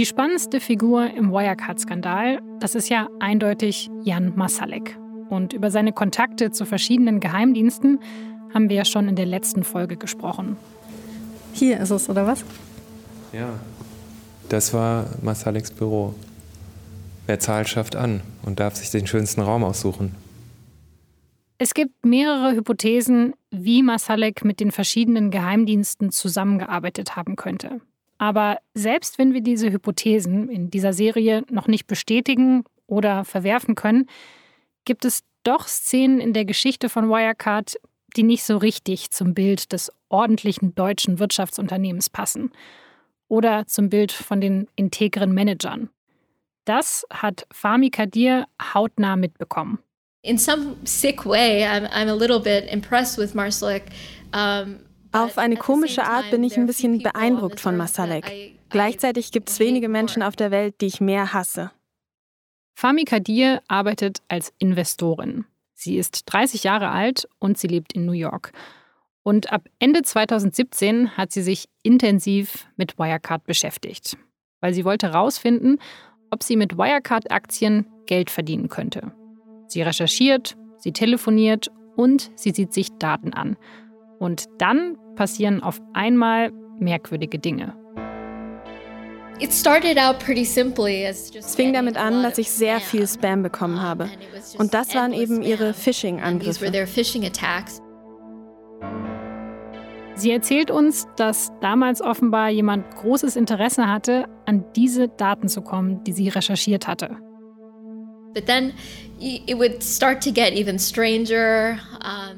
Die 0.00 0.06
spannendste 0.06 0.60
Figur 0.60 1.10
im 1.10 1.30
Wirecard-Skandal, 1.30 2.40
das 2.58 2.74
ist 2.74 2.88
ja 2.88 3.08
eindeutig 3.18 3.90
Jan 4.02 4.34
Masalek. 4.34 4.98
Und 5.28 5.52
über 5.52 5.70
seine 5.70 5.92
Kontakte 5.92 6.50
zu 6.50 6.64
verschiedenen 6.64 7.20
Geheimdiensten 7.20 8.00
haben 8.54 8.70
wir 8.70 8.76
ja 8.76 8.86
schon 8.86 9.10
in 9.10 9.14
der 9.14 9.26
letzten 9.26 9.62
Folge 9.62 9.98
gesprochen. 9.98 10.56
Hier 11.52 11.78
ist 11.80 11.90
es, 11.90 12.08
oder 12.08 12.26
was? 12.26 12.46
Ja, 13.34 13.50
das 14.48 14.72
war 14.72 15.04
Masaleks 15.20 15.70
Büro. 15.70 16.14
Wer 17.26 17.38
zahlt, 17.38 17.68
schafft 17.68 17.94
an 17.94 18.22
und 18.42 18.58
darf 18.58 18.76
sich 18.76 18.88
den 18.88 19.06
schönsten 19.06 19.42
Raum 19.42 19.62
aussuchen. 19.62 20.14
Es 21.58 21.74
gibt 21.74 22.06
mehrere 22.06 22.52
Hypothesen, 22.56 23.34
wie 23.50 23.82
Masalek 23.82 24.46
mit 24.46 24.60
den 24.60 24.70
verschiedenen 24.70 25.30
Geheimdiensten 25.30 26.10
zusammengearbeitet 26.10 27.16
haben 27.16 27.36
könnte. 27.36 27.82
Aber 28.20 28.58
selbst 28.74 29.16
wenn 29.16 29.32
wir 29.32 29.40
diese 29.40 29.72
Hypothesen 29.72 30.50
in 30.50 30.70
dieser 30.70 30.92
Serie 30.92 31.42
noch 31.48 31.68
nicht 31.68 31.86
bestätigen 31.86 32.64
oder 32.86 33.24
verwerfen 33.24 33.76
können, 33.76 34.10
gibt 34.84 35.06
es 35.06 35.22
doch 35.42 35.66
Szenen 35.66 36.20
in 36.20 36.34
der 36.34 36.44
Geschichte 36.44 36.90
von 36.90 37.08
Wirecard, 37.08 37.76
die 38.18 38.22
nicht 38.22 38.44
so 38.44 38.58
richtig 38.58 39.10
zum 39.10 39.32
Bild 39.32 39.72
des 39.72 39.90
ordentlichen 40.10 40.74
deutschen 40.74 41.18
Wirtschaftsunternehmens 41.18 42.10
passen 42.10 42.52
oder 43.28 43.66
zum 43.66 43.88
Bild 43.88 44.12
von 44.12 44.42
den 44.42 44.68
integren 44.76 45.32
Managern. 45.32 45.88
Das 46.66 47.06
hat 47.10 47.46
Fami 47.50 47.88
Kadir 47.88 48.44
hautnah 48.74 49.16
mitbekommen 49.16 49.78
in 50.22 50.36
some 50.36 50.76
sick 50.84 51.24
way, 51.24 51.64
I'm, 51.64 51.88
I'm 51.90 52.08
a 52.08 52.14
little 52.14 52.40
bit 52.40 52.68
impressed 52.68 53.16
with 53.16 53.34
Marsalek. 53.34 53.84
Um, 54.34 54.80
auf 55.12 55.38
eine 55.38 55.56
komische 55.56 56.04
Art 56.04 56.30
bin 56.30 56.44
ich 56.44 56.56
ein 56.56 56.66
bisschen 56.66 57.02
beeindruckt 57.02 57.60
von 57.60 57.76
Masalek. 57.76 58.56
Gleichzeitig 58.68 59.32
gibt 59.32 59.50
es 59.50 59.58
wenige 59.58 59.88
Menschen 59.88 60.22
auf 60.22 60.36
der 60.36 60.50
Welt, 60.50 60.80
die 60.80 60.86
ich 60.86 61.00
mehr 61.00 61.32
hasse. 61.32 61.72
Fami 62.74 63.04
Kadir 63.04 63.60
arbeitet 63.68 64.22
als 64.28 64.52
Investorin. 64.58 65.44
Sie 65.74 65.96
ist 65.96 66.22
30 66.26 66.64
Jahre 66.64 66.90
alt 66.90 67.28
und 67.38 67.58
sie 67.58 67.66
lebt 67.66 67.92
in 67.92 68.06
New 68.06 68.12
York. 68.12 68.52
Und 69.22 69.52
ab 69.52 69.68
Ende 69.78 70.02
2017 70.02 71.16
hat 71.16 71.32
sie 71.32 71.42
sich 71.42 71.68
intensiv 71.82 72.66
mit 72.76 72.98
Wirecard 72.98 73.44
beschäftigt, 73.44 74.16
weil 74.60 74.72
sie 74.72 74.84
wollte 74.84 75.12
herausfinden, 75.12 75.78
ob 76.30 76.42
sie 76.42 76.56
mit 76.56 76.78
Wirecard-Aktien 76.78 77.86
Geld 78.06 78.30
verdienen 78.30 78.68
könnte. 78.68 79.12
Sie 79.66 79.82
recherchiert, 79.82 80.56
sie 80.78 80.92
telefoniert 80.92 81.70
und 81.96 82.30
sie 82.34 82.52
sieht 82.52 82.72
sich 82.72 82.88
Daten 82.98 83.34
an. 83.34 83.56
Und 84.20 84.44
dann 84.58 84.96
passieren 85.16 85.62
auf 85.62 85.80
einmal 85.94 86.52
merkwürdige 86.78 87.38
Dinge. 87.38 87.74
Es 89.40 89.62
fing 91.54 91.72
damit 91.72 91.96
an, 91.96 92.22
dass 92.22 92.36
ich 92.36 92.50
sehr 92.50 92.80
viel 92.80 93.08
Spam 93.08 93.42
bekommen 93.42 93.80
habe. 93.80 94.10
Und 94.58 94.74
das 94.74 94.94
waren 94.94 95.14
eben 95.14 95.40
ihre 95.40 95.72
Phishing-Angriffe. 95.72 96.70
Sie 100.16 100.30
erzählt 100.30 100.70
uns, 100.70 101.06
dass 101.16 101.50
damals 101.62 102.02
offenbar 102.02 102.50
jemand 102.50 102.94
großes 102.96 103.36
Interesse 103.36 103.88
hatte, 103.88 104.26
an 104.44 104.66
diese 104.76 105.08
Daten 105.08 105.48
zu 105.48 105.62
kommen, 105.62 106.04
die 106.04 106.12
sie 106.12 106.28
recherchiert 106.28 106.86
hatte. 106.86 107.16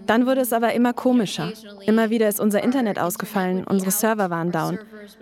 Dann 0.07 0.27
wurde 0.27 0.41
es 0.41 0.53
aber 0.53 0.73
immer 0.73 0.93
komischer. 0.93 1.53
Immer 1.87 2.11
wieder 2.11 2.29
ist 2.29 2.41
unser 2.41 2.63
Internet 2.63 2.99
ausgefallen, 2.99 3.65
unsere 3.65 3.93
Server 3.93 4.31
waren 4.31 4.51
down. 4.51 4.79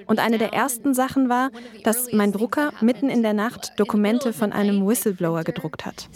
Und 0.07 0.19
eine 0.21 0.39
der 0.39 0.53
ersten 0.55 0.95
Sachen 0.95 1.29
war, 1.29 1.51
dass 1.85 2.13
mein 2.13 2.33
Drucker 2.33 2.73
mitten 2.81 3.11
in 3.11 3.23
der 3.23 3.35
Nacht 3.35 3.73
Dokumente 3.77 4.33
von 4.33 4.53
einem 4.53 4.87
Whistleblower 4.87 5.45
gedruckt 5.45 5.85
hat. 5.85 6.09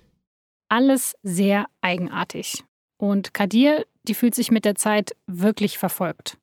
Alles 0.68 1.14
sehr 1.22 1.66
eigenartig. 1.80 2.64
Und 2.98 3.34
Kadir, 3.34 3.84
die 4.08 4.14
fühlt 4.14 4.34
sich 4.34 4.50
mit 4.50 4.64
der 4.64 4.74
Zeit 4.74 5.14
wirklich 5.26 5.78
verfolgt. 5.78 6.38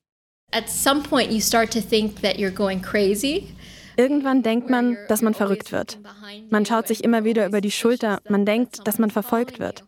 At 0.52 0.68
some 0.68 1.02
point 1.02 1.32
you 1.32 1.40
start 1.40 1.72
to 1.72 1.80
think 1.80 2.22
that 2.22 2.36
you're 2.36 2.54
going 2.54 2.80
crazy. 2.80 3.48
Irgendwann 3.96 4.42
denkt 4.42 4.70
man, 4.70 4.96
dass 5.08 5.22
man 5.22 5.34
verrückt 5.34 5.72
wird. 5.72 5.98
Man 6.50 6.66
schaut 6.66 6.88
sich 6.88 7.04
immer 7.04 7.24
wieder 7.24 7.46
über 7.46 7.60
die 7.60 7.70
Schulter, 7.70 8.20
man 8.28 8.44
denkt, 8.44 8.86
dass 8.86 8.98
man 8.98 9.10
verfolgt 9.10 9.60
wird. 9.60 9.84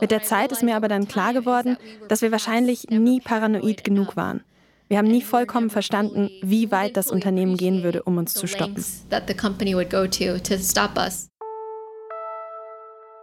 Mit 0.00 0.10
der 0.10 0.22
Zeit 0.22 0.52
ist 0.52 0.62
mir 0.62 0.76
aber 0.76 0.88
dann 0.88 1.08
klar 1.08 1.32
geworden, 1.32 1.76
dass 2.08 2.22
wir 2.22 2.30
wahrscheinlich 2.30 2.90
nie 2.90 3.20
paranoid 3.20 3.82
genug 3.82 4.16
waren. 4.16 4.44
Wir 4.88 4.98
haben 4.98 5.08
nie 5.08 5.22
vollkommen 5.22 5.70
verstanden, 5.70 6.30
wie 6.42 6.70
weit 6.70 6.96
das 6.96 7.10
Unternehmen 7.10 7.56
gehen 7.56 7.82
würde, 7.82 8.02
um 8.02 8.18
uns 8.18 8.34
zu 8.34 8.46
stoppen. 8.46 8.84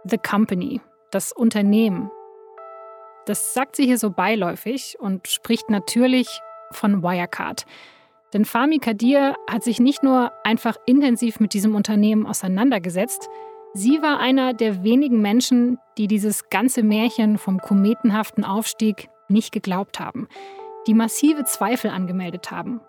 The 0.04 0.18
Company, 0.18 0.80
das 1.10 1.32
Unternehmen. 1.32 2.10
Das 3.26 3.52
sagt 3.52 3.76
sie 3.76 3.84
hier 3.84 3.98
so 3.98 4.10
beiläufig 4.10 4.96
und 4.98 5.28
spricht 5.28 5.68
natürlich 5.68 6.40
von 6.70 7.02
Wirecard. 7.02 7.66
Denn 8.32 8.44
Fami 8.44 8.78
Kadir 8.78 9.34
hat 9.48 9.64
sich 9.64 9.80
nicht 9.80 10.02
nur 10.02 10.32
einfach 10.44 10.76
intensiv 10.86 11.40
mit 11.40 11.54
diesem 11.54 11.74
Unternehmen 11.74 12.26
auseinandergesetzt, 12.26 13.28
sie 13.74 14.02
war 14.02 14.18
einer 14.18 14.54
der 14.54 14.82
wenigen 14.84 15.20
Menschen, 15.20 15.78
die 15.96 16.08
dieses 16.08 16.50
ganze 16.50 16.82
Märchen 16.82 17.38
vom 17.38 17.58
kometenhaften 17.58 18.44
Aufstieg 18.44 19.08
nicht 19.28 19.52
geglaubt 19.52 19.98
haben, 19.98 20.28
die 20.86 20.94
massive 20.94 21.44
Zweifel 21.44 21.90
angemeldet 21.90 22.50
haben 22.50 22.80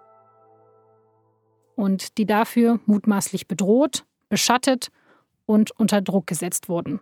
und 1.80 2.18
die 2.18 2.26
dafür 2.26 2.80
mutmaßlich 2.86 3.48
bedroht, 3.48 4.04
beschattet 4.28 4.90
und 5.46 5.72
unter 5.72 6.02
Druck 6.02 6.28
gesetzt 6.28 6.68
wurden. 6.68 7.00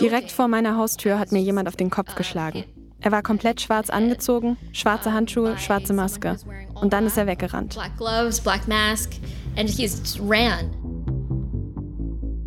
Direkt 0.00 0.30
vor 0.30 0.48
meiner 0.48 0.76
Haustür 0.76 1.18
hat 1.18 1.32
mir 1.32 1.40
jemand 1.40 1.68
auf 1.68 1.76
den 1.76 1.90
Kopf 1.90 2.14
geschlagen. 2.14 2.64
Er 3.04 3.10
war 3.10 3.22
komplett 3.22 3.60
schwarz 3.60 3.90
angezogen, 3.90 4.56
schwarze 4.72 5.12
Handschuhe, 5.12 5.58
schwarze 5.58 5.92
Maske. 5.92 6.36
Und 6.74 6.92
dann 6.92 7.04
ist 7.04 7.18
er 7.18 7.26
weggerannt. 7.26 7.76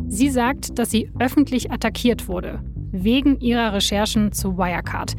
Sie 0.08 0.30
sagt, 0.30 0.78
dass 0.78 0.90
sie 0.90 1.10
öffentlich 1.18 1.70
attackiert 1.70 2.26
wurde, 2.26 2.60
wegen 2.90 3.38
ihrer 3.40 3.74
Recherchen 3.74 4.32
zu 4.32 4.56
Wirecard. 4.56 5.14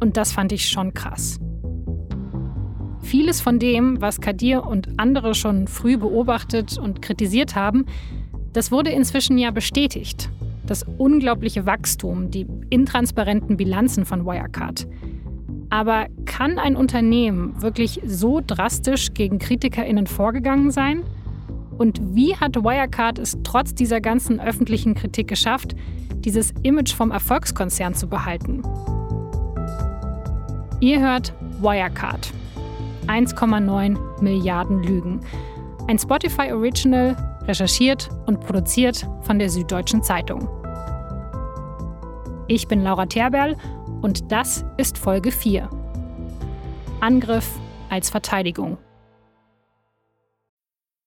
Und 0.00 0.16
das 0.16 0.32
fand 0.32 0.50
ich 0.50 0.68
schon 0.68 0.92
krass. 0.92 1.38
Vieles 3.02 3.40
von 3.40 3.60
dem, 3.60 4.00
was 4.00 4.20
Kadir 4.20 4.66
und 4.66 4.98
andere 4.98 5.36
schon 5.36 5.68
früh 5.68 5.96
beobachtet 5.96 6.76
und 6.76 7.02
kritisiert 7.02 7.54
haben, 7.54 7.86
das 8.52 8.72
wurde 8.72 8.90
inzwischen 8.90 9.38
ja 9.38 9.52
bestätigt 9.52 10.28
das 10.72 10.86
unglaubliche 10.96 11.66
Wachstum, 11.66 12.30
die 12.30 12.46
intransparenten 12.70 13.58
Bilanzen 13.58 14.06
von 14.06 14.24
Wirecard. 14.24 14.88
Aber 15.68 16.06
kann 16.24 16.58
ein 16.58 16.76
Unternehmen 16.76 17.60
wirklich 17.60 18.00
so 18.06 18.40
drastisch 18.46 19.12
gegen 19.12 19.38
KritikerInnen 19.38 20.06
vorgegangen 20.06 20.70
sein? 20.70 21.02
Und 21.76 22.00
wie 22.14 22.34
hat 22.36 22.56
Wirecard 22.56 23.18
es 23.18 23.36
trotz 23.44 23.74
dieser 23.74 24.00
ganzen 24.00 24.40
öffentlichen 24.40 24.94
Kritik 24.94 25.28
geschafft, 25.28 25.76
dieses 26.20 26.54
Image 26.62 26.94
vom 26.94 27.10
Erfolgskonzern 27.10 27.92
zu 27.92 28.08
behalten? 28.08 28.62
Ihr 30.80 31.00
hört 31.00 31.34
Wirecard. 31.60 32.32
1,9 33.08 34.22
Milliarden 34.22 34.82
Lügen. 34.82 35.20
Ein 35.86 35.98
Spotify 35.98 36.50
Original, 36.52 37.14
recherchiert 37.46 38.08
und 38.24 38.40
produziert 38.40 39.06
von 39.20 39.38
der 39.38 39.50
Süddeutschen 39.50 40.02
Zeitung. 40.02 40.48
Ich 42.48 42.66
bin 42.66 42.82
Laura 42.82 43.06
Terberl 43.06 43.56
und 44.00 44.32
das 44.32 44.64
ist 44.76 44.98
Folge 44.98 45.30
4. 45.30 45.70
Angriff 47.00 47.48
als 47.88 48.10
Verteidigung. 48.10 48.78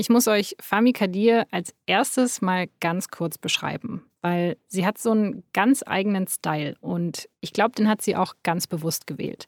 Ich 0.00 0.08
muss 0.08 0.28
euch 0.28 0.54
Fami 0.60 0.92
Kadir 0.92 1.48
als 1.50 1.74
erstes 1.86 2.40
mal 2.40 2.68
ganz 2.78 3.08
kurz 3.08 3.36
beschreiben. 3.36 4.04
weil 4.20 4.56
sie 4.68 4.86
hat 4.86 4.96
so 4.96 5.10
einen 5.10 5.42
ganz 5.52 5.82
eigenen 5.84 6.28
Style 6.28 6.76
und 6.80 7.28
ich 7.40 7.52
glaube, 7.52 7.72
den 7.72 7.88
hat 7.88 8.00
sie 8.00 8.14
auch 8.14 8.34
ganz 8.44 8.68
bewusst 8.68 9.08
gewählt, 9.08 9.46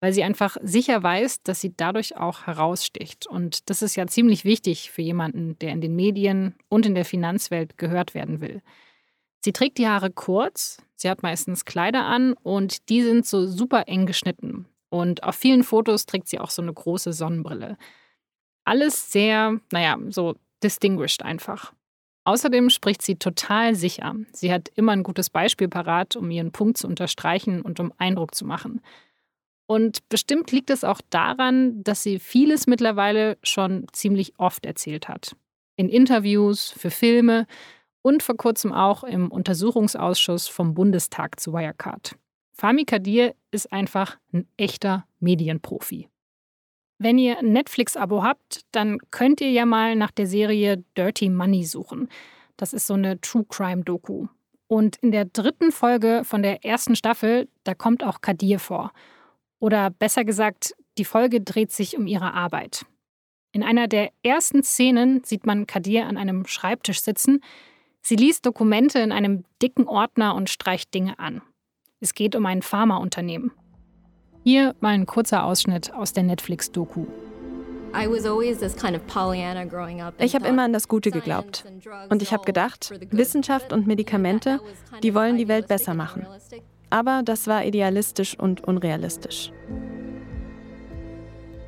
weil 0.00 0.14
sie 0.14 0.22
einfach 0.22 0.56
sicher 0.62 1.02
weiß, 1.02 1.42
dass 1.42 1.60
sie 1.60 1.74
dadurch 1.76 2.16
auch 2.16 2.46
heraussticht. 2.46 3.26
Und 3.26 3.68
das 3.68 3.82
ist 3.82 3.94
ja 3.94 4.06
ziemlich 4.06 4.46
wichtig 4.46 4.90
für 4.90 5.02
jemanden, 5.02 5.58
der 5.58 5.72
in 5.72 5.82
den 5.82 5.96
Medien 5.96 6.54
und 6.70 6.86
in 6.86 6.94
der 6.94 7.04
Finanzwelt 7.04 7.76
gehört 7.76 8.14
werden 8.14 8.40
will. 8.40 8.62
Sie 9.40 9.52
trägt 9.52 9.76
die 9.76 9.88
Haare 9.88 10.10
kurz, 10.10 10.78
sie 10.96 11.10
hat 11.10 11.22
meistens 11.22 11.66
Kleider 11.66 12.06
an 12.06 12.32
und 12.42 12.88
die 12.88 13.02
sind 13.02 13.26
so 13.26 13.46
super 13.46 13.84
eng 13.86 14.06
geschnitten. 14.06 14.66
Und 14.88 15.24
auf 15.24 15.34
vielen 15.34 15.62
Fotos 15.62 16.06
trägt 16.06 16.28
sie 16.28 16.40
auch 16.40 16.50
so 16.50 16.62
eine 16.62 16.72
große 16.72 17.12
Sonnenbrille. 17.12 17.76
Alles 18.64 19.12
sehr, 19.12 19.60
naja, 19.72 19.98
so 20.08 20.36
distinguished 20.62 21.22
einfach. 21.22 21.72
Außerdem 22.24 22.70
spricht 22.70 23.02
sie 23.02 23.16
total 23.16 23.74
sicher. 23.74 24.14
Sie 24.32 24.50
hat 24.50 24.70
immer 24.74 24.92
ein 24.92 25.02
gutes 25.02 25.28
Beispiel 25.28 25.68
parat, 25.68 26.16
um 26.16 26.30
ihren 26.30 26.52
Punkt 26.52 26.78
zu 26.78 26.86
unterstreichen 26.86 27.60
und 27.60 27.80
um 27.80 27.92
Eindruck 27.98 28.34
zu 28.34 28.46
machen. 28.46 28.80
Und 29.66 30.08
bestimmt 30.08 30.50
liegt 30.50 30.70
es 30.70 30.84
auch 30.84 31.00
daran, 31.10 31.82
dass 31.84 32.02
sie 32.02 32.18
vieles 32.18 32.66
mittlerweile 32.66 33.38
schon 33.42 33.86
ziemlich 33.92 34.34
oft 34.38 34.64
erzählt 34.64 35.08
hat. 35.08 35.36
In 35.76 35.88
Interviews, 35.88 36.70
für 36.70 36.90
Filme 36.90 37.46
und 38.02 38.22
vor 38.22 38.36
kurzem 38.36 38.72
auch 38.72 39.04
im 39.04 39.30
Untersuchungsausschuss 39.30 40.48
vom 40.48 40.74
Bundestag 40.74 41.40
zu 41.40 41.52
Wirecard. 41.52 42.16
Fami 42.52 42.84
Kadir 42.84 43.34
ist 43.50 43.72
einfach 43.72 44.18
ein 44.32 44.46
echter 44.56 45.06
Medienprofi. 45.18 46.08
Wenn 46.98 47.18
ihr 47.18 47.38
ein 47.38 47.52
Netflix-Abo 47.52 48.22
habt, 48.22 48.62
dann 48.72 48.98
könnt 49.10 49.40
ihr 49.40 49.50
ja 49.50 49.66
mal 49.66 49.96
nach 49.96 50.10
der 50.10 50.26
Serie 50.26 50.84
Dirty 50.96 51.28
Money 51.28 51.64
suchen. 51.64 52.08
Das 52.56 52.72
ist 52.72 52.86
so 52.86 52.94
eine 52.94 53.20
True 53.20 53.44
Crime-Doku. 53.48 54.28
Und 54.68 54.96
in 54.96 55.10
der 55.10 55.24
dritten 55.24 55.72
Folge 55.72 56.22
von 56.24 56.42
der 56.42 56.64
ersten 56.64 56.96
Staffel, 56.96 57.48
da 57.64 57.74
kommt 57.74 58.04
auch 58.04 58.20
Kadir 58.20 58.58
vor. 58.58 58.92
Oder 59.58 59.90
besser 59.90 60.24
gesagt, 60.24 60.74
die 60.98 61.04
Folge 61.04 61.40
dreht 61.40 61.72
sich 61.72 61.96
um 61.96 62.06
ihre 62.06 62.32
Arbeit. 62.32 62.86
In 63.52 63.62
einer 63.62 63.88
der 63.88 64.10
ersten 64.22 64.62
Szenen 64.62 65.22
sieht 65.24 65.46
man 65.46 65.66
Kadir 65.66 66.06
an 66.06 66.16
einem 66.16 66.46
Schreibtisch 66.46 67.00
sitzen. 67.00 67.40
Sie 68.02 68.16
liest 68.16 68.46
Dokumente 68.46 68.98
in 68.98 69.12
einem 69.12 69.44
dicken 69.62 69.86
Ordner 69.86 70.34
und 70.34 70.50
streicht 70.50 70.92
Dinge 70.92 71.18
an. 71.18 71.40
Es 72.00 72.14
geht 72.14 72.34
um 72.36 72.46
ein 72.46 72.62
Pharmaunternehmen. 72.62 73.52
Hier 74.46 74.74
mal 74.80 74.90
ein 74.90 75.06
kurzer 75.06 75.44
Ausschnitt 75.44 75.94
aus 75.94 76.12
der 76.12 76.22
Netflix-Doku. 76.22 77.06
Ich 80.18 80.34
habe 80.34 80.46
immer 80.46 80.64
an 80.64 80.72
das 80.74 80.86
Gute 80.86 81.10
geglaubt. 81.10 81.64
Und 82.10 82.20
ich 82.20 82.30
habe 82.34 82.44
gedacht, 82.44 82.92
Wissenschaft 83.10 83.72
und 83.72 83.86
Medikamente, 83.86 84.60
die 85.02 85.14
wollen 85.14 85.38
die 85.38 85.48
Welt 85.48 85.66
besser 85.68 85.94
machen. 85.94 86.26
Aber 86.90 87.22
das 87.24 87.46
war 87.46 87.64
idealistisch 87.64 88.38
und 88.38 88.62
unrealistisch. 88.62 89.50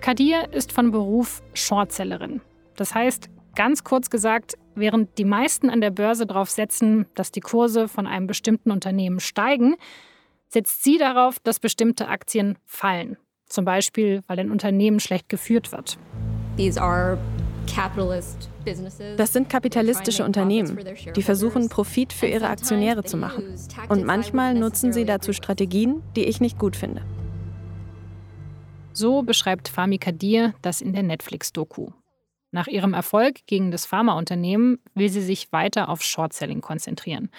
Kadir 0.03 0.53
ist 0.53 0.71
von 0.71 0.91
Beruf 0.91 1.43
Shortsellerin. 1.55 2.43
Das 2.77 2.95
heißt, 2.95 3.31
ganz 3.55 3.85
kurz 3.85 4.11
gesagt, 4.11 4.59
während 4.75 5.17
die 5.17 5.25
meisten 5.25 5.71
an 5.71 5.81
der 5.81 5.91
Börse 5.91 6.27
darauf 6.27 6.51
setzen, 6.51 7.07
dass 7.15 7.33
die 7.33 7.41
Kurse 7.41 7.89
von 7.89 8.07
einem 8.07 8.27
bestimmten 8.27 8.71
Unternehmen 8.71 9.19
steigen, 9.19 9.77
setzt 10.49 10.85
sie 10.85 10.99
darauf, 10.99 11.39
dass 11.41 11.61
bestimmte 11.61 12.09
Aktien 12.09 12.59
fallen. 12.65 13.17
Zum 13.47 13.65
Beispiel, 13.65 14.23
weil 14.27 14.41
ein 14.41 14.51
Unternehmen 14.51 15.01
schlecht 15.01 15.29
geführt 15.29 15.73
wird. 15.73 15.99
Das 19.17 19.33
sind 19.33 19.49
kapitalistische 19.51 20.25
Unternehmen, 20.25 20.79
die 21.15 21.23
versuchen, 21.23 21.69
Profit 21.69 22.13
für 22.13 22.27
ihre 22.27 22.49
Aktionäre 22.49 23.05
zu 23.05 23.17
machen. 23.17 23.55
Und 23.89 24.05
manchmal 24.05 24.55
nutzen 24.55 24.93
sie 24.93 25.05
dazu 25.05 25.33
Strategien, 25.33 26.03
die 26.17 26.25
ich 26.25 26.41
nicht 26.41 26.59
gut 26.59 26.77
finde. 26.77 27.03
So 28.93 29.23
beschreibt 29.23 29.69
Fami 29.69 29.99
Kadir 29.99 30.55
das 30.63 30.81
in 30.81 30.93
der 30.93 31.03
Netflix-Doku. 31.03 31.91
Nach 32.51 32.67
ihrem 32.67 32.95
Erfolg 32.95 33.47
gegen 33.47 33.71
das 33.71 33.85
Pharmaunternehmen 33.85 34.79
will 34.95 35.11
sie 35.11 35.21
sich 35.21 35.53
weiter 35.53 35.91
auf 35.91 36.03
Shortselling 36.03 36.63
konzentrieren 36.63 37.31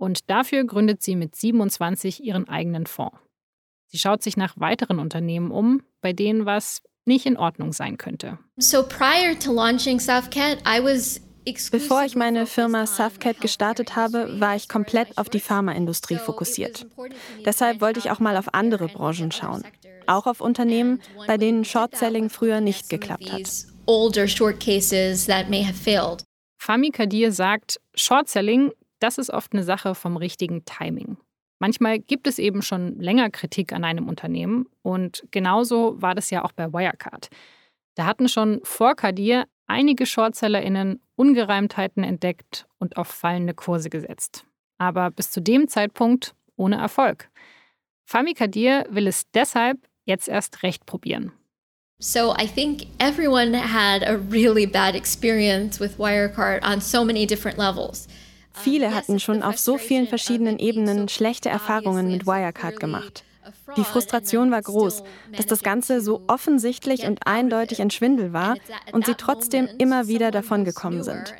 und 0.00 0.30
dafür 0.30 0.64
gründet 0.64 1.02
sie 1.02 1.14
mit 1.14 1.36
27 1.36 2.24
ihren 2.24 2.48
eigenen 2.48 2.86
Fonds. 2.86 3.18
Sie 3.86 3.98
schaut 3.98 4.22
sich 4.22 4.36
nach 4.36 4.54
weiteren 4.58 4.98
Unternehmen 4.98 5.50
um, 5.50 5.82
bei 6.00 6.12
denen 6.12 6.46
was 6.46 6.82
nicht 7.04 7.26
in 7.26 7.36
Ordnung 7.36 7.72
sein 7.72 7.98
könnte. 7.98 8.38
So 8.56 8.82
prior 8.82 9.38
to 9.38 9.52
launching 9.52 10.00
Safcat, 10.00 10.58
I 10.66 10.82
was 10.82 11.20
Bevor 11.72 12.04
ich 12.04 12.14
meine 12.16 12.46
Firma 12.46 12.86
Safcat 12.86 13.40
gestartet 13.40 13.96
habe, 13.96 14.40
war 14.40 14.56
ich 14.56 14.68
komplett 14.68 15.16
auf 15.16 15.30
die 15.30 15.40
Pharmaindustrie 15.40 16.18
fokussiert. 16.18 16.86
Deshalb 17.44 17.80
wollte 17.80 17.98
ich 17.98 18.10
auch 18.10 18.20
mal 18.20 18.36
auf 18.36 18.52
andere 18.52 18.88
Branchen 18.88 19.32
schauen. 19.32 19.64
Auch 20.06 20.26
auf 20.26 20.42
Unternehmen, 20.42 21.00
bei 21.26 21.38
denen 21.38 21.64
Short-Selling 21.64 22.28
früher 22.28 22.60
nicht 22.60 22.90
geklappt 22.90 23.32
hat. 23.32 23.50
Fami 26.58 26.90
Kadir 26.90 27.32
sagt, 27.32 27.80
Short-Selling 27.94 28.72
das 29.00 29.18
ist 29.18 29.30
oft 29.30 29.52
eine 29.52 29.64
Sache 29.64 29.94
vom 29.94 30.16
richtigen 30.16 30.64
Timing. 30.64 31.16
Manchmal 31.58 31.98
gibt 31.98 32.26
es 32.26 32.38
eben 32.38 32.62
schon 32.62 32.98
länger 32.98 33.28
Kritik 33.30 33.72
an 33.72 33.84
einem 33.84 34.08
Unternehmen 34.08 34.66
und 34.82 35.26
genauso 35.30 36.00
war 36.00 36.14
das 36.14 36.30
ja 36.30 36.44
auch 36.44 36.52
bei 36.52 36.72
Wirecard. 36.72 37.28
Da 37.96 38.06
hatten 38.06 38.28
schon 38.28 38.60
vor 38.62 38.94
Kadir 38.94 39.46
einige 39.66 40.06
ShortsellerInnen 40.06 41.00
Ungereimtheiten 41.16 42.02
entdeckt 42.02 42.66
und 42.78 42.96
auf 42.96 43.08
fallende 43.08 43.52
Kurse 43.52 43.90
gesetzt. 43.90 44.46
Aber 44.78 45.10
bis 45.10 45.30
zu 45.30 45.42
dem 45.42 45.68
Zeitpunkt 45.68 46.34
ohne 46.56 46.76
Erfolg. 46.76 47.28
Fami 48.06 48.32
Kadir 48.32 48.86
will 48.90 49.06
es 49.06 49.30
deshalb 49.32 49.78
jetzt 50.04 50.28
erst 50.28 50.62
recht 50.62 50.86
probieren. 50.86 51.32
So 52.02 52.34
I 52.34 52.46
think 52.46 52.86
everyone 52.98 53.54
had 53.54 54.02
a 54.02 54.16
really 54.30 54.66
bad 54.66 54.94
experience 54.94 55.78
with 55.78 55.98
Wirecard 55.98 56.64
on 56.64 56.80
so 56.80 57.04
many 57.04 57.26
different 57.26 57.58
levels. 57.58 58.08
Viele 58.52 58.94
hatten 58.94 59.20
schon 59.20 59.42
auf 59.42 59.58
so 59.58 59.78
vielen 59.78 60.06
verschiedenen 60.06 60.58
Ebenen 60.58 61.08
schlechte 61.08 61.48
Erfahrungen 61.48 62.10
mit 62.10 62.26
Wirecard 62.26 62.80
gemacht. 62.80 63.24
Die 63.76 63.84
Frustration 63.84 64.50
war 64.50 64.62
groß, 64.62 65.02
dass 65.36 65.46
das 65.46 65.62
Ganze 65.62 66.00
so 66.00 66.22
offensichtlich 66.26 67.06
und 67.06 67.26
eindeutig 67.26 67.80
ein 67.80 67.90
Schwindel 67.90 68.32
war 68.32 68.56
und 68.92 69.06
sie 69.06 69.14
trotzdem 69.14 69.68
immer 69.78 70.08
wieder 70.08 70.30
davongekommen 70.30 71.02
sind. 71.02 71.34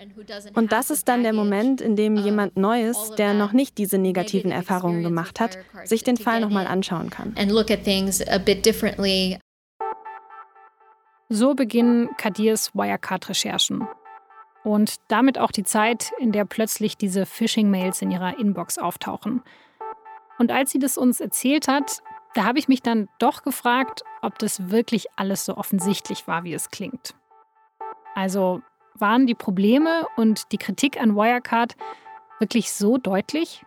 Und 0.55 0.73
das 0.73 0.91
ist 0.91 1.09
dann 1.09 1.23
der 1.23 1.33
Moment, 1.33 1.81
in 1.81 1.97
dem 1.97 2.17
jemand 2.17 2.57
Neues, 2.57 3.13
der 3.19 3.35
noch 3.35 3.53
nicht 3.53 3.79
diese 3.79 3.99
negativen 3.99 4.51
Erfahrungen 4.51 5.03
gemacht 5.03 5.41
hat, 5.41 5.59
sich 5.85 6.05
den 6.05 6.17
Fall 6.17 6.41
nochmal 6.41 6.67
anschauen 6.67 7.11
kann. 7.11 7.35
So 11.29 11.55
beginnen 11.55 12.09
Kadirs 12.17 12.75
Wirecard-Recherchen. 12.75 13.87
Und 14.63 14.97
damit 15.09 15.39
auch 15.39 15.53
die 15.53 15.65
Zeit, 15.65 16.13
in 16.19 16.33
der 16.33 16.45
plötzlich 16.45 16.97
diese 16.97 17.25
Phishing-Mails 17.25 18.03
in 18.03 18.11
ihrer 18.11 18.39
Inbox 18.39 18.79
auftauchen. 18.79 19.43
Und 20.39 20.53
als 20.53 20.71
sie 20.71 20.79
das 20.79 20.99
uns 20.99 21.21
erzählt 21.21 21.69
hat, 21.69 22.03
da 22.35 22.45
habe 22.45 22.59
ich 22.59 22.69
mich 22.69 22.83
dann 22.83 23.09
doch 23.19 23.43
gefragt, 23.43 24.03
ob 24.23 24.39
das 24.39 24.71
wirklich 24.71 25.07
alles 25.17 25.45
so 25.45 25.57
offensichtlich 25.57 26.27
war, 26.27 26.45
wie 26.45 26.55
es 26.55 26.71
klingt. 26.71 27.15
Also 28.15 28.63
waren 28.95 29.27
die 29.27 29.35
Probleme 29.35 30.07
und 30.17 30.53
die 30.53 30.59
Kritik 30.59 31.01
an 31.01 31.17
Wirecard 31.17 31.77
wirklich 32.39 32.73
so 32.73 32.99
deutlich? 32.99 33.65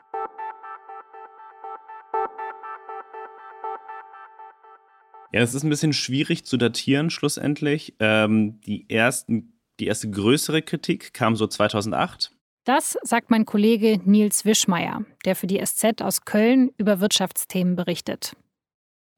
Ja, 5.32 5.42
es 5.42 5.56
ist 5.56 5.64
ein 5.64 5.70
bisschen 5.70 5.94
schwierig 5.94 6.46
zu 6.46 6.58
datieren 6.58 7.10
schlussendlich. 7.10 7.96
Ähm, 8.00 8.62
die 8.62 8.88
ersten 8.90 9.54
die 9.80 9.88
erste 9.88 10.10
größere 10.10 10.62
Kritik 10.62 11.14
kam 11.14 11.36
so 11.36 11.48
2008. 11.48 12.32
Das 12.66 12.98
sagt 13.02 13.30
mein 13.30 13.46
Kollege 13.46 14.00
Nils 14.06 14.46
Wischmeier, 14.46 15.04
der 15.26 15.36
für 15.36 15.48
die 15.48 15.64
SZ 15.64 16.02
aus 16.02 16.24
Köln 16.24 16.72
über 16.78 17.02
Wirtschaftsthemen 17.02 17.76
berichtet. 17.76 18.36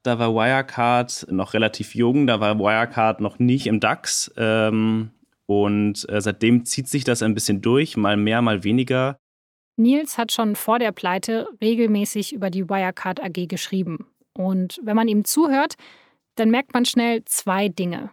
Da 0.04 0.18
war 0.18 0.34
Wirecard 0.34 1.28
noch 1.30 1.54
relativ 1.54 1.94
jung, 1.94 2.28
da 2.28 2.40
war 2.40 2.58
Wirecard 2.58 3.22
noch 3.22 3.38
nicht 3.38 3.68
im 3.68 3.80
DAX. 3.80 4.32
Ähm, 4.38 5.12
und 5.46 6.10
äh, 6.10 6.22
seitdem 6.22 6.66
zieht 6.66 6.88
sich 6.88 7.04
das 7.04 7.22
ein 7.22 7.36
bisschen 7.36 7.62
durch, 7.62 7.98
mal 7.98 8.18
mehr, 8.18 8.42
mal 8.42 8.64
weniger. 8.64 9.18
Nils 9.78 10.18
hat 10.18 10.32
schon 10.32 10.56
vor 10.56 10.80
der 10.80 10.92
Pleite 10.92 11.48
regelmäßig 11.62 12.34
über 12.34 12.50
die 12.50 12.68
Wirecard 12.68 13.22
AG 13.22 13.48
geschrieben. 13.48 14.08
Und 14.34 14.80
wenn 14.84 14.96
man 14.96 15.08
ihm 15.08 15.26
zuhört, 15.26 15.76
dann 16.36 16.50
merkt 16.50 16.74
man 16.74 16.86
schnell 16.86 17.24
zwei 17.26 17.70
Dinge 17.70 18.10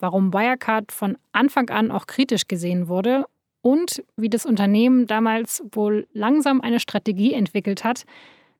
warum 0.00 0.32
Wirecard 0.32 0.92
von 0.92 1.16
Anfang 1.32 1.70
an 1.70 1.90
auch 1.90 2.06
kritisch 2.06 2.48
gesehen 2.48 2.88
wurde 2.88 3.24
und 3.62 4.02
wie 4.16 4.30
das 4.30 4.46
Unternehmen 4.46 5.06
damals 5.06 5.62
wohl 5.72 6.08
langsam 6.12 6.60
eine 6.60 6.80
Strategie 6.80 7.34
entwickelt 7.34 7.84
hat, 7.84 8.04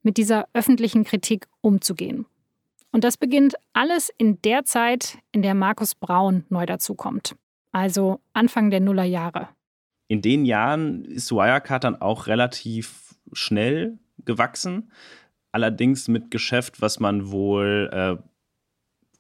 mit 0.03 0.17
dieser 0.17 0.49
öffentlichen 0.55 1.05
Kritik 1.05 1.47
umzugehen. 1.61 2.27
Und 2.93 3.05
das 3.05 3.17
beginnt 3.17 3.55
alles 3.73 4.11
in 4.19 4.41
der 4.43 4.65
Zeit, 4.65 5.19
in 5.33 5.43
der 5.43 5.55
Markus 5.55 5.95
Braun 5.95 6.45
neu 6.49 6.67
dazukommt, 6.67 7.37
also 7.73 8.21
Anfang 8.33 8.71
der 8.71 8.81
Nullerjahre. 8.81 9.49
In 10.09 10.23
den 10.23 10.45
Jahren 10.45 11.05
ist 11.05 11.31
Wirecard 11.31 11.85
dann 11.85 12.01
auch 12.01 12.27
relativ 12.27 13.15
schnell 13.33 13.99
gewachsen, 14.25 14.91
allerdings 15.53 16.09
mit 16.09 16.31
Geschäft, 16.31 16.81
was 16.81 16.99
man 16.99 17.31
wohl 17.31 17.91
äh, 17.93 18.30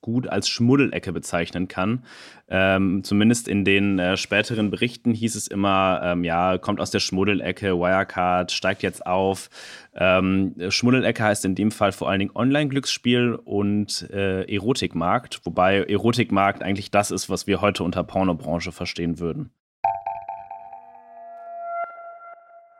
gut 0.01 0.29
als 0.29 0.49
Schmuddelecke 0.49 1.13
bezeichnen 1.13 1.69
kann. 1.69 2.05
Ähm, 2.49 3.05
zumindest 3.05 3.49
in 3.49 3.65
den 3.65 3.99
äh, 3.99 4.17
späteren 4.17 4.71
Berichten 4.71 5.13
hieß 5.13 5.35
es 5.35 5.47
immer, 5.47 6.01
ähm, 6.03 6.25
ja, 6.25 6.59
kommt 6.59 6.81
aus 6.81 6.91
der 6.91 7.01
Schmuddelecke, 7.01 7.79
Wirecard 7.79 8.51
steigt 8.53 8.83
jetzt 8.83 9.07
auf. 9.07 9.51
Ähm, 9.95 10.55
Schmuddelecke 10.69 11.23
heißt 11.23 11.45
in 11.45 11.55
dem 11.55 11.71
Fall 11.71 11.93
vor 11.93 12.09
allen 12.09 12.21
Dingen 12.21 12.35
Online-Glücksspiel 12.35 13.35
und 13.35 14.09
äh, 14.11 14.53
Erotikmarkt, 14.53 15.41
wobei 15.45 15.83
Erotikmarkt 15.85 16.63
eigentlich 16.63 16.91
das 16.91 17.11
ist, 17.11 17.29
was 17.29 17.47
wir 17.47 17.61
heute 17.61 17.85
unter 17.85 18.03
Pornobranche 18.05 18.73
verstehen 18.73 19.19
würden. 19.19 19.51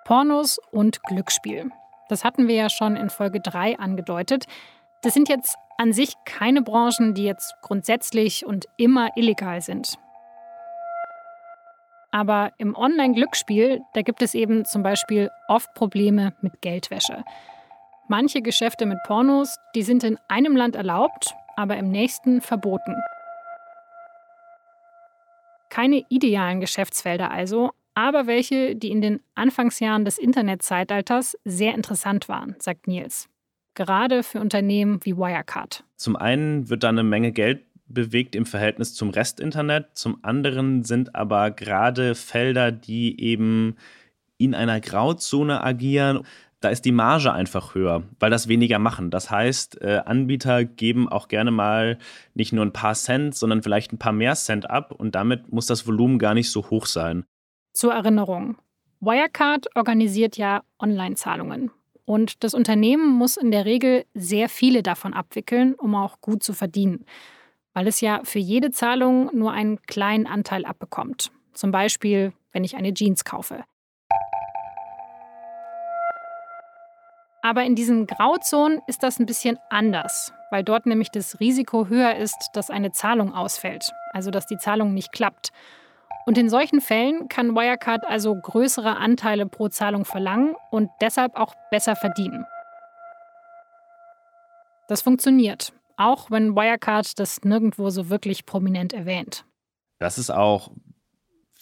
Pornos 0.05 0.59
und 0.73 1.03
Glücksspiel. 1.05 1.71
Das 2.09 2.25
hatten 2.25 2.49
wir 2.49 2.57
ja 2.57 2.69
schon 2.69 2.97
in 2.97 3.11
Folge 3.11 3.41
3 3.41 3.79
angedeutet. 3.79 4.47
Das 5.03 5.15
sind 5.15 5.31
jetzt 5.31 5.57
an 5.79 5.95
sich 5.95 6.13
keine 6.27 6.61
Branchen, 6.61 7.15
die 7.15 7.25
jetzt 7.25 7.55
grundsätzlich 7.63 8.45
und 8.45 8.67
immer 8.77 9.17
illegal 9.17 9.63
sind. 9.63 9.99
Aber 12.11 12.53
im 12.59 12.77
Online-Glücksspiel, 12.77 13.81
da 13.95 14.03
gibt 14.03 14.21
es 14.21 14.35
eben 14.35 14.67
zum 14.67 14.83
Beispiel 14.83 15.31
oft 15.49 15.73
Probleme 15.75 16.35
mit 16.43 16.61
Geldwäsche. 16.61 17.25
Manche 18.09 18.43
Geschäfte 18.43 18.85
mit 18.85 18.99
Pornos, 19.07 19.57
die 19.75 19.83
sind 19.83 20.05
in 20.05 20.19
einem 20.29 20.55
Land 20.55 20.77
erlaubt, 20.77 21.35
aber 21.57 21.79
im 21.79 21.91
nächsten 21.91 22.43
verboten. 22.43 22.97
Keine 25.71 26.05
idealen 26.11 26.61
Geschäftsfelder 26.61 27.31
also, 27.31 27.71
aber 27.95 28.27
welche, 28.27 28.77
die 28.77 28.91
in 28.91 29.01
den 29.01 29.23
Anfangsjahren 29.35 30.05
des 30.05 30.19
Internetzeitalters 30.19 31.39
sehr 31.45 31.75
interessant 31.75 32.29
waren, 32.29 32.57
sagt 32.59 32.87
Nils 32.87 33.30
gerade 33.81 34.23
für 34.23 34.41
Unternehmen 34.41 35.01
wie 35.05 35.17
Wirecard? 35.17 35.85
Zum 35.97 36.15
einen 36.15 36.69
wird 36.69 36.83
da 36.83 36.91
eine 36.91 37.03
Menge 37.03 37.33
Geld 37.33 37.65
bewegt 37.87 38.37
im 38.37 38.45
Verhältnis 38.45 38.93
zum 38.93 39.09
Restinternet. 39.09 39.87
Zum 39.95 40.19
anderen 40.23 40.85
sind 40.85 41.15
aber 41.15 41.51
gerade 41.51 42.15
Felder, 42.15 42.73
die 42.73 43.19
eben 43.19 43.77
in 44.37 44.55
einer 44.55 44.81
Grauzone 44.83 45.65
agieren. 45.65 46.27
Da 46.61 46.69
ist 46.69 46.85
die 46.85 46.93
Marge 46.93 47.33
einfach 47.33 47.75
höher, 47.75 48.03
weil 48.19 48.31
das 48.31 48.49
weniger 48.49 48.79
machen. 48.79 49.11
Das 49.11 49.31
heißt, 49.31 49.81
äh, 49.81 50.03
Anbieter 50.05 50.67
geben 50.67 51.09
auch 51.09 51.29
gerne 51.29 51.51
mal 51.51 51.97
nicht 52.35 52.53
nur 52.53 52.67
ein 52.67 52.75
paar 52.75 52.95
Cent, 52.95 53.35
sondern 53.35 53.63
vielleicht 53.63 53.95
ein 53.95 53.99
paar 53.99 54.13
mehr 54.13 54.35
Cent 54.35 54.69
ab 54.69 54.93
und 54.93 55.15
damit 55.15 55.51
muss 55.51 55.65
das 55.65 55.87
Volumen 55.87 56.19
gar 56.19 56.35
nicht 56.35 56.51
so 56.51 56.69
hoch 56.69 56.85
sein. 56.85 57.25
Zur 57.73 57.95
Erinnerung. 57.95 58.59
Wirecard 59.01 59.75
organisiert 59.75 60.37
ja 60.37 60.65
Online-Zahlungen. 60.79 61.71
Und 62.11 62.43
das 62.43 62.55
Unternehmen 62.55 63.07
muss 63.07 63.37
in 63.37 63.53
der 63.53 63.67
Regel 63.67 64.05
sehr 64.15 64.49
viele 64.49 64.83
davon 64.83 65.15
abwickeln, 65.15 65.75
um 65.75 65.95
auch 65.95 66.21
gut 66.21 66.43
zu 66.43 66.55
verdienen, 66.55 67.07
weil 67.73 67.87
es 67.87 68.01
ja 68.01 68.23
für 68.25 68.41
jede 68.41 68.73
Zahlung 68.73 69.31
nur 69.33 69.53
einen 69.53 69.81
kleinen 69.83 70.27
Anteil 70.27 70.65
abbekommt. 70.65 71.31
Zum 71.53 71.71
Beispiel, 71.71 72.33
wenn 72.51 72.65
ich 72.65 72.75
eine 72.75 72.93
Jeans 72.93 73.25
kaufe. 73.25 73.63
Aber 77.43 77.63
in 77.63 77.77
diesen 77.77 78.09
Grauzonen 78.09 78.81
ist 78.89 79.05
das 79.05 79.21
ein 79.21 79.27
bisschen 79.27 79.57
anders, 79.69 80.33
weil 80.51 80.65
dort 80.65 80.87
nämlich 80.87 81.13
das 81.13 81.39
Risiko 81.39 81.87
höher 81.87 82.17
ist, 82.17 82.51
dass 82.55 82.71
eine 82.71 82.91
Zahlung 82.91 83.33
ausfällt, 83.35 83.89
also 84.13 84.33
dass 84.33 84.49
die 84.49 84.59
Zahlung 84.59 84.95
nicht 84.95 85.13
klappt. 85.13 85.53
Und 86.27 86.39
in 86.39 86.49
solchen 86.49 86.81
Fällen 86.81 87.29
kann 87.29 87.55
Wirecard 87.55 88.05
also 88.07 88.35
größere 88.35 88.97
Anteile 88.97 89.47
pro 89.47 89.69
Zahlung 89.69 90.05
verlangen 90.05 90.55
und 90.71 90.91
deshalb 91.01 91.35
auch 91.37 91.55
besser 91.71 91.97
verdienen. 91.97 92.45
Das 94.89 95.03
funktioniert, 95.03 95.73
auch 95.97 96.31
wenn 96.31 96.55
Wirecard 96.57 97.19
das 97.19 97.43
nirgendwo 97.43 97.91
so 97.91 98.11
wirklich 98.11 98.47
prominent 98.47 98.93
erwähnt. 98.93 99.45
Das 99.99 100.19
ist 100.19 100.31
auch 100.31 100.71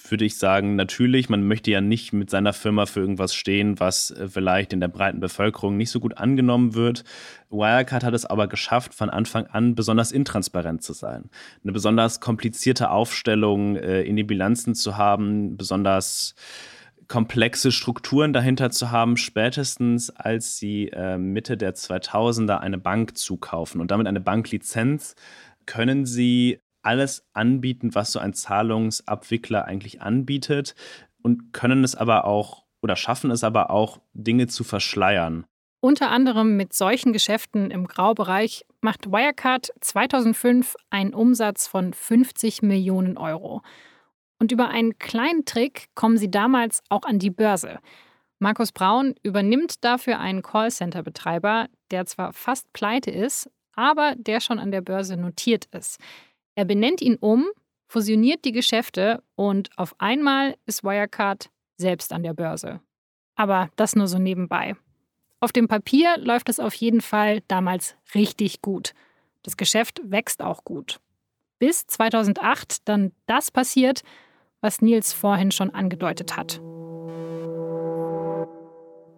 würde 0.07 0.25
ich 0.25 0.39
sagen, 0.39 0.77
natürlich, 0.77 1.29
man 1.29 1.47
möchte 1.47 1.71
ja 1.71 1.81
nicht 1.81 2.13
mit 2.13 2.31
seiner 2.31 2.53
Firma 2.53 2.87
für 2.87 3.01
irgendwas 3.01 3.35
stehen, 3.35 3.81
was 3.81 4.11
äh, 4.11 4.29
vielleicht 4.29 4.73
in 4.73 4.81
der 4.81 4.89
breiten 4.89 5.21
Bevölkerung 5.21 5.77
nicht 5.77 5.91
so 5.91 6.01
gut 6.01 6.19
angenommen 6.19 6.75
wird. 6.75 7.05
Wirecard 7.51 8.05
hat 8.05 8.15
es 8.15 8.25
aber 8.27 8.47
geschafft, 8.47 8.95
von 8.95 9.11
Anfang 9.11 9.47
an 9.47 9.75
besonders 9.75 10.13
intransparent 10.13 10.83
zu 10.83 10.93
sein. 10.93 11.31
Eine 11.63 11.73
besonders 11.73 12.21
komplizierte 12.21 12.91
Aufstellung 12.91 13.77
äh, 13.77 14.03
in 14.03 14.17
den 14.17 14.27
Bilanzen 14.27 14.75
zu 14.75 14.97
haben, 14.97 15.57
besonders 15.57 16.35
komplexe 17.09 17.73
Strukturen 17.73 18.33
dahinter 18.33 18.71
zu 18.71 18.91
haben, 18.91 19.17
spätestens 19.17 20.11
als 20.11 20.59
sie 20.59 20.89
äh, 20.89 21.17
Mitte 21.17 21.57
der 21.57 21.75
2000er 21.75 22.59
eine 22.59 22.79
Bank 22.79 23.17
zukaufen 23.17 23.81
und 23.81 23.91
damit 23.91 24.07
eine 24.07 24.21
Banklizenz, 24.21 25.17
können 25.65 26.07
sie 26.07 26.61
alles 26.83 27.27
anbieten, 27.33 27.95
was 27.95 28.13
so 28.13 28.19
ein 28.19 28.35
Zahlungsabwickler 28.35 29.65
eigentlich 29.65 30.03
anbietet 30.03 30.75
und 31.23 31.53
können 31.53 31.85
es 31.85 31.95
aber 31.95 32.25
auch 32.25 32.69
oder 32.83 32.97
schaffen 32.97 33.31
es 33.31 33.45
aber 33.45 33.71
auch, 33.71 34.01
Dinge 34.13 34.47
zu 34.47 34.65
verschleiern. 34.65 35.47
Unter 35.81 36.11
anderem 36.11 36.57
mit 36.57 36.73
solchen 36.73 37.13
Geschäften 37.13 37.71
im 37.71 37.87
Graubereich 37.87 38.65
macht 38.81 39.11
Wirecard 39.11 39.71
2005 39.81 40.75
einen 40.91 41.15
Umsatz 41.15 41.69
von 41.69 41.93
50 41.93 42.63
Millionen 42.63 43.17
Euro. 43.17 43.63
Und 44.41 44.53
über 44.53 44.69
einen 44.69 44.99
kleinen 44.99 45.45
Trick 45.45 45.87
kommen 45.95 46.17
sie 46.17 46.31
damals 46.31 46.83
auch 46.89 47.03
an 47.05 47.19
die 47.19 47.31
Börse. 47.31 47.79
Markus 48.41 48.73
Braun 48.73 49.15
übernimmt 49.23 49.85
dafür 49.85 50.19
einen 50.21 50.43
Callcenter-Betreiber, 50.43 51.69
der 51.91 52.07
zwar 52.07 52.33
fast 52.33 52.73
pleite 52.73 53.11
ist, 53.11 53.51
aber 53.73 54.15
der 54.17 54.41
schon 54.41 54.59
an 54.59 54.71
der 54.71 54.81
Börse 54.81 55.17
notiert 55.17 55.67
ist. 55.67 55.99
Er 56.59 56.65
benennt 56.65 57.01
ihn 57.01 57.15
um, 57.21 57.47
fusioniert 57.87 58.45
die 58.45 58.51
Geschäfte 58.51 59.23
und 59.37 59.71
auf 59.77 59.95
einmal 59.99 60.57
ist 60.67 60.83
Wirecard 60.83 61.51
selbst 61.77 62.13
an 62.13 62.25
der 62.25 62.35
Börse. 62.35 62.81
Aber 63.37 63.71
das 63.77 63.95
nur 63.95 64.09
so 64.09 64.19
nebenbei. 64.19 64.75
Auf 65.39 65.53
dem 65.53 65.69
Papier 65.69 66.17
läuft 66.19 66.49
es 66.49 66.59
auf 66.59 66.75
jeden 66.75 67.01
Fall 67.01 67.43
damals 67.47 67.95
richtig 68.13 68.61
gut. 68.61 68.95
Das 69.45 69.57
Geschäft 69.57 70.01
wächst 70.03 70.43
auch 70.43 70.65
gut. 70.65 70.99
Bis 71.61 71.87
2008 71.87 72.89
dann 72.89 73.13
das 73.27 73.53
passiert, 73.53 74.03
was 74.61 74.83
Nils 74.83 75.13
vorhin 75.13 75.53
schon 75.53 75.71
angedeutet 75.71 76.37
hat. 76.37 76.61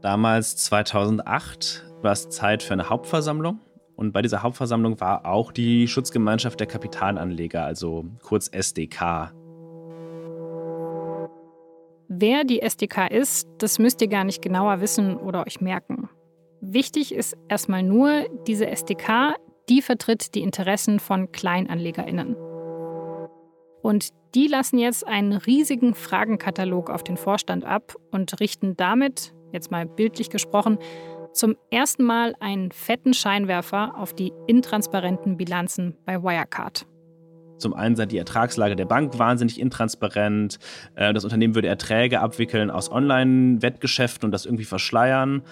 Damals 0.02 0.56
2008 0.56 1.86
war 2.02 2.12
es 2.12 2.28
Zeit 2.28 2.62
für 2.62 2.74
eine 2.74 2.90
Hauptversammlung. 2.90 3.60
Und 4.00 4.12
bei 4.12 4.22
dieser 4.22 4.42
Hauptversammlung 4.42 4.98
war 4.98 5.26
auch 5.26 5.52
die 5.52 5.86
Schutzgemeinschaft 5.86 6.58
der 6.58 6.66
Kapitalanleger, 6.66 7.62
also 7.62 8.06
kurz 8.22 8.48
SDK. 8.48 9.30
Wer 12.08 12.44
die 12.44 12.62
SDK 12.62 13.08
ist, 13.10 13.46
das 13.58 13.78
müsst 13.78 14.00
ihr 14.00 14.08
gar 14.08 14.24
nicht 14.24 14.40
genauer 14.40 14.80
wissen 14.80 15.18
oder 15.18 15.46
euch 15.46 15.60
merken. 15.60 16.08
Wichtig 16.62 17.14
ist 17.14 17.36
erstmal 17.50 17.82
nur, 17.82 18.24
diese 18.46 18.68
SDK, 18.68 19.34
die 19.68 19.82
vertritt 19.82 20.34
die 20.34 20.40
Interessen 20.40 20.98
von 20.98 21.30
Kleinanlegerinnen. 21.30 22.36
Und 23.82 24.08
die 24.34 24.46
lassen 24.46 24.78
jetzt 24.78 25.06
einen 25.06 25.34
riesigen 25.34 25.94
Fragenkatalog 25.94 26.88
auf 26.88 27.04
den 27.04 27.18
Vorstand 27.18 27.66
ab 27.66 27.96
und 28.10 28.40
richten 28.40 28.78
damit, 28.78 29.34
jetzt 29.52 29.70
mal 29.70 29.84
bildlich 29.84 30.30
gesprochen, 30.30 30.78
zum 31.32 31.56
ersten 31.70 32.04
Mal 32.04 32.34
einen 32.40 32.72
fetten 32.72 33.14
Scheinwerfer 33.14 33.94
auf 33.96 34.14
die 34.14 34.32
intransparenten 34.46 35.36
Bilanzen 35.36 35.96
bei 36.04 36.22
Wirecard. 36.22 36.86
Zum 37.58 37.74
einen 37.74 37.94
sei 37.94 38.06
die 38.06 38.18
Ertragslage 38.18 38.74
der 38.74 38.86
Bank 38.86 39.18
wahnsinnig 39.18 39.60
intransparent. 39.60 40.58
Äh, 40.94 41.12
das 41.12 41.24
Unternehmen 41.24 41.54
würde 41.54 41.68
Erträge 41.68 42.20
abwickeln 42.20 42.70
aus 42.70 42.90
Online-Wettgeschäften 42.90 44.26
und 44.26 44.32
das 44.32 44.46
irgendwie 44.46 44.64
verschleiern. 44.64 45.42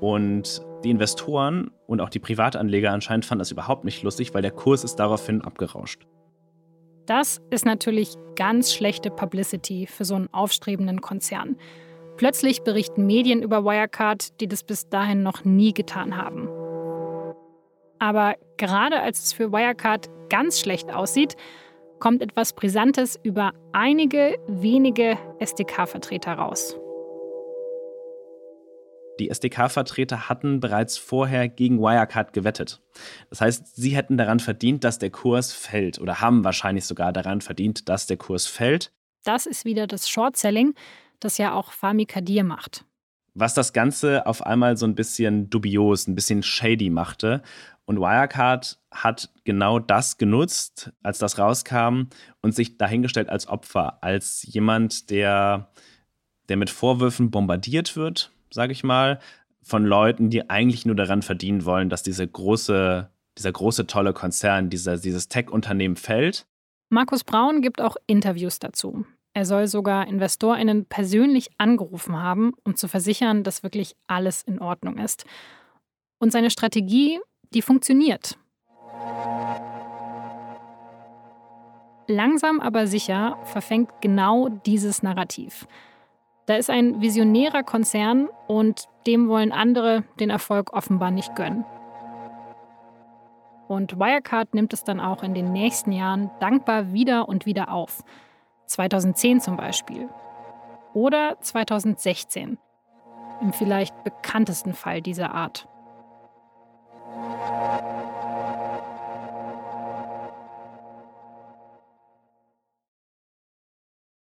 Und 0.00 0.62
die 0.82 0.90
Investoren 0.90 1.70
und 1.86 2.00
auch 2.00 2.08
die 2.08 2.18
Privatanleger 2.18 2.90
anscheinend 2.90 3.24
fanden 3.24 3.38
das 3.38 3.52
überhaupt 3.52 3.84
nicht 3.84 4.02
lustig, 4.02 4.34
weil 4.34 4.42
der 4.42 4.50
Kurs 4.50 4.82
ist 4.82 4.96
daraufhin 4.96 5.42
abgerauscht. 5.42 6.06
Das 7.06 7.40
ist 7.50 7.64
natürlich 7.64 8.14
ganz 8.36 8.72
schlechte 8.72 9.10
Publicity 9.10 9.86
für 9.86 10.04
so 10.04 10.14
einen 10.16 10.28
aufstrebenden 10.32 11.00
Konzern. 11.00 11.56
Plötzlich 12.16 12.62
berichten 12.62 13.06
Medien 13.06 13.42
über 13.42 13.64
Wirecard, 13.64 14.40
die 14.40 14.48
das 14.48 14.62
bis 14.64 14.88
dahin 14.88 15.22
noch 15.22 15.44
nie 15.44 15.72
getan 15.72 16.16
haben. 16.16 16.48
Aber 17.98 18.36
gerade 18.56 19.00
als 19.00 19.22
es 19.22 19.32
für 19.32 19.52
Wirecard 19.52 20.10
ganz 20.28 20.60
schlecht 20.60 20.92
aussieht, 20.92 21.36
kommt 22.00 22.20
etwas 22.20 22.52
Brisantes 22.52 23.18
über 23.22 23.52
einige 23.72 24.36
wenige 24.48 25.16
SDK-Vertreter 25.38 26.32
raus. 26.32 26.76
Die 29.20 29.30
SDK-Vertreter 29.30 30.28
hatten 30.28 30.58
bereits 30.58 30.98
vorher 30.98 31.48
gegen 31.48 31.78
Wirecard 31.80 32.32
gewettet. 32.32 32.82
Das 33.30 33.40
heißt, 33.40 33.76
sie 33.76 33.90
hätten 33.94 34.16
daran 34.16 34.40
verdient, 34.40 34.82
dass 34.82 34.98
der 34.98 35.10
Kurs 35.10 35.52
fällt 35.52 36.00
oder 36.00 36.20
haben 36.20 36.42
wahrscheinlich 36.42 36.86
sogar 36.86 37.12
daran 37.12 37.40
verdient, 37.40 37.88
dass 37.88 38.08
der 38.08 38.16
Kurs 38.16 38.46
fällt. 38.46 38.90
Das 39.22 39.46
ist 39.46 39.64
wieder 39.64 39.86
das 39.86 40.08
Short-Selling, 40.08 40.74
das 41.24 41.38
ja 41.38 41.54
auch 41.54 41.72
Fahmi 41.72 42.06
Kadir 42.06 42.44
macht. 42.44 42.84
Was 43.34 43.54
das 43.54 43.72
Ganze 43.72 44.26
auf 44.26 44.44
einmal 44.44 44.76
so 44.76 44.86
ein 44.86 44.94
bisschen 44.94 45.48
dubios, 45.48 46.06
ein 46.06 46.14
bisschen 46.14 46.42
shady 46.42 46.90
machte. 46.90 47.42
Und 47.84 47.98
Wirecard 47.98 48.78
hat 48.90 49.30
genau 49.44 49.78
das 49.78 50.18
genutzt, 50.18 50.92
als 51.02 51.18
das 51.18 51.38
rauskam 51.38 52.04
und 52.42 52.54
sich 52.54 52.78
dahingestellt 52.78 53.28
als 53.28 53.48
Opfer, 53.48 54.02
als 54.02 54.42
jemand, 54.42 55.10
der, 55.10 55.70
der 56.48 56.56
mit 56.56 56.70
Vorwürfen 56.70 57.30
bombardiert 57.30 57.96
wird, 57.96 58.32
sage 58.52 58.72
ich 58.72 58.84
mal, 58.84 59.18
von 59.62 59.84
Leuten, 59.84 60.28
die 60.28 60.50
eigentlich 60.50 60.86
nur 60.86 60.96
daran 60.96 61.22
verdienen 61.22 61.64
wollen, 61.64 61.88
dass 61.88 62.02
diese 62.02 62.26
große, 62.26 63.10
dieser 63.38 63.52
große, 63.52 63.86
tolle 63.86 64.12
Konzern, 64.12 64.68
dieser, 64.70 64.98
dieses 64.98 65.28
Tech-Unternehmen 65.28 65.96
fällt. 65.96 66.46
Markus 66.90 67.24
Braun 67.24 67.62
gibt 67.62 67.80
auch 67.80 67.96
Interviews 68.06 68.58
dazu. 68.58 69.06
Er 69.34 69.46
soll 69.46 69.66
sogar 69.66 70.06
InvestorInnen 70.08 70.84
persönlich 70.86 71.50
angerufen 71.56 72.20
haben, 72.20 72.52
um 72.64 72.76
zu 72.76 72.86
versichern, 72.86 73.44
dass 73.44 73.62
wirklich 73.62 73.96
alles 74.06 74.42
in 74.42 74.60
Ordnung 74.60 74.98
ist. 74.98 75.24
Und 76.18 76.32
seine 76.32 76.50
Strategie, 76.50 77.18
die 77.54 77.62
funktioniert. 77.62 78.38
Langsam 82.08 82.60
aber 82.60 82.86
sicher 82.86 83.38
verfängt 83.44 83.90
genau 84.02 84.48
dieses 84.48 85.02
Narrativ. 85.02 85.66
Da 86.46 86.56
ist 86.56 86.68
ein 86.68 87.00
visionärer 87.00 87.62
Konzern 87.62 88.28
und 88.48 88.88
dem 89.06 89.28
wollen 89.28 89.52
andere 89.52 90.04
den 90.20 90.28
Erfolg 90.28 90.74
offenbar 90.74 91.10
nicht 91.10 91.34
gönnen. 91.36 91.64
Und 93.68 93.98
Wirecard 93.98 94.52
nimmt 94.52 94.74
es 94.74 94.84
dann 94.84 95.00
auch 95.00 95.22
in 95.22 95.32
den 95.32 95.52
nächsten 95.52 95.92
Jahren 95.92 96.30
dankbar 96.40 96.92
wieder 96.92 97.28
und 97.28 97.46
wieder 97.46 97.72
auf. 97.72 98.02
2010 98.72 99.40
zum 99.40 99.56
Beispiel. 99.56 100.08
Oder 100.94 101.36
2016. 101.40 102.58
Im 103.40 103.52
vielleicht 103.52 104.04
bekanntesten 104.04 104.74
Fall 104.74 105.02
dieser 105.02 105.34
Art. 105.34 105.68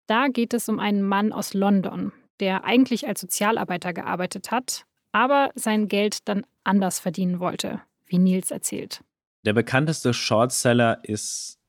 Da 0.07 0.27
geht 0.27 0.53
es 0.53 0.69
um 0.69 0.79
einen 0.79 1.01
Mann 1.01 1.33
aus 1.33 1.53
London, 1.53 2.11
der 2.39 2.63
eigentlich 2.63 3.07
als 3.07 3.21
Sozialarbeiter 3.21 3.93
gearbeitet 3.93 4.51
hat, 4.51 4.85
aber 5.11 5.51
sein 5.55 5.87
Geld 5.87 6.27
dann 6.27 6.45
anders 6.63 6.99
verdienen 6.99 7.39
wollte, 7.39 7.81
wie 8.05 8.19
Nils 8.19 8.51
erzählt. 8.51 9.01
Der 9.45 9.53
bekannteste 9.53 10.13
Shortseller 10.13 10.99
ist 11.03 11.59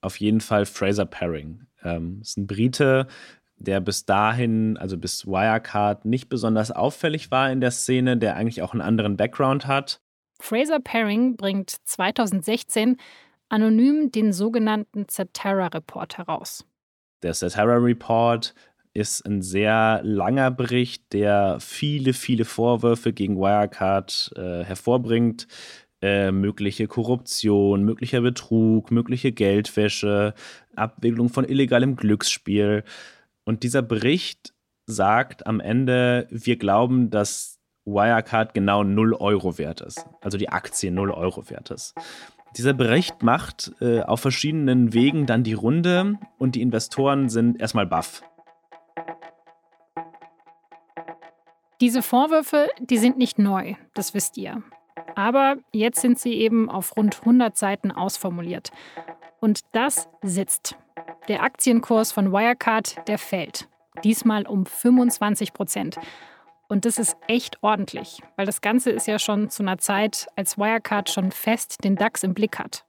auf 0.00 0.18
jeden 0.18 0.40
Fall 0.40 0.66
Fraser 0.66 1.06
Paring. 1.06 1.67
Ähm, 1.82 2.20
ist 2.22 2.36
ein 2.36 2.46
Brite, 2.46 3.06
der 3.56 3.80
bis 3.80 4.04
dahin, 4.04 4.76
also 4.76 4.96
bis 4.96 5.26
Wirecard, 5.26 6.04
nicht 6.04 6.28
besonders 6.28 6.70
auffällig 6.70 7.30
war 7.30 7.50
in 7.50 7.60
der 7.60 7.70
Szene, 7.70 8.16
der 8.16 8.36
eigentlich 8.36 8.62
auch 8.62 8.72
einen 8.72 8.82
anderen 8.82 9.16
Background 9.16 9.66
hat. 9.66 10.00
Fraser 10.40 10.80
Paring 10.80 11.36
bringt 11.36 11.70
2016 11.84 12.96
anonym 13.48 14.12
den 14.12 14.32
sogenannten 14.32 15.08
Zatara 15.08 15.66
Report 15.68 16.18
heraus. 16.18 16.64
Der 17.22 17.34
Satara 17.34 17.76
Report 17.76 18.54
ist 18.94 19.26
ein 19.26 19.42
sehr 19.42 20.00
langer 20.02 20.50
Bericht, 20.50 21.12
der 21.12 21.58
viele, 21.60 22.12
viele 22.12 22.44
Vorwürfe 22.44 23.12
gegen 23.12 23.36
Wirecard 23.36 24.32
äh, 24.36 24.64
hervorbringt. 24.64 25.46
Äh, 26.00 26.30
mögliche 26.30 26.86
Korruption, 26.86 27.82
möglicher 27.82 28.20
Betrug, 28.20 28.92
mögliche 28.92 29.32
Geldwäsche, 29.32 30.32
Abwicklung 30.76 31.28
von 31.28 31.44
illegalem 31.44 31.96
Glücksspiel. 31.96 32.84
Und 33.44 33.64
dieser 33.64 33.82
Bericht 33.82 34.54
sagt 34.86 35.48
am 35.48 35.58
Ende, 35.58 36.28
wir 36.30 36.56
glauben, 36.56 37.10
dass 37.10 37.58
Wirecard 37.84 38.54
genau 38.54 38.84
0 38.84 39.14
Euro 39.14 39.58
wert 39.58 39.80
ist. 39.80 40.06
Also 40.20 40.38
die 40.38 40.50
Aktie 40.50 40.92
0 40.92 41.10
Euro 41.10 41.50
wert 41.50 41.72
ist. 41.72 41.94
Dieser 42.56 42.74
Bericht 42.74 43.24
macht 43.24 43.72
äh, 43.80 44.02
auf 44.02 44.20
verschiedenen 44.20 44.92
Wegen 44.94 45.26
dann 45.26 45.42
die 45.42 45.52
Runde 45.54 46.14
und 46.38 46.54
die 46.54 46.62
Investoren 46.62 47.28
sind 47.28 47.60
erstmal 47.60 47.86
baff. 47.86 48.22
Diese 51.80 52.02
Vorwürfe, 52.02 52.68
die 52.80 52.98
sind 52.98 53.18
nicht 53.18 53.38
neu, 53.38 53.74
das 53.94 54.14
wisst 54.14 54.36
ihr. 54.36 54.62
Aber 55.18 55.56
jetzt 55.72 56.00
sind 56.00 56.16
sie 56.16 56.34
eben 56.34 56.70
auf 56.70 56.96
rund 56.96 57.18
100 57.18 57.56
Seiten 57.56 57.90
ausformuliert. 57.90 58.70
Und 59.40 59.62
das 59.72 60.08
sitzt. 60.22 60.76
Der 61.26 61.42
Aktienkurs 61.42 62.12
von 62.12 62.30
Wirecard, 62.30 63.08
der 63.08 63.18
fällt. 63.18 63.68
Diesmal 64.04 64.46
um 64.46 64.64
25 64.64 65.52
Prozent. 65.52 65.98
Und 66.68 66.84
das 66.84 67.00
ist 67.00 67.16
echt 67.26 67.60
ordentlich, 67.64 68.22
weil 68.36 68.46
das 68.46 68.60
Ganze 68.60 68.90
ist 68.90 69.08
ja 69.08 69.18
schon 69.18 69.50
zu 69.50 69.64
einer 69.64 69.78
Zeit, 69.78 70.28
als 70.36 70.56
Wirecard 70.56 71.10
schon 71.10 71.32
fest 71.32 71.82
den 71.82 71.96
DAX 71.96 72.22
im 72.22 72.32
Blick 72.32 72.60
hat. 72.60 72.84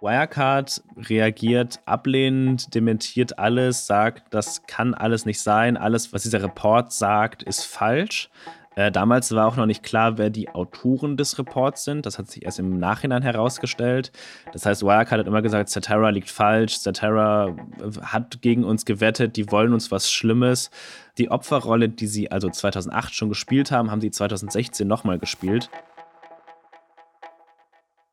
Wirecard 0.00 0.82
reagiert 0.96 1.80
ablehnend, 1.84 2.74
dementiert 2.74 3.38
alles, 3.38 3.86
sagt, 3.86 4.32
das 4.32 4.62
kann 4.66 4.94
alles 4.94 5.26
nicht 5.26 5.42
sein, 5.42 5.76
alles, 5.76 6.14
was 6.14 6.22
dieser 6.22 6.42
Report 6.42 6.92
sagt, 6.92 7.42
ist 7.42 7.64
falsch. 7.64 8.30
Äh, 8.78 8.92
damals 8.92 9.34
war 9.34 9.48
auch 9.48 9.56
noch 9.56 9.66
nicht 9.66 9.82
klar, 9.82 10.18
wer 10.18 10.30
die 10.30 10.50
Autoren 10.50 11.16
des 11.16 11.36
Reports 11.36 11.82
sind. 11.82 12.06
Das 12.06 12.16
hat 12.16 12.30
sich 12.30 12.44
erst 12.44 12.60
im 12.60 12.78
Nachhinein 12.78 13.22
herausgestellt. 13.22 14.12
Das 14.52 14.66
heißt, 14.66 14.84
Wirecard 14.84 15.18
hat 15.18 15.26
immer 15.26 15.42
gesagt, 15.42 15.68
Zatara 15.68 16.10
liegt 16.10 16.30
falsch, 16.30 16.78
Zatara 16.78 17.48
äh, 17.48 18.00
hat 18.02 18.40
gegen 18.40 18.62
uns 18.62 18.84
gewettet, 18.84 19.36
die 19.36 19.50
wollen 19.50 19.72
uns 19.72 19.90
was 19.90 20.12
Schlimmes. 20.12 20.70
Die 21.18 21.28
Opferrolle, 21.28 21.88
die 21.88 22.06
sie 22.06 22.30
also 22.30 22.48
2008 22.50 23.12
schon 23.12 23.28
gespielt 23.28 23.72
haben, 23.72 23.90
haben 23.90 24.00
sie 24.00 24.12
2016 24.12 24.86
nochmal 24.86 25.18
gespielt. 25.18 25.70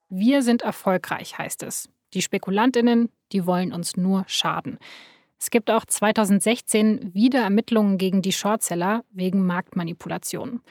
Wir 0.10 0.42
sind 0.42 0.64
erfolgreich, 0.64 1.38
heißt 1.38 1.62
es. 1.62 1.90
Die 2.16 2.24
Spekulantinnen, 2.24 3.10
die 3.34 3.46
wollen 3.46 3.72
uns 3.72 3.98
nur 3.98 4.24
schaden. 4.26 4.80
Es 5.40 5.50
gibt 5.50 5.70
auch 5.70 5.86
2016 5.86 7.14
wieder 7.14 7.42
Ermittlungen 7.42 7.98
gegen 7.98 8.22
die 8.22 8.32
Shortseller 8.32 9.04
wegen 9.12 9.46
Marktmanipulation. 9.46 10.62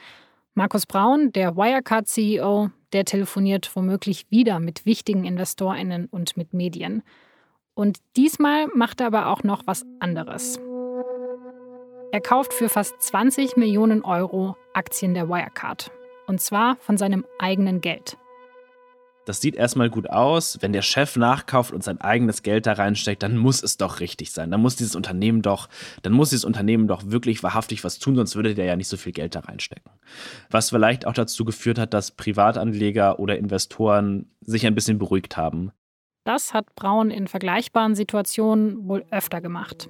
Markus 0.53 0.85
Braun, 0.85 1.31
der 1.33 1.55
Wirecard-CEO, 1.55 2.69
der 2.93 3.05
telefoniert 3.05 3.75
womöglich 3.75 4.25
wieder 4.29 4.59
mit 4.59 4.85
wichtigen 4.85 5.25
InvestorInnen 5.25 6.07
und 6.07 6.37
mit 6.37 6.53
Medien. 6.53 7.03
Und 7.73 7.99
diesmal 8.15 8.67
macht 8.73 9.01
er 9.01 9.07
aber 9.07 9.27
auch 9.27 9.43
noch 9.43 9.67
was 9.67 9.85
anderes. 9.99 10.59
Er 12.11 12.21
kauft 12.21 12.53
für 12.53 12.69
fast 12.69 13.01
20 13.01 13.57
Millionen 13.57 14.01
Euro 14.03 14.55
Aktien 14.73 15.13
der 15.13 15.27
Wirecard. 15.27 15.91
Und 16.27 16.39
zwar 16.39 16.77
von 16.77 16.97
seinem 16.97 17.25
eigenen 17.37 17.81
Geld 17.81 18.17
das 19.25 19.41
sieht 19.41 19.55
erstmal 19.55 19.89
gut 19.89 20.09
aus. 20.09 20.57
Wenn 20.61 20.71
der 20.71 20.81
Chef 20.81 21.15
nachkauft 21.15 21.73
und 21.73 21.83
sein 21.83 21.99
eigenes 21.99 22.43
Geld 22.43 22.65
da 22.65 22.73
reinsteckt, 22.73 23.23
dann 23.23 23.37
muss 23.37 23.61
es 23.61 23.77
doch 23.77 23.99
richtig 23.99 24.31
sein. 24.31 24.51
Dann 24.51 24.61
muss 24.61 24.75
dieses 24.75 24.95
Unternehmen 24.95 25.41
doch, 25.41 25.67
dann 26.03 26.13
muss 26.13 26.29
dieses 26.29 26.45
Unternehmen 26.45 26.87
doch 26.87 27.03
wirklich 27.05 27.43
wahrhaftig 27.43 27.83
was 27.83 27.99
tun, 27.99 28.15
sonst 28.15 28.35
würde 28.35 28.55
der 28.55 28.65
ja 28.65 28.75
nicht 28.75 28.87
so 28.87 28.97
viel 28.97 29.11
Geld 29.11 29.35
da 29.35 29.41
reinstecken. 29.41 29.91
Was 30.49 30.69
vielleicht 30.69 31.05
auch 31.07 31.13
dazu 31.13 31.43
geführt 31.43 31.79
hat, 31.79 31.93
dass 31.93 32.11
Privatanleger 32.11 33.19
oder 33.19 33.37
Investoren 33.37 34.29
sich 34.41 34.65
ein 34.65 34.75
bisschen 34.75 34.99
beruhigt 34.99 35.37
haben. 35.37 35.71
Das 36.23 36.53
hat 36.53 36.73
Braun 36.75 37.11
in 37.11 37.27
vergleichbaren 37.27 37.95
Situationen 37.95 38.87
wohl 38.87 39.05
öfter 39.11 39.41
gemacht. 39.41 39.89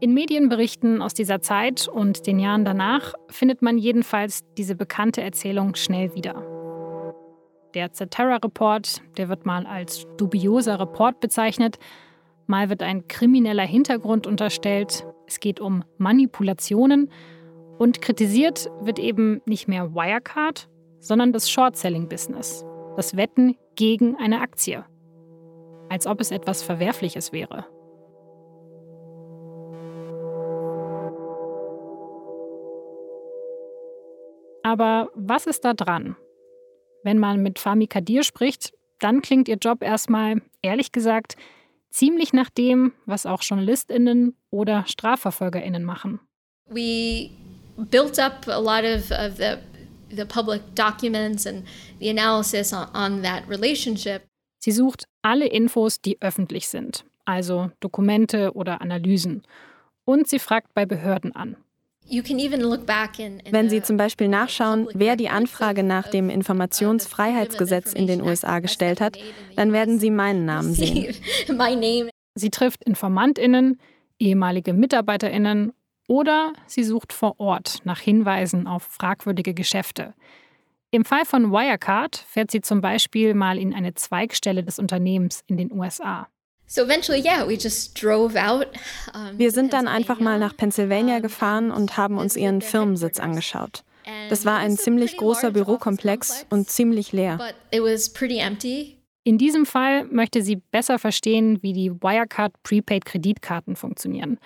In 0.00 0.14
Medienberichten 0.14 1.02
aus 1.02 1.12
dieser 1.12 1.40
Zeit 1.40 1.88
und 1.88 2.28
den 2.28 2.38
Jahren 2.38 2.64
danach 2.64 3.14
findet 3.30 3.62
man 3.62 3.78
jedenfalls 3.78 4.44
diese 4.56 4.76
bekannte 4.76 5.22
Erzählung 5.22 5.74
schnell 5.74 6.14
wieder. 6.14 6.44
Der 7.74 7.92
Zetera-Report, 7.92 9.02
der 9.16 9.28
wird 9.28 9.44
mal 9.44 9.66
als 9.66 10.06
dubioser 10.16 10.78
Report 10.78 11.18
bezeichnet, 11.18 11.78
mal 12.46 12.70
wird 12.70 12.82
ein 12.82 13.08
krimineller 13.08 13.64
Hintergrund 13.64 14.28
unterstellt, 14.28 15.04
es 15.26 15.40
geht 15.40 15.58
um 15.58 15.82
Manipulationen 15.98 17.10
und 17.78 18.00
kritisiert 18.00 18.70
wird 18.80 19.00
eben 19.00 19.42
nicht 19.46 19.66
mehr 19.66 19.94
Wirecard, 19.94 20.68
sondern 21.00 21.32
das 21.32 21.50
Short-Selling-Business, 21.50 22.64
das 22.96 23.16
Wetten 23.16 23.56
gegen 23.74 24.16
eine 24.16 24.40
Aktie. 24.42 24.84
Als 25.88 26.06
ob 26.06 26.20
es 26.20 26.30
etwas 26.30 26.62
Verwerfliches 26.62 27.32
wäre. 27.32 27.66
Aber 34.68 35.10
was 35.14 35.46
ist 35.46 35.64
da 35.64 35.72
dran? 35.72 36.16
Wenn 37.02 37.18
man 37.18 37.42
mit 37.42 37.58
Fami 37.58 37.86
Kadir 37.86 38.22
spricht, 38.22 38.72
dann 38.98 39.22
klingt 39.22 39.48
ihr 39.48 39.56
Job 39.56 39.82
erstmal, 39.82 40.42
ehrlich 40.60 40.92
gesagt, 40.92 41.36
ziemlich 41.90 42.32
nach 42.32 42.50
dem, 42.50 42.92
was 43.06 43.24
auch 43.24 43.42
JournalistInnen 43.42 44.36
oder 44.50 44.84
StrafverfolgerInnen 44.86 45.84
machen. 45.84 46.20
We 46.66 47.30
built 47.90 48.18
up 48.18 48.46
a 48.48 48.58
lot 48.58 48.84
of, 48.84 49.10
of 49.10 49.36
the, 49.36 49.56
the 50.14 50.24
public 50.24 50.60
documents 50.74 51.46
and 51.46 51.64
the 52.00 52.10
analysis 52.10 52.72
on, 52.72 52.88
on 52.94 53.22
that 53.22 53.48
relationship. 53.48 54.22
Sie 54.58 54.72
sucht 54.72 55.04
alle 55.22 55.46
Infos, 55.46 56.00
die 56.00 56.20
öffentlich 56.20 56.68
sind. 56.68 57.04
also 57.28 57.70
Dokumente 57.80 58.54
oder 58.54 58.80
Analysen. 58.80 59.42
Und 60.04 60.26
sie 60.26 60.38
fragt 60.38 60.72
bei 60.72 60.86
Behörden 60.86 61.36
an. 61.36 61.56
Wenn 63.50 63.70
Sie 63.70 63.82
zum 63.82 63.96
Beispiel 63.96 64.28
nachschauen, 64.28 64.88
wer 64.94 65.16
die 65.16 65.28
Anfrage 65.28 65.82
nach 65.82 66.08
dem 66.08 66.30
Informationsfreiheitsgesetz 66.30 67.92
in 67.92 68.06
den 68.06 68.22
USA 68.22 68.60
gestellt 68.60 69.00
hat, 69.00 69.18
dann 69.56 69.72
werden 69.72 69.98
Sie 69.98 70.10
meinen 70.10 70.44
Namen 70.44 70.72
sehen. 70.72 71.14
Sie 72.34 72.50
trifft 72.50 72.84
Informantinnen, 72.84 73.80
ehemalige 74.18 74.72
Mitarbeiterinnen 74.72 75.72
oder 76.08 76.52
sie 76.66 76.84
sucht 76.84 77.12
vor 77.12 77.38
Ort 77.38 77.80
nach 77.84 78.00
Hinweisen 78.00 78.66
auf 78.66 78.82
fragwürdige 78.82 79.54
Geschäfte. 79.54 80.14
Im 80.90 81.04
Fall 81.04 81.26
von 81.26 81.52
Wirecard 81.52 82.16
fährt 82.16 82.50
sie 82.50 82.62
zum 82.62 82.80
Beispiel 82.80 83.34
mal 83.34 83.58
in 83.58 83.74
eine 83.74 83.94
Zweigstelle 83.94 84.64
des 84.64 84.78
Unternehmens 84.78 85.42
in 85.46 85.58
den 85.58 85.70
USA. 85.70 86.28
Wir 89.36 89.50
sind 89.50 89.72
dann 89.72 89.88
einfach 89.88 90.20
mal 90.20 90.38
nach 90.38 90.56
Pennsylvania 90.56 91.18
gefahren 91.20 91.70
und 91.70 91.96
haben 91.96 92.18
uns 92.18 92.36
ihren 92.36 92.60
Firmensitz 92.60 93.18
angeschaut. 93.18 93.84
Das 94.28 94.44
war 94.44 94.58
ein 94.58 94.76
ziemlich 94.76 95.16
großer 95.16 95.50
Bürokomplex 95.50 96.46
und 96.50 96.68
ziemlich 96.68 97.12
leer. 97.12 97.38
In 99.24 99.38
diesem 99.38 99.66
Fall 99.66 100.04
möchte 100.04 100.42
sie 100.42 100.56
besser 100.56 100.98
verstehen, 100.98 101.62
wie 101.62 101.72
die 101.72 101.90
Wirecard 101.90 102.52
Prepaid-Kreditkarten 102.62 103.76
funktionieren. 103.76 104.38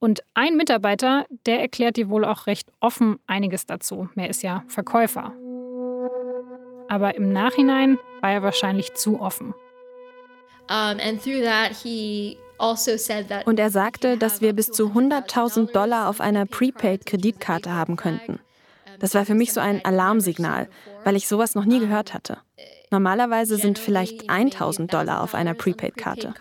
Und 0.00 0.20
ein 0.34 0.56
Mitarbeiter, 0.56 1.24
der 1.46 1.60
erklärt 1.60 1.98
ihr 1.98 2.08
wohl 2.08 2.24
auch 2.24 2.46
recht 2.46 2.68
offen 2.80 3.18
einiges 3.26 3.66
dazu. 3.66 4.08
Er 4.16 4.28
ist 4.28 4.42
ja 4.42 4.64
Verkäufer. 4.68 5.32
Aber 6.88 7.14
im 7.14 7.32
Nachhinein 7.32 7.98
war 8.20 8.32
er 8.32 8.42
wahrscheinlich 8.42 8.94
zu 8.94 9.20
offen. 9.20 9.54
Also 13.38 13.50
Und 13.50 13.58
er 13.58 13.70
sagte, 13.70 14.16
dass 14.16 14.40
wir 14.40 14.52
bis 14.52 14.70
zu 14.70 14.88
100.000 14.88 15.72
Dollar 15.72 16.08
auf 16.08 16.20
einer 16.20 16.46
Prepaid-Kreditkarte 16.46 17.72
haben 17.72 17.96
könnten. 17.96 18.40
Das 19.00 19.14
war 19.14 19.26
für 19.26 19.34
mich 19.34 19.52
so 19.52 19.60
ein 19.60 19.84
Alarmsignal, 19.84 20.68
weil 21.02 21.16
ich 21.16 21.28
sowas 21.28 21.54
noch 21.54 21.64
nie 21.64 21.80
gehört 21.80 22.14
hatte. 22.14 22.38
Normalerweise 22.90 23.56
sind 23.56 23.78
vielleicht 23.78 24.30
1000 24.30 24.92
Dollar 24.92 25.22
auf 25.22 25.34
einer 25.34 25.54
Prepaid-Karte. 25.54 26.32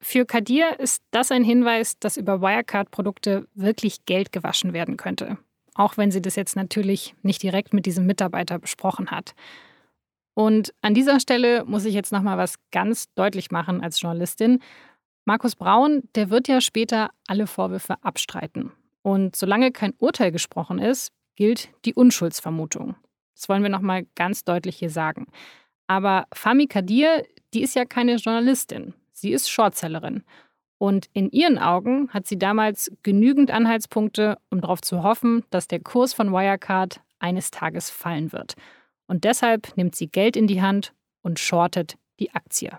Für 0.00 0.26
Kadir 0.26 0.78
ist 0.80 1.02
das 1.10 1.30
ein 1.30 1.44
Hinweis, 1.44 1.98
dass 1.98 2.16
über 2.16 2.40
Wirecard-Produkte 2.40 3.46
wirklich 3.54 4.04
Geld 4.04 4.32
gewaschen 4.32 4.72
werden 4.72 4.96
könnte. 4.96 5.38
Auch 5.74 5.96
wenn 5.96 6.10
sie 6.10 6.22
das 6.22 6.36
jetzt 6.36 6.56
natürlich 6.56 7.14
nicht 7.22 7.42
direkt 7.42 7.72
mit 7.72 7.86
diesem 7.86 8.06
Mitarbeiter 8.06 8.58
besprochen 8.58 9.10
hat. 9.10 9.34
Und 10.36 10.74
an 10.82 10.92
dieser 10.92 11.18
Stelle 11.18 11.64
muss 11.64 11.86
ich 11.86 11.94
jetzt 11.94 12.12
nochmal 12.12 12.36
was 12.36 12.56
ganz 12.70 13.10
deutlich 13.14 13.50
machen 13.50 13.82
als 13.82 14.02
Journalistin. 14.02 14.60
Markus 15.24 15.56
Braun, 15.56 16.02
der 16.14 16.28
wird 16.28 16.46
ja 16.46 16.60
später 16.60 17.08
alle 17.26 17.46
Vorwürfe 17.46 17.94
abstreiten. 18.02 18.70
Und 19.00 19.34
solange 19.34 19.72
kein 19.72 19.94
Urteil 19.96 20.32
gesprochen 20.32 20.78
ist, 20.78 21.10
gilt 21.36 21.70
die 21.86 21.94
Unschuldsvermutung. 21.94 22.96
Das 23.34 23.48
wollen 23.48 23.62
wir 23.62 23.70
nochmal 23.70 24.04
ganz 24.14 24.44
deutlich 24.44 24.76
hier 24.76 24.90
sagen. 24.90 25.26
Aber 25.86 26.26
Fami 26.34 26.66
Kadir, 26.66 27.24
die 27.54 27.62
ist 27.62 27.74
ja 27.74 27.86
keine 27.86 28.16
Journalistin. 28.16 28.92
Sie 29.12 29.32
ist 29.32 29.48
Shortsellerin. 29.48 30.22
Und 30.76 31.06
in 31.14 31.30
ihren 31.30 31.58
Augen 31.58 32.10
hat 32.10 32.26
sie 32.26 32.38
damals 32.38 32.92
genügend 33.02 33.50
Anhaltspunkte, 33.50 34.36
um 34.50 34.60
darauf 34.60 34.82
zu 34.82 35.02
hoffen, 35.02 35.44
dass 35.48 35.66
der 35.66 35.80
Kurs 35.80 36.12
von 36.12 36.30
Wirecard 36.30 37.00
eines 37.20 37.50
Tages 37.50 37.88
fallen 37.88 38.32
wird. 38.34 38.54
Und 39.06 39.24
deshalb 39.24 39.76
nimmt 39.76 39.94
sie 39.94 40.08
Geld 40.08 40.36
in 40.36 40.46
die 40.46 40.62
Hand 40.62 40.92
und 41.22 41.38
shortet 41.38 41.96
die 42.18 42.32
Aktie. 42.32 42.78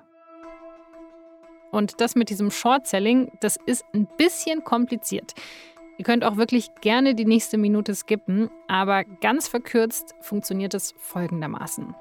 Und 1.71 2.01
das 2.01 2.15
mit 2.15 2.29
diesem 2.29 2.51
Short-Selling, 2.51 3.31
das 3.41 3.57
ist 3.65 3.85
ein 3.93 4.07
bisschen 4.17 4.63
kompliziert. 4.63 5.33
Ihr 5.97 6.05
könnt 6.05 6.23
auch 6.23 6.37
wirklich 6.37 6.69
gerne 6.81 7.15
die 7.15 7.25
nächste 7.25 7.57
Minute 7.57 7.93
skippen, 7.95 8.49
aber 8.67 9.03
ganz 9.03 9.47
verkürzt 9.47 10.15
funktioniert 10.21 10.73
es 10.73 10.93
folgendermaßen. 10.97 11.95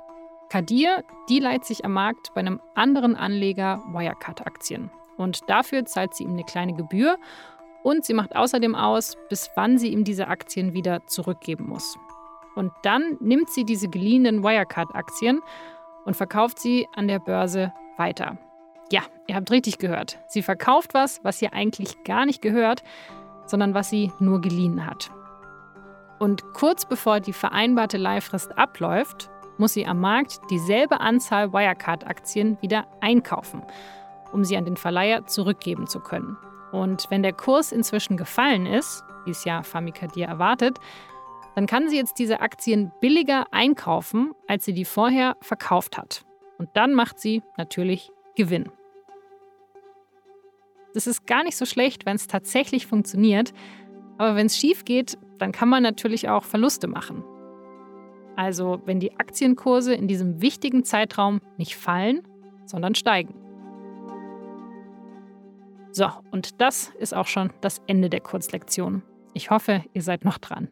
Kadir, 0.49 1.03
die 1.29 1.41
leiht 1.41 1.65
sich 1.65 1.85
am 1.85 1.95
Markt 1.95 2.33
bei 2.35 2.41
einem 2.41 2.61
anderen 2.75 3.17
Anleger 3.17 3.83
Wirecard-Aktien. 3.89 4.91
Und 5.17 5.49
dafür 5.49 5.85
zahlt 5.87 6.15
sie 6.15 6.25
ihm 6.25 6.33
eine 6.33 6.45
kleine 6.45 6.75
Gebühr 6.75 7.19
und 7.83 8.05
sie 8.05 8.15
macht 8.15 8.37
außerdem 8.37 8.75
aus, 8.75 9.17
bis 9.29 9.51
wann 9.55 9.79
sie 9.79 9.89
ihm 9.89 10.05
diese 10.05 10.29
Aktien 10.29 10.73
wieder 10.75 11.07
zurückgeben 11.07 11.69
muss. 11.69 11.99
Und 12.57 12.73
dann 12.83 13.17
nimmt 13.21 13.51
sie 13.51 13.65
diese 13.65 13.89
geliehenen 13.89 14.43
Wirecard-Aktien 14.43 15.41
und 16.05 16.17
verkauft 16.17 16.59
sie 16.59 16.89
an 16.97 17.07
der 17.07 17.21
Börse 17.21 17.73
weiter. 17.97 18.39
Ja, 18.91 19.03
ihr 19.27 19.37
habt 19.37 19.51
richtig 19.51 19.79
gehört. 19.79 20.19
Sie 20.27 20.43
verkauft 20.43 20.95
was, 20.95 21.23
was 21.23 21.41
ihr 21.43 21.53
eigentlich 21.53 22.03
gar 22.05 22.27
nicht 22.27 22.43
gehört, 22.43 22.83
sondern 23.47 23.75
was 23.75 23.91
sie 23.91 24.11
nur 24.19 24.41
geliehen 24.41 24.87
hat. 24.87 25.11
Und 26.19 26.43
kurz 26.55 26.87
bevor 26.87 27.21
die 27.21 27.33
vereinbarte 27.33 27.99
Leihfrist 27.99 28.57
abläuft, 28.57 29.29
muss 29.59 29.75
sie 29.75 29.87
am 29.87 30.01
Markt 30.01 30.41
dieselbe 30.51 31.01
Anzahl 31.01 31.53
Wirecard-Aktien 31.53 32.59
wieder 32.61 32.87
einkaufen, 33.01 33.63
um 34.33 34.45
sie 34.45 34.57
an 34.57 34.65
den 34.65 34.77
Verleiher 34.77 35.27
zurückgeben 35.27 35.87
zu 35.87 36.01
können. 36.01 36.37
Und 36.73 37.07
wenn 37.11 37.23
der 37.23 37.33
Kurs 37.33 37.73
inzwischen 37.73 38.17
gefallen 38.17 38.67
ist, 38.67 39.05
wie 39.25 39.31
es 39.31 39.45
ja 39.45 39.63
Famikadir 39.63 40.27
erwartet, 40.27 40.79
dann 41.57 41.67
kann 41.67 41.89
sie 41.89 41.97
jetzt 41.97 42.19
diese 42.19 42.41
Aktien 42.41 42.93
billiger 43.01 43.47
einkaufen, 43.51 44.33
als 44.47 44.67
sie 44.67 44.75
die 44.75 44.85
vorher 44.85 45.39
verkauft 45.41 45.97
hat. 45.97 46.27
Und 46.59 46.69
dann 46.75 46.93
macht 46.93 47.19
sie 47.19 47.43
natürlich 47.57 48.13
Gewinn. 48.37 48.71
Das 50.93 51.07
ist 51.07 51.27
gar 51.27 51.45
nicht 51.45 51.57
so 51.57 51.65
schlecht, 51.65 52.05
wenn 52.05 52.17
es 52.17 52.27
tatsächlich 52.27 52.87
funktioniert. 52.87 53.55
Aber 54.19 54.37
wenn 54.37 54.47
es 54.47 54.59
schief 54.59 54.85
geht, 54.85 55.17
dann 55.39 55.51
kann 55.51 55.71
man 55.71 55.83
natürlich 55.83 56.29
auch 56.29 56.45
Verluste 56.45 56.89
machen. 56.89 57.25
Also 58.37 58.83
wenn 58.85 59.01
die 59.01 59.19
Aktienkurse 59.19 59.95
in 59.95 60.09
diesem 60.09 60.43
wichtigen 60.43 60.85
Zeitraum 60.85 61.41
nicht 61.57 61.77
fallen, 61.77 62.21
sondern 62.67 62.95
steigen. 62.95 63.35
So, 65.91 66.11
und 66.33 66.61
das 66.61 66.93
ist 66.99 67.15
auch 67.15 67.27
schon 67.27 67.51
das 67.63 67.81
Ende 67.87 68.11
der 68.11 68.21
Kurzlektion. 68.21 69.03
Ich 69.33 69.51
hoffe, 69.51 69.83
ihr 69.95 70.03
seid 70.03 70.27
noch 70.27 70.37
dran. 70.37 70.69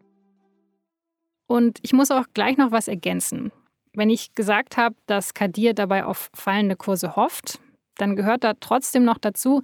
Und 1.47 1.79
ich 1.83 1.93
muss 1.93 2.11
auch 2.11 2.25
gleich 2.35 2.57
noch 2.57 2.73
was 2.73 2.89
ergänzen. 2.89 3.53
Wenn 3.93 4.11
ich 4.11 4.35
gesagt 4.35 4.77
habe, 4.77 4.97
dass 5.07 5.35
Kadir 5.35 5.75
dabei 5.75 6.05
auf 6.05 6.31
fallende 6.35 6.77
Kurse 6.77 7.17
hofft, 7.17 7.61
dann 7.97 8.17
gehört 8.17 8.45
da 8.45 8.55
trotzdem 8.59 9.05
noch 9.05 9.19
dazu, 9.19 9.63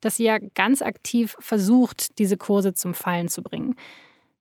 dass 0.00 0.16
sie 0.16 0.24
ja 0.24 0.38
ganz 0.54 0.82
aktiv 0.82 1.36
versucht, 1.38 2.18
diese 2.18 2.36
Kurse 2.36 2.74
zum 2.74 2.94
Fallen 2.94 3.28
zu 3.28 3.42
bringen. 3.42 3.76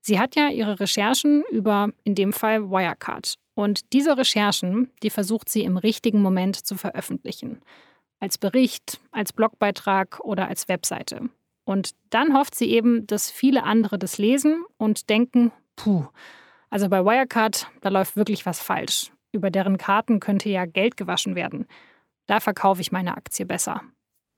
Sie 0.01 0.19
hat 0.19 0.35
ja 0.35 0.49
ihre 0.49 0.79
Recherchen 0.79 1.43
über, 1.51 1.89
in 2.03 2.15
dem 2.15 2.33
Fall, 2.33 2.69
Wirecard. 2.69 3.35
Und 3.53 3.91
diese 3.93 4.17
Recherchen, 4.17 4.89
die 5.03 5.09
versucht 5.09 5.49
sie 5.49 5.63
im 5.63 5.77
richtigen 5.77 6.21
Moment 6.21 6.55
zu 6.55 6.75
veröffentlichen. 6.75 7.61
Als 8.21 8.37
Bericht, 8.37 9.01
als 9.11 9.33
Blogbeitrag 9.33 10.19
oder 10.21 10.47
als 10.47 10.67
Webseite. 10.67 11.29
Und 11.65 11.91
dann 12.09 12.33
hofft 12.33 12.55
sie 12.55 12.69
eben, 12.71 13.05
dass 13.05 13.29
viele 13.29 13.63
andere 13.63 13.99
das 13.99 14.17
lesen 14.17 14.63
und 14.77 15.09
denken, 15.09 15.51
puh, 15.75 16.05
also 16.69 16.89
bei 16.89 17.03
Wirecard, 17.03 17.67
da 17.81 17.89
läuft 17.89 18.15
wirklich 18.15 18.45
was 18.45 18.59
falsch. 18.59 19.11
Über 19.31 19.51
deren 19.51 19.77
Karten 19.77 20.19
könnte 20.19 20.49
ja 20.49 20.65
Geld 20.65 20.97
gewaschen 20.97 21.35
werden. 21.35 21.67
Da 22.25 22.39
verkaufe 22.39 22.81
ich 22.81 22.91
meine 22.91 23.15
Aktie 23.15 23.45
besser. 23.45 23.81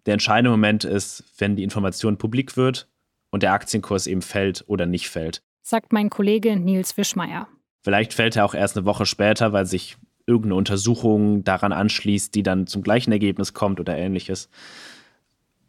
Der 0.05 0.13
entscheidende 0.13 0.51
Moment 0.51 0.83
ist, 0.83 1.23
wenn 1.37 1.55
die 1.55 1.63
Information 1.63 2.17
publik 2.17 2.57
wird 2.57 2.87
und 3.29 3.43
der 3.43 3.53
Aktienkurs 3.53 4.07
eben 4.07 4.21
fällt 4.21 4.63
oder 4.67 4.85
nicht 4.85 5.09
fällt. 5.09 5.41
Sagt 5.61 5.93
mein 5.93 6.09
Kollege 6.09 6.55
Nils 6.55 6.97
Wischmeier. 6.97 7.47
Vielleicht 7.83 8.13
fällt 8.13 8.35
er 8.35 8.45
auch 8.45 8.53
erst 8.53 8.77
eine 8.77 8.85
Woche 8.85 9.05
später, 9.05 9.53
weil 9.53 9.65
sich 9.65 9.97
irgendeine 10.25 10.55
Untersuchung 10.55 11.43
daran 11.43 11.71
anschließt, 11.73 12.33
die 12.33 12.43
dann 12.43 12.67
zum 12.67 12.83
gleichen 12.83 13.11
Ergebnis 13.11 13.53
kommt 13.53 13.79
oder 13.79 13.97
ähnliches. 13.97 14.49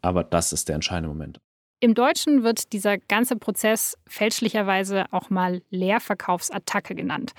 Aber 0.01 0.23
das 0.23 0.53
ist 0.53 0.67
der 0.67 0.75
entscheidende 0.75 1.09
Moment. 1.09 1.39
Im 1.79 1.95
Deutschen 1.95 2.43
wird 2.43 2.71
dieser 2.73 2.97
ganze 2.97 3.35
Prozess 3.35 3.97
fälschlicherweise 4.07 5.05
auch 5.11 5.29
mal 5.29 5.61
Leerverkaufsattacke 5.69 6.95
genannt. 6.95 7.33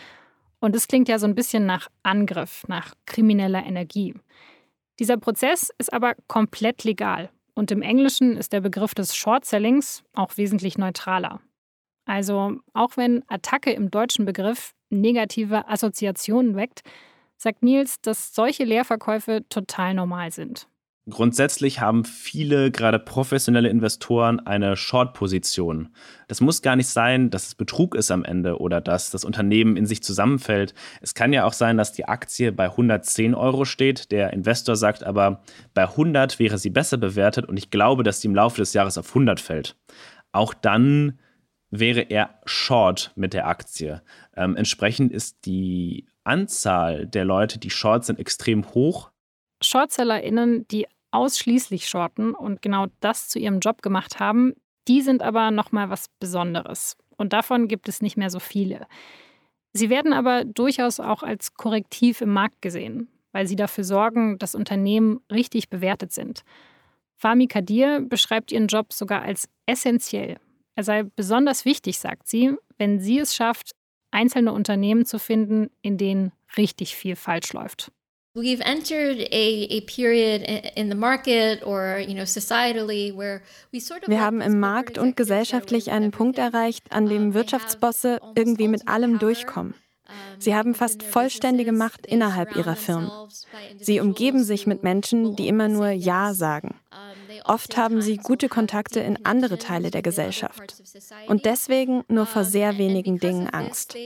Und 0.61 0.77
es 0.77 0.89
klingt 0.89 1.09
ja 1.09 1.19
so 1.19 1.27
ein 1.27 1.35
bisschen 1.35 1.67
nach 1.67 1.89
Angriff, 2.03 2.65
nach 2.69 2.95
krimineller 3.07 3.65
Energie. 3.65 4.15
Dieser 4.99 5.17
Prozess 5.17 5.71
ist 5.79 5.93
aber 5.93 6.15
komplett 6.27 6.85
legal. 6.85 7.31
Und 7.55 7.71
im 7.71 7.83
Englischen 7.83 8.37
ist 8.37 8.53
der 8.53 8.61
Begriff 8.61 8.95
des 8.95 9.15
Short-Sellings 9.17 10.03
auch 10.13 10.37
wesentlich 10.37 10.77
neutraler. 10.79 11.41
Also 12.07 12.59
auch 12.75 12.97
wenn 12.97 13.23
Attacke 13.29 13.73
im 13.73 13.91
deutschen 13.91 14.25
Begriff 14.25 14.75
negative 14.91 15.69
Assoziationen 15.69 16.57
weckt, 16.57 16.83
sagt 17.37 17.63
Niels, 17.63 18.01
dass 18.01 18.35
solche 18.35 18.65
Leerverkäufe 18.65 19.45
total 19.49 19.95
normal 19.95 20.31
sind. 20.31 20.69
Grundsätzlich 21.11 21.81
haben 21.81 22.07
viele, 22.07 22.71
gerade 22.71 22.99
professionelle 22.99 23.69
Investoren, 23.69 24.41
eine 24.41 24.75
Short-Position. 24.75 25.91
Das 26.29 26.41
muss 26.41 26.63
gar 26.63 26.77
nicht 26.77 26.89
sein, 26.89 27.29
dass 27.29 27.49
es 27.49 27.55
Betrug 27.55 27.95
ist 27.95 28.11
am 28.11 28.25
Ende 28.25 28.59
oder 28.59 28.81
dass 28.81 29.11
das 29.11 29.23
Unternehmen 29.23 29.77
in 29.77 29.85
sich 29.85 30.03
zusammenfällt. 30.03 30.73
Es 31.03 31.13
kann 31.13 31.35
ja 31.35 31.45
auch 31.45 31.53
sein, 31.53 31.77
dass 31.77 31.93
die 31.93 32.07
Aktie 32.07 32.53
bei 32.53 32.71
110 32.71 33.35
Euro 33.35 33.67
steht. 33.67 34.13
Der 34.13 34.33
Investor 34.33 34.77
sagt 34.77 35.05
aber, 35.05 35.43
bei 35.75 35.83
100 35.83 36.39
wäre 36.39 36.57
sie 36.57 36.71
besser 36.71 36.97
bewertet 36.97 37.45
und 37.47 37.59
ich 37.59 37.69
glaube, 37.69 38.03
dass 38.03 38.23
sie 38.23 38.29
im 38.29 38.35
Laufe 38.35 38.57
des 38.57 38.73
Jahres 38.73 38.97
auf 38.97 39.09
100 39.11 39.41
fällt. 39.41 39.77
Auch 40.33 40.55
dann 40.55 41.19
wäre 41.71 42.01
er 42.01 42.41
short 42.47 43.13
mit 43.15 43.35
der 43.35 43.47
Aktie. 43.47 44.01
Ähm, 44.37 44.57
entsprechend 44.57 45.13
ist 45.13 45.45
die 45.45 46.07
Anzahl 46.23 47.07
der 47.07 47.27
Leute, 47.27 47.59
die 47.59 47.69
short 47.69 48.07
sind, 48.07 48.19
extrem 48.19 48.73
hoch. 48.73 49.11
ShortsellerInnen, 49.63 50.67
die 50.69 50.87
ausschließlich 51.15 51.89
shorten 51.89 52.35
und 52.35 52.61
genau 52.61 52.87
das 53.01 53.29
zu 53.29 53.39
ihrem 53.39 53.61
Job 53.61 53.83
gemacht 53.83 54.19
haben, 54.21 54.55
die 54.89 55.01
sind 55.01 55.23
aber 55.23 55.51
nochmal 55.51 55.89
was 55.89 56.09
Besonderes. 56.21 56.97
Und 57.17 57.33
davon 57.33 57.69
gibt 57.69 57.89
es 57.89 58.03
nicht 58.03 58.17
mehr 58.17 58.31
so 58.31 58.41
viele. 58.41 58.87
Sie 59.73 59.91
werden 59.91 60.13
aber 60.13 60.45
durchaus 60.45 61.01
auch 61.01 61.23
als 61.23 61.55
Korrektiv 61.55 62.21
im 62.21 62.33
Markt 62.33 62.61
gesehen, 62.61 63.09
weil 63.33 63.47
sie 63.47 63.57
dafür 63.57 63.85
sorgen, 63.85 64.39
dass 64.39 64.55
Unternehmen 64.55 65.21
richtig 65.31 65.71
bewertet 65.71 66.13
sind. 66.13 66.43
Fami 67.17 67.47
Kadir 67.47 68.01
beschreibt 68.01 68.53
ihren 68.53 68.67
Job 68.67 68.93
sogar 68.93 69.23
als 69.23 69.49
essentiell. 69.67 70.39
Er 70.77 70.85
sei 70.85 71.05
besonders 71.05 71.65
wichtig, 71.65 71.99
sagt 71.99 72.29
sie, 72.29 72.57
wenn 72.77 73.01
sie 73.01 73.21
es 73.21 73.35
schafft, 73.35 73.71
einzelne 74.11 74.53
Unternehmen 74.53 75.07
zu 75.07 75.19
finden, 75.19 75.71
in 75.83 75.97
denen 75.97 76.33
richtig 76.57 76.97
viel 76.97 77.17
falsch 77.17 77.53
läuft. 77.53 77.91
We've 78.37 78.61
entered 78.63 79.21
a, 79.31 79.67
a 79.71 79.81
period 79.83 80.43
in 80.75 80.89
the 80.89 80.97
market 80.97 81.63
or, 81.65 82.03
you 82.05 82.15
know, 82.15 82.25
societally 82.25 83.15
where 83.15 83.43
we 83.73 83.79
sort 83.79 84.03
of 84.03 84.09
Wir 84.09 84.21
haben 84.21 84.41
im 84.41 84.59
Markt 84.59 84.99
und 84.99 85.17
gesellschaftlich 85.17 85.93
einen 85.93 86.11
Punkt 86.11 86.39
erreicht, 86.39 86.91
an 86.91 87.05
uh, 87.05 87.11
dem 87.11 87.35
Wirtschaftsbosse 87.35 88.19
irgendwie 88.35 88.67
mit 88.67 88.89
allem 88.89 89.21
durchkommen. 89.21 89.75
Sie 90.39 90.55
haben 90.55 90.75
fast 90.75 91.03
vollständige 91.03 91.73
Macht 91.73 92.07
innerhalb 92.07 92.57
ihrer 92.57 92.77
Firmen. 92.77 93.11
Sie 93.81 94.01
umgeben 94.01 94.45
sich 94.45 94.67
mit 94.67 94.83
Menschen, 94.83 95.37
die 95.37 95.49
immer 95.49 95.69
nur 95.69 95.91
Ja 95.91 96.35
sagen. 96.35 96.75
Oft 97.45 97.77
haben 97.77 98.01
sie 98.01 98.17
gute 98.17 98.49
Kontakte 98.49 99.01
in 99.01 99.25
andere 99.27 99.59
Teile 99.59 99.91
der 99.91 100.03
Gesellschaft 100.03 100.83
und 101.27 101.45
deswegen 101.45 102.05
nur 102.09 102.27
vor 102.27 102.45
sehr 102.45 102.79
wenigen 102.79 103.19
Dingen 103.19 103.49
Angst. 103.49 103.97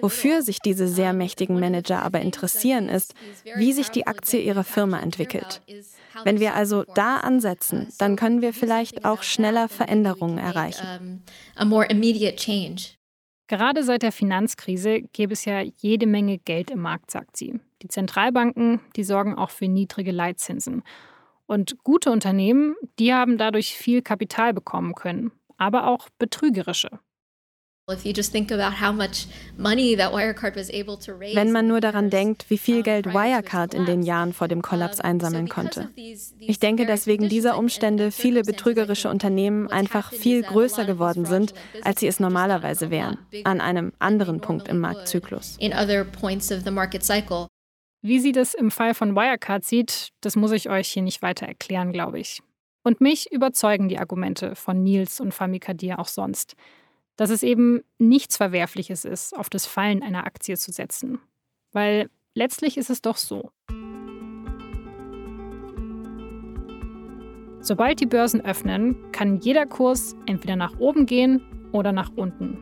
Wofür 0.00 0.42
sich 0.42 0.58
diese 0.60 0.88
sehr 0.88 1.12
mächtigen 1.12 1.58
Manager 1.58 2.02
aber 2.02 2.20
interessieren, 2.20 2.88
ist, 2.88 3.14
wie 3.56 3.72
sich 3.72 3.90
die 3.90 4.06
Aktie 4.06 4.40
ihrer 4.40 4.64
Firma 4.64 5.00
entwickelt. 5.00 5.60
Wenn 6.24 6.40
wir 6.40 6.54
also 6.54 6.84
da 6.94 7.18
ansetzen, 7.18 7.88
dann 7.98 8.16
können 8.16 8.42
wir 8.42 8.52
vielleicht 8.52 9.04
auch 9.04 9.22
schneller 9.22 9.68
Veränderungen 9.68 10.38
erreichen. 10.38 11.22
Gerade 13.52 13.82
seit 13.82 14.02
der 14.02 14.12
Finanzkrise 14.12 15.02
gäbe 15.12 15.34
es 15.34 15.44
ja 15.44 15.60
jede 15.60 16.06
Menge 16.06 16.38
Geld 16.38 16.70
im 16.70 16.80
Markt, 16.80 17.10
sagt 17.10 17.36
sie. 17.36 17.60
Die 17.82 17.88
Zentralbanken, 17.88 18.80
die 18.96 19.04
sorgen 19.04 19.34
auch 19.34 19.50
für 19.50 19.68
niedrige 19.68 20.10
Leitzinsen. 20.10 20.82
Und 21.44 21.76
gute 21.84 22.10
Unternehmen, 22.10 22.76
die 22.98 23.12
haben 23.12 23.36
dadurch 23.36 23.74
viel 23.74 24.00
Kapital 24.00 24.54
bekommen 24.54 24.94
können, 24.94 25.32
aber 25.58 25.86
auch 25.86 26.08
betrügerische. 26.18 26.98
Wenn 31.34 31.52
man 31.52 31.66
nur 31.66 31.80
daran 31.80 32.10
denkt, 32.10 32.46
wie 32.48 32.58
viel 32.58 32.82
Geld 32.82 33.06
Wirecard 33.06 33.74
in 33.74 33.84
den 33.84 34.02
Jahren 34.02 34.32
vor 34.32 34.48
dem 34.48 34.62
Kollaps 34.62 35.00
einsammeln 35.00 35.48
konnte. 35.48 35.88
Ich 35.94 36.58
denke, 36.58 36.86
dass 36.86 37.06
wegen 37.06 37.28
dieser 37.28 37.58
Umstände 37.58 38.10
viele 38.10 38.42
betrügerische 38.42 39.08
Unternehmen 39.08 39.68
einfach 39.68 40.12
viel 40.12 40.42
größer 40.42 40.84
geworden 40.84 41.24
sind, 41.24 41.54
als 41.82 42.00
sie 42.00 42.06
es 42.06 42.20
normalerweise 42.20 42.90
wären, 42.90 43.18
an 43.44 43.60
einem 43.60 43.92
anderen 43.98 44.40
Punkt 44.40 44.68
im 44.68 44.78
Marktzyklus. 44.78 45.58
Wie 48.04 48.18
sie 48.18 48.32
das 48.32 48.54
im 48.54 48.72
Fall 48.72 48.94
von 48.94 49.14
Wirecard 49.14 49.64
sieht, 49.64 50.08
das 50.20 50.34
muss 50.34 50.50
ich 50.50 50.68
euch 50.68 50.88
hier 50.88 51.02
nicht 51.02 51.22
weiter 51.22 51.46
erklären, 51.46 51.92
glaube 51.92 52.18
ich. 52.18 52.42
Und 52.82 53.00
mich 53.00 53.30
überzeugen 53.30 53.88
die 53.88 53.98
Argumente 53.98 54.56
von 54.56 54.82
Nils 54.82 55.20
und 55.20 55.32
Famikadir 55.32 56.00
auch 56.00 56.08
sonst, 56.08 56.56
dass 57.16 57.30
es 57.30 57.42
eben 57.42 57.82
nichts 57.98 58.36
Verwerfliches 58.36 59.04
ist, 59.04 59.36
auf 59.36 59.50
das 59.50 59.66
Fallen 59.66 60.02
einer 60.02 60.26
Aktie 60.26 60.56
zu 60.56 60.72
setzen. 60.72 61.18
Weil 61.72 62.10
letztlich 62.34 62.76
ist 62.76 62.90
es 62.90 63.02
doch 63.02 63.16
so. 63.16 63.50
Sobald 67.60 68.00
die 68.00 68.06
Börsen 68.06 68.44
öffnen, 68.44 69.12
kann 69.12 69.38
jeder 69.38 69.66
Kurs 69.66 70.16
entweder 70.26 70.56
nach 70.56 70.78
oben 70.78 71.06
gehen 71.06 71.42
oder 71.72 71.92
nach 71.92 72.10
unten. 72.16 72.58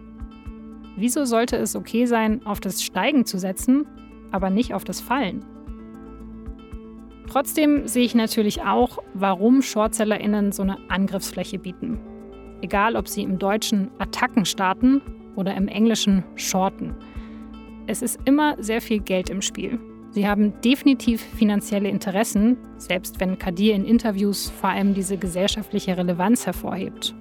Wieso 0.97 1.25
sollte 1.25 1.57
es 1.57 1.75
okay 1.75 2.05
sein, 2.05 2.45
auf 2.45 2.61
das 2.61 2.83
Steigen 2.83 3.25
zu 3.25 3.39
setzen 3.39 3.87
aber 4.33 4.51
nicht 4.51 4.75
auf 4.75 4.85
das 4.85 5.01
Fallen. 5.01 5.45
Trotzdem 7.29 7.87
sehe 7.87 8.05
ich 8.05 8.15
natürlich 8.15 8.63
auch, 8.63 8.99
warum 9.15 9.63
ShortsellerInnen 9.63 10.53
so 10.53 10.63
eine 10.63 10.79
Angriffsfläche 10.89 11.59
bieten. 11.59 12.01
Egal, 12.63 12.97
ob 12.97 13.09
sie 13.09 13.23
im 13.23 13.39
Deutschen 13.39 13.91
Attacken 13.99 14.45
starten 14.45 15.01
oder 15.37 15.55
im 15.57 15.69
Englischen 15.69 16.25
Shorten. 16.37 16.95
Es 17.87 18.03
ist 18.03 18.19
immer 18.25 18.57
sehr 18.63 18.81
viel 18.81 19.01
Geld 19.01 19.31
im 19.31 19.43
Spiel. 19.43 19.79
Sie 20.11 20.27
haben 20.27 20.53
definitiv 20.61 21.21
finanzielle 21.21 21.89
Interessen, 21.89 22.57
selbst 22.79 23.21
wenn 23.21 23.39
Kadir 23.39 23.75
in 23.75 23.85
Interviews 23.85 24.51
vor 24.51 24.71
allem 24.71 24.95
diese 24.95 25.17
gesellschaftliche 25.17 25.97
Relevanz 25.97 26.47
hervorhebt. 26.47 27.15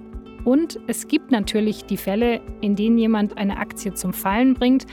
Und 0.44 0.80
es 0.86 1.06
gibt 1.06 1.30
natürlich 1.30 1.84
die 1.84 1.96
Fälle, 1.96 2.40
in 2.60 2.74
denen 2.74 2.98
jemand 2.98 3.36
eine 3.36 3.58
Aktie 3.58 3.94
zum 3.94 4.12
Fallen 4.12 4.54
bringt 4.54 4.86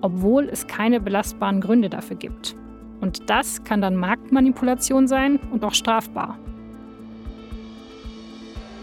obwohl 0.00 0.48
es 0.48 0.66
keine 0.66 1.00
belastbaren 1.00 1.60
Gründe 1.60 1.90
dafür 1.90 2.16
gibt. 2.16 2.56
Und 3.00 3.30
das 3.30 3.64
kann 3.64 3.80
dann 3.80 3.96
Marktmanipulation 3.96 5.08
sein 5.08 5.38
und 5.50 5.64
auch 5.64 5.74
strafbar. 5.74 6.38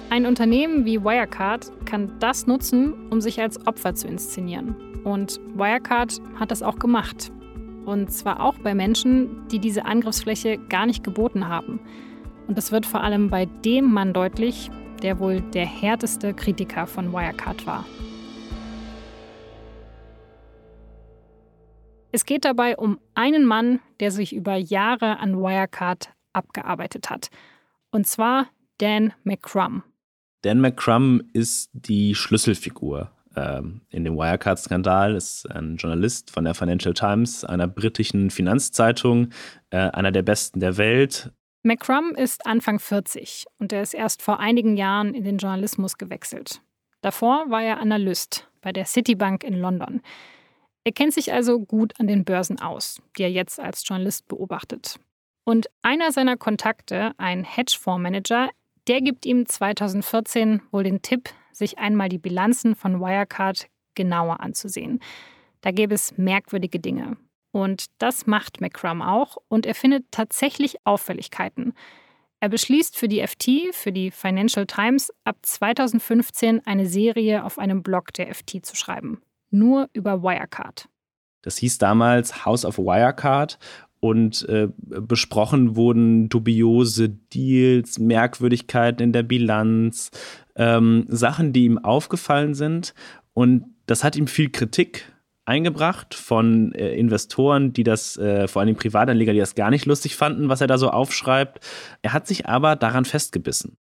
Ein 0.10 0.26
Unternehmen 0.26 0.86
wie 0.86 1.04
Wirecard 1.04 1.70
kann 1.86 2.18
das 2.20 2.48
nutzen, 2.48 3.10
um 3.10 3.20
sich 3.20 3.42
als 3.42 3.68
Opfer 3.68 3.94
zu 3.94 4.08
inszenieren. 4.08 5.04
Und 5.04 5.42
Wirecard 5.54 6.22
hat 6.40 6.50
das 6.50 6.64
auch 6.64 6.80
gemacht. 6.80 7.30
Und 7.86 8.12
zwar 8.12 8.42
auch 8.42 8.58
bei 8.60 8.74
Menschen, 8.74 9.46
die 9.50 9.60
diese 9.60 9.86
Angriffsfläche 9.86 10.60
gar 10.70 10.86
nicht 10.86 11.04
geboten 11.04 11.50
haben. 11.50 11.82
Und 12.48 12.58
das 12.58 12.72
wird 12.72 12.86
vor 12.86 13.02
allem 13.02 13.30
bei 13.30 13.46
dem 13.66 13.92
Mann 13.92 14.14
deutlich, 14.14 14.72
der 15.04 15.20
wohl 15.20 15.42
der 15.42 15.66
härteste 15.66 16.34
Kritiker 16.34 16.88
von 16.88 17.12
Wirecard 17.12 17.68
war. 17.68 17.86
Es 22.14 22.26
geht 22.26 22.46
dabei 22.46 22.78
um 22.78 22.98
einen 23.14 23.44
Mann, 23.44 23.82
der 24.00 24.12
sich 24.12 24.34
über 24.34 24.56
Jahre 24.56 25.20
an 25.20 25.38
Wirecard 25.38 26.14
abgearbeitet 26.32 27.10
hat. 27.10 27.30
Und 27.92 28.08
zwar 28.08 28.48
Dan 28.78 29.14
McCrum. 29.24 29.84
Dan 30.42 30.62
McCrum 30.62 31.22
ist 31.34 31.70
die 31.74 32.16
Schlüsselfigur 32.16 33.12
ähm, 33.36 33.82
in 33.90 34.04
dem 34.04 34.18
Wirecard-Skandal, 34.18 35.16
ist 35.16 35.50
ein 35.52 35.78
Journalist 35.78 36.32
von 36.32 36.44
der 36.44 36.54
Financial 36.54 36.94
Times, 36.94 37.44
einer 37.44 37.68
britischen 37.68 38.30
Finanzzeitung, 38.30 39.30
äh, 39.70 39.78
einer 39.78 40.12
der 40.12 40.24
besten 40.24 40.60
der 40.60 40.78
Welt. 40.78 41.32
McCrum 41.64 42.16
ist 42.16 42.46
Anfang 42.46 42.80
40 42.80 43.46
und 43.60 43.74
er 43.74 43.82
ist 43.82 43.94
erst 43.94 44.22
vor 44.22 44.40
einigen 44.40 44.78
Jahren 44.78 45.14
in 45.14 45.24
den 45.24 45.38
Journalismus 45.38 45.98
gewechselt. 45.98 46.62
Davor 47.02 47.50
war 47.50 47.62
er 47.62 47.80
Analyst 47.80 48.50
bei 48.62 48.72
der 48.72 48.86
Citibank 48.86 49.44
in 49.44 49.54
London. 49.54 50.02
Er 50.84 50.94
kennt 50.94 51.14
sich 51.14 51.34
also 51.34 51.60
gut 51.60 51.94
an 52.00 52.08
den 52.08 52.24
Börsen 52.24 52.62
aus, 52.62 53.02
die 53.18 53.24
er 53.24 53.32
jetzt 53.32 53.60
als 53.60 53.84
Journalist 53.86 54.28
beobachtet. 54.28 55.00
Und 55.44 55.68
einer 55.82 56.12
seiner 56.12 56.38
Kontakte, 56.38 57.12
ein 57.18 57.44
Hedgefondsmanager, 57.44 58.50
der 58.88 59.02
gibt 59.02 59.26
ihm 59.26 59.46
2014 59.46 60.62
wohl 60.72 60.84
den 60.84 61.02
Tipp, 61.02 61.30
sich 61.52 61.78
einmal 61.80 62.10
die 62.10 62.18
Bilanzen 62.18 62.76
von 62.76 63.00
Wirecard 63.00 63.68
genauer 63.96 64.40
anzusehen. 64.42 65.00
Da 65.62 65.72
gäbe 65.72 65.96
es 65.96 66.18
merkwürdige 66.18 66.80
Dinge. 66.80 67.18
Und 67.52 67.86
das 67.98 68.28
macht 68.28 68.62
McCrum 68.62 69.02
auch 69.02 69.38
und 69.48 69.66
er 69.66 69.76
findet 69.76 70.06
tatsächlich 70.12 70.78
Auffälligkeiten. 70.86 71.74
Er 72.40 72.50
beschließt 72.50 72.96
für 72.96 73.08
die 73.08 73.26
FT, 73.26 73.74
für 73.74 73.92
die 73.92 74.12
Financial 74.12 74.68
Times, 74.68 75.12
ab 75.24 75.38
2015 75.42 76.66
eine 76.68 76.86
Serie 76.86 77.44
auf 77.44 77.58
einem 77.58 77.82
Blog 77.82 78.14
der 78.14 78.34
FT 78.34 78.64
zu 78.64 78.76
schreiben 78.76 79.22
nur 79.52 79.90
über 79.94 80.22
Wirecard. 80.22 80.88
Das 81.42 81.58
hieß 81.58 81.78
damals 81.78 82.46
House 82.46 82.66
of 82.66 82.78
Wirecard 82.78 83.58
und 84.00 84.48
äh, 84.50 84.68
besprochen 84.78 85.76
wurden 85.76 86.30
dubiose 86.30 87.10
Deals, 87.10 88.00
Merkwürdigkeiten 88.00 89.04
in 89.04 89.14
der 89.14 89.24
Bilanz, 89.24 90.12
ähm, 90.56 91.06
Sachen, 91.08 91.54
die 91.54 91.66
ihm 91.66 91.78
aufgefallen 91.78 92.54
sind. 92.54 92.94
Und 93.34 93.66
das 93.86 94.04
hat 94.04 94.16
ihm 94.16 94.28
viel 94.28 94.50
Kritik 94.50 95.12
eingebracht 95.46 96.14
von 96.14 96.74
äh, 96.74 96.94
Investoren, 96.96 97.72
die 97.74 97.84
das, 97.84 98.18
äh, 98.18 98.48
vor 98.48 98.62
allem 98.62 98.76
Privatanleger, 98.76 99.34
die 99.34 99.40
das 99.40 99.56
gar 99.56 99.70
nicht 99.70 99.86
lustig 99.86 100.16
fanden, 100.16 100.50
was 100.50 100.62
er 100.62 100.68
da 100.68 100.78
so 100.78 100.90
aufschreibt. 100.90 101.66
Er 102.02 102.14
hat 102.14 102.28
sich 102.28 102.48
aber 102.48 102.76
daran 102.76 103.06
festgebissen. 103.06 103.78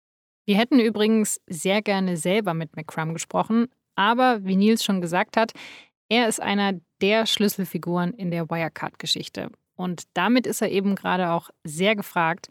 Wir 0.45 0.57
hätten 0.57 0.79
übrigens 0.79 1.39
sehr 1.47 1.81
gerne 1.81 2.17
selber 2.17 2.53
mit 2.53 2.75
McCrum 2.75 3.13
gesprochen, 3.13 3.67
aber 3.95 4.43
wie 4.43 4.57
Nils 4.57 4.83
schon 4.83 4.99
gesagt 4.99 5.37
hat, 5.37 5.53
er 6.09 6.27
ist 6.27 6.41
einer 6.41 6.73
der 7.01 7.25
Schlüsselfiguren 7.25 8.13
in 8.13 8.29
der 8.29 8.49
Wirecard-Geschichte. 8.49 9.49
Und 9.75 10.03
damit 10.13 10.47
ist 10.47 10.61
er 10.61 10.71
eben 10.71 10.95
gerade 10.95 11.31
auch 11.31 11.49
sehr 11.63 11.95
gefragt, 11.95 12.49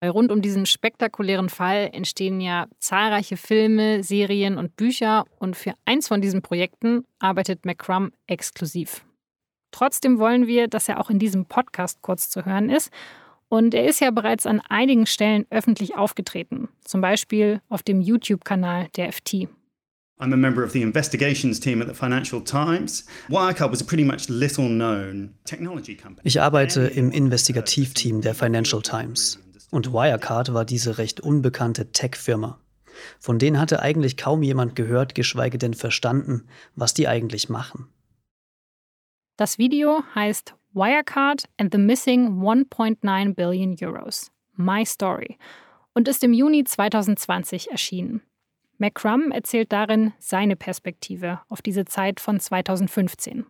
weil 0.00 0.10
rund 0.10 0.32
um 0.32 0.40
diesen 0.40 0.66
spektakulären 0.66 1.48
Fall 1.50 1.90
entstehen 1.92 2.40
ja 2.40 2.66
zahlreiche 2.78 3.36
Filme, 3.36 4.02
Serien 4.02 4.56
und 4.56 4.76
Bücher 4.76 5.24
und 5.38 5.56
für 5.56 5.74
eins 5.84 6.08
von 6.08 6.20
diesen 6.22 6.42
Projekten 6.42 7.04
arbeitet 7.18 7.66
McCrum 7.66 8.12
exklusiv. 8.26 9.04
Trotzdem 9.72 10.18
wollen 10.18 10.46
wir, 10.46 10.68
dass 10.68 10.88
er 10.88 11.00
auch 11.00 11.10
in 11.10 11.18
diesem 11.18 11.46
Podcast 11.46 12.02
kurz 12.02 12.30
zu 12.30 12.44
hören 12.44 12.70
ist. 12.70 12.90
Und 13.48 13.74
er 13.74 13.84
ist 13.84 14.00
ja 14.00 14.10
bereits 14.10 14.46
an 14.46 14.60
einigen 14.68 15.06
Stellen 15.06 15.44
öffentlich 15.50 15.96
aufgetreten, 15.96 16.68
zum 16.84 17.00
Beispiel 17.00 17.60
auf 17.68 17.82
dem 17.82 18.00
YouTube-Kanal 18.00 18.88
der 18.96 19.12
FT. 19.12 19.48
I'm 20.20 20.34
a 20.34 20.36
member 20.36 20.62
of 20.62 20.72
the 20.72 20.82
investigations 20.82 21.58
team 21.58 21.80
at 21.80 21.88
the 21.88 21.94
Financial 21.94 22.42
Times. 22.42 23.06
Wirecard 23.28 23.70
was 23.70 23.80
a 23.80 23.84
pretty 23.84 24.04
much 24.04 24.28
little 24.28 24.68
known 24.68 25.34
technology 25.44 25.96
company. 25.96 26.20
Ich 26.24 26.40
arbeite 26.40 26.82
im 26.82 27.10
Investigativteam 27.10 28.20
der 28.20 28.34
Financial 28.34 28.82
Times. 28.82 29.38
Und 29.70 29.92
Wirecard 29.92 30.52
war 30.52 30.66
diese 30.66 30.98
recht 30.98 31.20
unbekannte 31.20 31.90
Tech-Firma. 31.92 32.58
Von 33.18 33.38
denen 33.38 33.58
hatte 33.58 33.80
eigentlich 33.80 34.18
kaum 34.18 34.42
jemand 34.42 34.76
gehört, 34.76 35.14
geschweige 35.14 35.56
denn 35.56 35.72
verstanden, 35.72 36.46
was 36.76 36.92
die 36.92 37.08
eigentlich 37.08 37.48
machen. 37.48 37.88
Das 39.38 39.56
Video 39.56 40.02
heißt 40.14 40.54
Wirecard 40.74 41.44
and 41.56 41.72
the 41.72 41.78
Missing 41.78 42.42
1.9 42.42 43.34
Billion 43.34 43.74
Euros. 43.80 44.30
My 44.56 44.84
Story 44.84 45.38
und 45.94 46.08
ist 46.08 46.22
im 46.22 46.32
Juni 46.32 46.64
2020 46.64 47.70
erschienen. 47.70 48.22
McCrum 48.80 49.30
erzählt 49.30 49.72
darin 49.72 50.14
seine 50.18 50.56
Perspektive 50.56 51.40
auf 51.50 51.60
diese 51.60 51.84
Zeit 51.84 52.18
von 52.18 52.40
2015. 52.40 53.44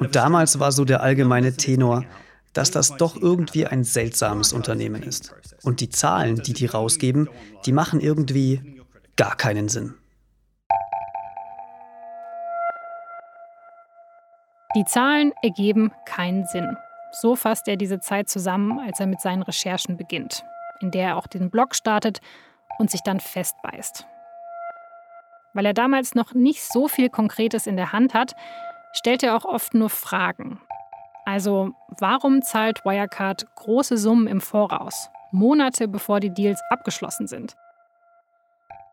Und 0.00 0.14
damals 0.14 0.60
war 0.60 0.70
so 0.70 0.84
der 0.84 1.02
allgemeine 1.02 1.56
Tenor, 1.56 2.04
dass 2.52 2.70
das 2.70 2.96
doch 2.96 3.20
irgendwie 3.20 3.66
ein 3.66 3.82
seltsames 3.82 4.52
Unternehmen 4.52 5.02
ist. 5.02 5.34
Und 5.62 5.80
die 5.80 5.88
Zahlen, 5.88 6.36
die 6.36 6.52
die 6.52 6.66
rausgeben, 6.66 7.28
die 7.66 7.72
machen 7.72 8.00
irgendwie 8.00 8.80
gar 9.16 9.36
keinen 9.36 9.68
Sinn. 9.68 9.94
Die 14.76 14.84
Zahlen 14.84 15.32
ergeben 15.42 15.90
keinen 16.06 16.46
Sinn. 16.46 16.76
So 17.10 17.34
fasst 17.34 17.66
er 17.66 17.76
diese 17.76 17.98
Zeit 17.98 18.28
zusammen, 18.28 18.78
als 18.78 19.00
er 19.00 19.06
mit 19.06 19.20
seinen 19.20 19.42
Recherchen 19.42 19.96
beginnt 19.96 20.44
in 20.80 20.90
der 20.90 21.08
er 21.08 21.16
auch 21.16 21.26
den 21.26 21.50
Blog 21.50 21.74
startet 21.74 22.20
und 22.78 22.90
sich 22.90 23.02
dann 23.02 23.20
festbeißt. 23.20 24.06
Weil 25.54 25.66
er 25.66 25.74
damals 25.74 26.14
noch 26.14 26.34
nicht 26.34 26.62
so 26.62 26.88
viel 26.88 27.08
Konkretes 27.08 27.66
in 27.66 27.76
der 27.76 27.92
Hand 27.92 28.14
hat, 28.14 28.34
stellt 28.92 29.22
er 29.22 29.36
auch 29.36 29.44
oft 29.44 29.74
nur 29.74 29.90
Fragen. 29.90 30.60
Also, 31.24 31.72
warum 31.98 32.42
zahlt 32.42 32.84
Wirecard 32.84 33.46
große 33.54 33.98
Summen 33.98 34.26
im 34.26 34.40
Voraus, 34.40 35.10
Monate 35.30 35.88
bevor 35.88 36.20
die 36.20 36.32
Deals 36.32 36.60
abgeschlossen 36.70 37.26
sind? 37.26 37.54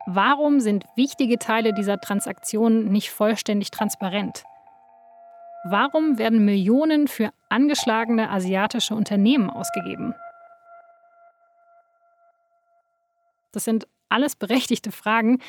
Warum 0.06 0.60
sind 0.60 0.84
wichtige 0.94 1.38
Teile 1.38 1.72
dieser 1.72 1.98
Transaktionen 1.98 2.92
nicht 2.92 3.10
vollständig 3.10 3.70
transparent? 3.70 4.44
Warum 5.64 6.18
werden 6.18 6.44
Millionen 6.44 7.08
für 7.08 7.30
angeschlagene 7.48 8.30
asiatische 8.30 8.94
Unternehmen 8.94 9.50
ausgegeben? 9.50 10.14
Das 13.52 13.64
sind 13.64 13.86
alles 14.08 14.36
berechtigte 14.36 14.92
Fragen, 14.92 15.40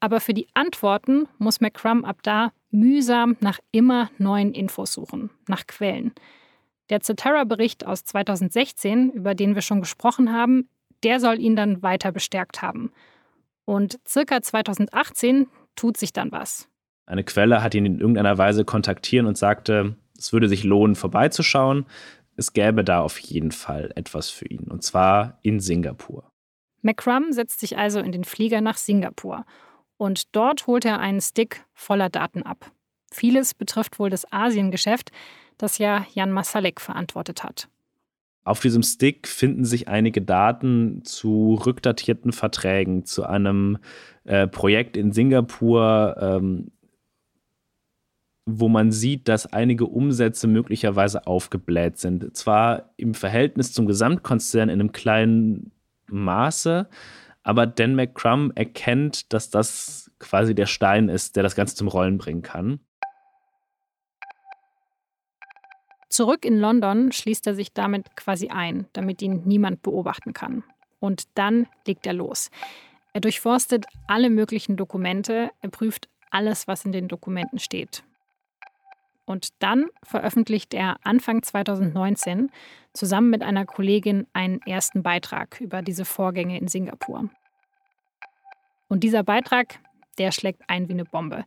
aber 0.00 0.20
für 0.20 0.34
die 0.34 0.48
Antworten 0.54 1.28
muss 1.38 1.60
McCrum 1.60 2.04
ab 2.04 2.18
da 2.22 2.52
mühsam 2.70 3.36
nach 3.40 3.60
immer 3.70 4.10
neuen 4.18 4.52
Infos 4.52 4.92
suchen, 4.92 5.30
nach 5.46 5.66
Quellen. 5.66 6.12
Der 6.90 7.00
Cetera-Bericht 7.00 7.86
aus 7.86 8.04
2016, 8.04 9.10
über 9.10 9.34
den 9.34 9.54
wir 9.54 9.62
schon 9.62 9.80
gesprochen 9.80 10.32
haben, 10.32 10.68
der 11.04 11.20
soll 11.20 11.38
ihn 11.40 11.56
dann 11.56 11.82
weiter 11.82 12.12
bestärkt 12.12 12.62
haben. 12.62 12.92
Und 13.64 13.98
circa 14.06 14.42
2018 14.42 15.46
tut 15.76 15.96
sich 15.96 16.12
dann 16.12 16.32
was. 16.32 16.68
Eine 17.06 17.24
Quelle 17.24 17.62
hat 17.62 17.74
ihn 17.74 17.86
in 17.86 17.98
irgendeiner 17.98 18.38
Weise 18.38 18.64
kontaktiert 18.64 19.26
und 19.26 19.38
sagte, 19.38 19.96
es 20.18 20.32
würde 20.32 20.48
sich 20.48 20.64
lohnen, 20.64 20.96
vorbeizuschauen. 20.96 21.86
Es 22.36 22.52
gäbe 22.52 22.84
da 22.84 23.00
auf 23.00 23.18
jeden 23.18 23.52
Fall 23.52 23.92
etwas 23.94 24.30
für 24.30 24.46
ihn, 24.46 24.64
und 24.64 24.82
zwar 24.82 25.38
in 25.42 25.60
Singapur. 25.60 26.31
McCrum 26.82 27.32
setzt 27.32 27.60
sich 27.60 27.78
also 27.78 28.00
in 28.00 28.12
den 28.12 28.24
Flieger 28.24 28.60
nach 28.60 28.76
Singapur 28.76 29.44
und 29.96 30.34
dort 30.34 30.66
holt 30.66 30.84
er 30.84 30.98
einen 30.98 31.20
Stick 31.20 31.64
voller 31.72 32.10
Daten 32.10 32.42
ab. 32.42 32.72
Vieles 33.12 33.54
betrifft 33.54 33.98
wohl 33.98 34.10
das 34.10 34.30
Asiengeschäft, 34.32 35.12
das 35.58 35.78
ja 35.78 36.06
Jan 36.12 36.32
Masalek 36.32 36.80
verantwortet 36.80 37.44
hat. 37.44 37.68
Auf 38.44 38.58
diesem 38.60 38.82
Stick 38.82 39.28
finden 39.28 39.64
sich 39.64 39.86
einige 39.86 40.20
Daten 40.20 41.04
zu 41.04 41.54
rückdatierten 41.64 42.32
Verträgen, 42.32 43.04
zu 43.04 43.24
einem 43.24 43.78
äh, 44.24 44.48
Projekt 44.48 44.96
in 44.96 45.12
Singapur, 45.12 46.16
ähm, 46.18 46.72
wo 48.44 48.68
man 48.68 48.90
sieht, 48.90 49.28
dass 49.28 49.52
einige 49.52 49.86
Umsätze 49.86 50.48
möglicherweise 50.48 51.28
aufgebläht 51.28 51.98
sind. 51.98 52.36
Zwar 52.36 52.92
im 52.96 53.14
Verhältnis 53.14 53.72
zum 53.72 53.86
Gesamtkonzern 53.86 54.68
in 54.68 54.80
einem 54.80 54.90
kleinen 54.90 55.70
Maße. 56.12 56.88
Aber 57.42 57.66
Dan 57.66 57.96
McCrum 57.96 58.52
erkennt, 58.54 59.32
dass 59.32 59.50
das 59.50 60.10
quasi 60.18 60.54
der 60.54 60.66
Stein 60.66 61.08
ist, 61.08 61.36
der 61.36 61.42
das 61.42 61.56
Ganze 61.56 61.74
zum 61.74 61.88
Rollen 61.88 62.18
bringen 62.18 62.42
kann. 62.42 62.80
Zurück 66.08 66.44
in 66.44 66.58
London 66.58 67.10
schließt 67.10 67.46
er 67.46 67.54
sich 67.54 67.72
damit 67.72 68.16
quasi 68.16 68.48
ein, 68.48 68.86
damit 68.92 69.22
ihn 69.22 69.42
niemand 69.46 69.82
beobachten 69.82 70.34
kann. 70.34 70.62
Und 71.00 71.24
dann 71.34 71.66
legt 71.86 72.06
er 72.06 72.12
los. 72.12 72.50
Er 73.14 73.20
durchforstet 73.20 73.86
alle 74.06 74.30
möglichen 74.30 74.76
Dokumente, 74.76 75.50
er 75.60 75.70
prüft 75.70 76.08
alles, 76.30 76.68
was 76.68 76.84
in 76.84 76.92
den 76.92 77.08
Dokumenten 77.08 77.58
steht. 77.58 78.04
Und 79.24 79.50
dann 79.60 79.86
veröffentlicht 80.02 80.74
er 80.74 80.96
Anfang 81.04 81.42
2019 81.42 82.50
zusammen 82.92 83.30
mit 83.30 83.42
einer 83.42 83.64
Kollegin 83.64 84.26
einen 84.32 84.60
ersten 84.62 85.02
Beitrag 85.02 85.60
über 85.60 85.82
diese 85.82 86.04
Vorgänge 86.04 86.58
in 86.58 86.68
Singapur. 86.68 87.30
Und 88.88 89.00
dieser 89.04 89.22
Beitrag, 89.22 89.78
der 90.18 90.32
schlägt 90.32 90.62
ein 90.68 90.88
wie 90.88 90.92
eine 90.92 91.04
Bombe. 91.04 91.46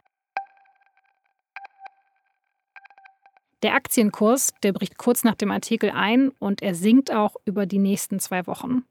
Der 3.61 3.73
Aktienkurs, 3.73 4.53
der 4.63 4.73
bricht 4.73 4.97
kurz 4.97 5.23
nach 5.23 5.35
dem 5.35 5.51
Artikel 5.51 5.89
ein 5.89 6.29
und 6.39 6.61
er 6.61 6.75
sinkt 6.75 7.11
auch 7.11 7.35
über 7.45 7.65
die 7.65 7.79
nächsten 7.79 8.19
zwei 8.19 8.45
Wochen. 8.47 8.83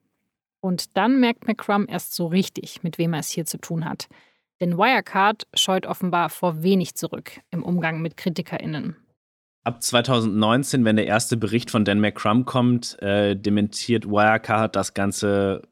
Und 0.60 0.96
dann 0.96 1.20
merkt 1.20 1.46
McCrum 1.46 1.86
erst 1.88 2.14
so 2.14 2.26
richtig, 2.26 2.82
mit 2.82 2.98
wem 2.98 3.12
er 3.12 3.20
es 3.20 3.30
hier 3.30 3.44
zu 3.44 3.58
tun 3.58 3.84
hat. 3.84 4.08
Denn 4.60 4.78
Wirecard 4.78 5.46
scheut 5.54 5.86
offenbar 5.86 6.30
vor 6.30 6.62
wenig 6.62 6.94
zurück 6.94 7.40
im 7.50 7.62
Umgang 7.62 8.00
mit 8.00 8.16
KritikerInnen. 8.16 8.96
Ab 9.64 9.82
2019, 9.82 10.84
wenn 10.84 10.96
der 10.96 11.06
erste 11.06 11.36
Bericht 11.36 11.70
von 11.70 11.84
Dan 11.84 12.00
McCrum 12.00 12.44
kommt, 12.44 13.00
äh, 13.02 13.34
dementiert 13.34 14.06
Wirecard 14.06 14.76
das 14.76 14.92
Ganze 14.92 15.62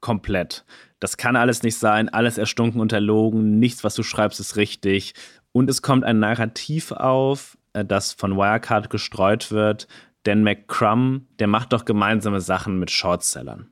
komplett. 0.00 0.64
Das 1.00 1.16
kann 1.16 1.34
alles 1.34 1.62
nicht 1.62 1.78
sein, 1.78 2.08
alles 2.10 2.38
erstunken 2.38 2.80
und 2.80 2.92
erlogen, 2.92 3.58
nichts, 3.58 3.84
was 3.84 3.94
du 3.94 4.02
schreibst, 4.02 4.38
ist 4.38 4.56
richtig. 4.56 5.14
Und 5.52 5.70
es 5.70 5.80
kommt 5.80 6.04
ein 6.04 6.18
Narrativ 6.18 6.92
auf, 6.92 7.56
äh, 7.72 7.84
das 7.84 8.12
von 8.12 8.36
Wirecard 8.36 8.90
gestreut 8.90 9.50
wird. 9.50 9.88
Dan 10.24 10.42
McCrum, 10.42 11.26
der 11.38 11.46
macht 11.46 11.72
doch 11.72 11.86
gemeinsame 11.86 12.40
Sachen 12.40 12.78
mit 12.78 12.90
Shortsellern. 12.90 13.70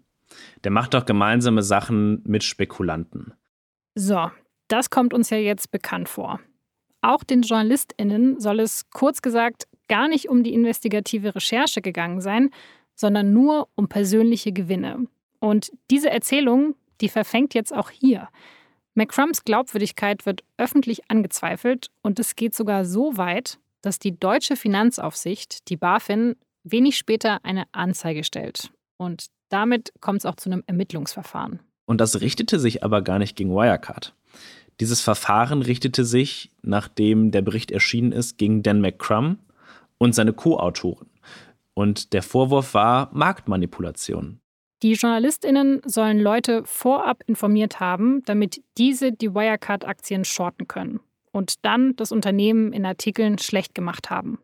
Der 0.65 0.71
macht 0.71 0.95
doch 0.95 1.05
gemeinsame 1.05 1.63
Sachen 1.63 2.23
mit 2.25 2.45
Spekulanten. 2.45 3.35
So, 3.95 4.31
das 4.69 4.91
kommt 4.91 5.15
uns 5.15 5.31
ja 5.31 5.39
jetzt 5.39 5.71
bekannt 5.71 6.09
vor. 6.09 6.41
Auch 7.01 7.23
den 7.23 7.43
JournalistInnen 7.43 8.41
soll 8.41 8.61
es 8.61 8.89
kurz 8.91 9.23
gesagt 9.23 9.67
gar 9.89 10.09
nicht 10.09 10.29
um 10.29 10.43
die 10.43 10.55
investigative 10.55 11.35
Recherche 11.35 11.83
gegangen 11.83 12.21
sein, 12.21 12.51
sondern 12.95 13.33
nur 13.33 13.69
um 13.75 13.89
persönliche 13.89 14.53
Gewinne. 14.53 15.07
Und 15.39 15.71
diese 15.91 16.11
Erzählung, 16.11 16.75
die 17.01 17.09
verfängt 17.09 17.55
jetzt 17.55 17.75
auch 17.75 17.91
hier. 17.91 18.29
McCrums 18.95 19.45
Glaubwürdigkeit 19.45 20.25
wird 20.25 20.45
öffentlich 20.57 21.11
angezweifelt 21.11 21.91
und 22.03 22.19
es 22.19 22.37
geht 22.37 22.55
sogar 22.55 22.85
so 22.85 23.17
weit, 23.17 23.59
dass 23.83 23.99
die 23.99 24.19
deutsche 24.19 24.57
Finanzaufsicht, 24.57 25.69
die 25.69 25.77
BaFin, 25.77 26.37
wenig 26.63 26.97
später 26.97 27.45
eine 27.45 27.65
Anzeige 27.73 28.25
stellt. 28.25 28.71
Und 28.97 29.27
damit 29.51 29.93
kommt 30.01 30.21
es 30.21 30.27
auch 30.27 30.37
zu 30.37 30.49
einem 30.49 30.63
Ermittlungsverfahren. 30.67 31.61
Und 31.87 32.01
das 32.01 32.21
richtete 32.21 32.59
sich 32.59 32.83
aber 32.83 33.03
gar 33.03 33.19
nicht 33.19 33.37
gegen 33.37 33.51
Wirecard. 33.51 34.15
Dieses 34.81 35.01
Verfahren 35.01 35.63
richtete 35.63 36.05
sich, 36.05 36.51
nachdem 36.63 37.31
der 37.31 37.43
Bericht 37.43 37.71
erschienen 37.71 38.13
ist, 38.13 38.39
gegen 38.39 38.63
Dan 38.63 38.81
McCrum 38.81 39.39
und 39.99 40.15
seine 40.15 40.33
Co-Autoren. 40.33 41.09
Und 41.75 42.13
der 42.13 42.23
Vorwurf 42.23 42.75
war 42.75 43.11
Marktmanipulation. 43.13 44.41
Die 44.83 44.93
JournalistInnen 44.93 45.81
sollen 45.87 46.19
Leute 46.21 46.63
vorab 46.65 47.23
informiert 47.27 47.81
haben, 47.81 48.23
damit 48.25 48.63
diese 48.77 49.13
die 49.13 49.35
Wirecard-Aktien 49.35 50.25
shorten 50.25 50.69
können 50.69 51.01
und 51.33 51.65
dann 51.65 51.97
das 51.97 52.13
Unternehmen 52.13 52.73
in 52.73 52.85
Artikeln 52.85 53.39
schlecht 53.39 53.75
gemacht 53.75 54.11
haben. 54.11 54.39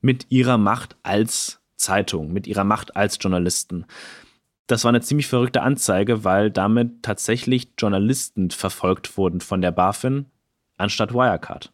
Mit 0.00 0.26
ihrer 0.30 0.58
Macht 0.58 0.96
als 1.02 1.60
Zeitung, 1.76 2.32
mit 2.32 2.46
ihrer 2.46 2.64
Macht 2.64 2.96
als 2.96 3.18
Journalisten. 3.20 3.86
Das 4.66 4.84
war 4.84 4.88
eine 4.88 5.02
ziemlich 5.02 5.26
verrückte 5.26 5.62
Anzeige, 5.62 6.24
weil 6.24 6.50
damit 6.50 7.02
tatsächlich 7.02 7.68
Journalisten 7.78 8.50
verfolgt 8.50 9.18
wurden 9.18 9.40
von 9.40 9.60
der 9.60 9.72
BaFin 9.72 10.26
anstatt 10.76 11.12
Wirecard. 11.12 11.72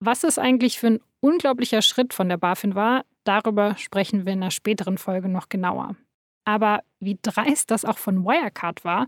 Was 0.00 0.24
es 0.24 0.38
eigentlich 0.38 0.78
für 0.78 0.88
ein 0.88 1.00
unglaublicher 1.20 1.80
Schritt 1.80 2.12
von 2.12 2.28
der 2.28 2.36
BaFin 2.36 2.74
war, 2.74 3.04
darüber 3.24 3.76
sprechen 3.78 4.26
wir 4.26 4.32
in 4.32 4.42
einer 4.42 4.50
späteren 4.50 4.98
Folge 4.98 5.28
noch 5.28 5.48
genauer. 5.48 5.96
Aber 6.44 6.82
wie 6.98 7.18
dreist 7.22 7.70
das 7.70 7.84
auch 7.84 7.98
von 7.98 8.24
Wirecard 8.24 8.84
war 8.84 9.06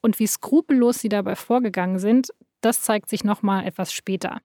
und 0.00 0.18
wie 0.18 0.26
skrupellos 0.26 1.00
sie 1.00 1.08
dabei 1.08 1.34
vorgegangen 1.34 1.98
sind, 1.98 2.30
das 2.60 2.82
zeigt 2.82 3.08
sich 3.08 3.24
nochmal 3.24 3.66
etwas 3.66 3.92
später. 3.92 4.40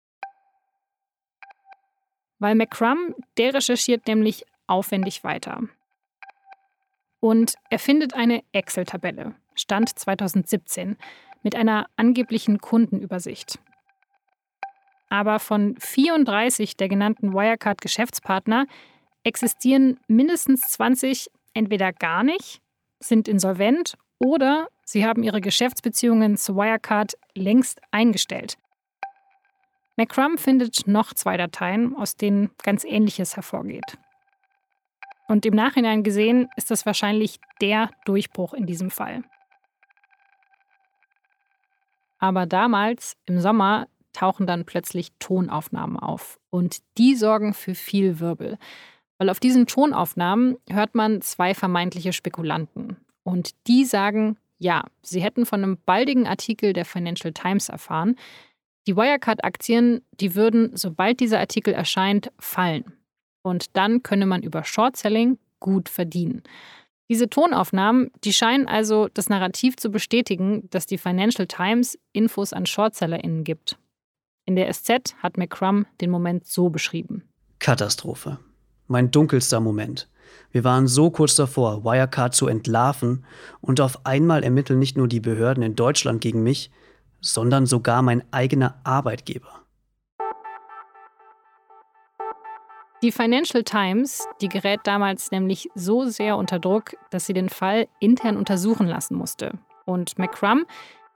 Weil 2.39 2.55
McCrum, 2.55 3.15
der 3.37 3.53
recherchiert 3.53 4.07
nämlich 4.07 4.43
aufwendig 4.67 5.23
weiter. 5.23 5.61
Und 7.23 7.55
er 7.69 7.79
findet 7.79 8.15
eine 8.15 8.43
Excel-Tabelle, 8.51 9.33
Stand 9.55 9.97
2017, 9.97 10.97
mit 11.41 11.55
einer 11.55 11.85
angeblichen 11.95 12.59
Kundenübersicht. 12.59 13.59
Aber 15.07 15.39
von 15.39 15.77
34 15.79 16.75
der 16.75 16.89
genannten 16.89 17.31
Wirecard-Geschäftspartner 17.33 18.65
existieren 19.23 20.01
mindestens 20.09 20.63
20 20.71 21.29
entweder 21.53 21.93
gar 21.93 22.25
nicht, 22.25 22.59
sind 22.99 23.29
insolvent 23.29 23.93
oder 24.19 24.67
sie 24.83 25.05
haben 25.05 25.23
ihre 25.23 25.39
Geschäftsbeziehungen 25.39 26.35
zu 26.35 26.57
Wirecard 26.57 27.13
längst 27.35 27.79
eingestellt. 27.91 28.57
McCrum 29.95 30.37
findet 30.37 30.87
noch 30.87 31.13
zwei 31.13 31.37
Dateien, 31.37 31.95
aus 31.95 32.17
denen 32.17 32.51
ganz 32.63 32.83
Ähnliches 32.83 33.37
hervorgeht. 33.37 33.97
Und 35.27 35.45
im 35.45 35.55
Nachhinein 35.55 36.03
gesehen 36.03 36.49
ist 36.55 36.71
das 36.71 36.85
wahrscheinlich 36.85 37.39
der 37.61 37.89
Durchbruch 38.05 38.53
in 38.53 38.65
diesem 38.65 38.91
Fall. 38.91 39.23
Aber 42.19 42.45
damals, 42.45 43.17
im 43.25 43.39
Sommer, 43.39 43.87
tauchen 44.13 44.47
dann 44.47 44.65
plötzlich 44.65 45.11
Tonaufnahmen 45.19 45.97
auf. 45.97 46.39
Und 46.49 46.77
die 46.97 47.15
sorgen 47.15 47.53
für 47.53 47.75
viel 47.75 48.19
Wirbel. 48.19 48.57
Weil 49.17 49.29
auf 49.29 49.39
diesen 49.39 49.67
Tonaufnahmen 49.67 50.57
hört 50.69 50.95
man 50.95 51.21
zwei 51.21 51.53
vermeintliche 51.53 52.13
Spekulanten. 52.13 52.97
Und 53.23 53.51
die 53.67 53.85
sagen, 53.85 54.37
ja, 54.57 54.85
sie 55.01 55.21
hätten 55.21 55.45
von 55.45 55.63
einem 55.63 55.77
baldigen 55.85 56.27
Artikel 56.27 56.73
der 56.73 56.85
Financial 56.85 57.33
Times 57.33 57.69
erfahren. 57.69 58.15
Die 58.87 58.95
Wirecard-Aktien, 58.95 60.01
die 60.19 60.35
würden, 60.35 60.75
sobald 60.75 61.19
dieser 61.19 61.39
Artikel 61.39 61.73
erscheint, 61.73 62.31
fallen. 62.39 62.93
Und 63.43 63.75
dann 63.77 64.01
könne 64.03 64.25
man 64.25 64.41
über 64.41 64.63
Shortselling 64.63 65.37
gut 65.59 65.89
verdienen. 65.89 66.43
Diese 67.09 67.29
Tonaufnahmen, 67.29 68.09
die 68.23 68.33
scheinen 68.33 68.67
also 68.67 69.09
das 69.13 69.29
Narrativ 69.29 69.75
zu 69.75 69.91
bestätigen, 69.91 70.69
dass 70.69 70.85
die 70.85 70.97
Financial 70.97 71.45
Times 71.45 71.99
Infos 72.13 72.53
an 72.53 72.65
ShortsellerInnen 72.65 73.43
gibt. 73.43 73.77
In 74.45 74.55
der 74.55 74.71
SZ 74.73 75.15
hat 75.21 75.37
McCrum 75.37 75.85
den 76.01 76.09
Moment 76.09 76.47
so 76.47 76.69
beschrieben. 76.69 77.23
Katastrophe. 77.59 78.39
Mein 78.87 79.11
dunkelster 79.11 79.59
Moment. 79.59 80.09
Wir 80.51 80.63
waren 80.63 80.87
so 80.87 81.11
kurz 81.11 81.35
davor, 81.35 81.83
Wirecard 81.83 82.33
zu 82.33 82.47
entlarven 82.47 83.25
und 83.61 83.79
auf 83.79 84.05
einmal 84.05 84.43
ermitteln 84.43 84.79
nicht 84.79 84.97
nur 84.97 85.07
die 85.07 85.19
Behörden 85.19 85.63
in 85.63 85.75
Deutschland 85.75 86.21
gegen 86.21 86.43
mich, 86.43 86.71
sondern 87.21 87.65
sogar 87.65 88.01
mein 88.01 88.23
eigener 88.31 88.79
Arbeitgeber. 88.83 89.62
Die 93.03 93.11
Financial 93.11 93.65
Times, 93.65 94.25
die 94.39 94.47
gerät 94.47 94.79
damals 94.85 95.29
nämlich 95.29 95.69
so 95.75 96.05
sehr 96.05 96.37
unter 96.37 96.57
Druck, 96.57 96.95
dass 97.09 97.25
sie 97.25 97.33
den 97.33 97.49
Fall 97.49 97.89
intern 97.99 98.37
untersuchen 98.37 98.87
lassen 98.87 99.15
musste. 99.15 99.59
Und 99.83 100.17
McCrum, 100.17 100.65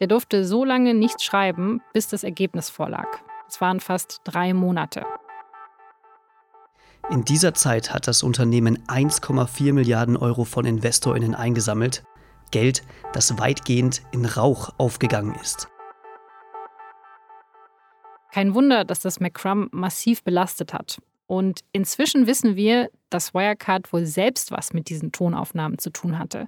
der 0.01 0.07
durfte 0.07 0.43
so 0.43 0.65
lange 0.65 0.93
nichts 0.93 1.23
schreiben, 1.23 1.81
bis 1.93 2.09
das 2.09 2.25
Ergebnis 2.25 2.69
vorlag. 2.69 3.07
Es 3.47 3.61
waren 3.61 3.79
fast 3.79 4.19
drei 4.25 4.53
Monate. 4.53 5.05
In 7.09 7.23
dieser 7.23 7.53
Zeit 7.53 7.93
hat 7.93 8.05
das 8.09 8.21
Unternehmen 8.21 8.83
1,4 8.89 9.71
Milliarden 9.71 10.17
Euro 10.17 10.43
von 10.43 10.65
Investorinnen 10.65 11.35
eingesammelt. 11.35 12.03
Geld, 12.51 12.81
das 13.13 13.39
weitgehend 13.39 14.01
in 14.11 14.25
Rauch 14.25 14.71
aufgegangen 14.77 15.35
ist. 15.35 15.69
Kein 18.33 18.53
Wunder, 18.53 18.83
dass 18.83 18.99
das 18.99 19.21
McCrum 19.21 19.69
massiv 19.71 20.21
belastet 20.25 20.73
hat. 20.73 20.97
Und 21.27 21.61
inzwischen 21.73 22.25
wissen 22.25 22.55
wir, 22.55 22.89
dass 23.09 23.33
Wirecard 23.33 23.91
wohl 23.91 24.05
selbst 24.05 24.51
was 24.51 24.73
mit 24.73 24.89
diesen 24.89 25.11
Tonaufnahmen 25.11 25.77
zu 25.77 25.89
tun 25.89 26.17
hatte. 26.17 26.47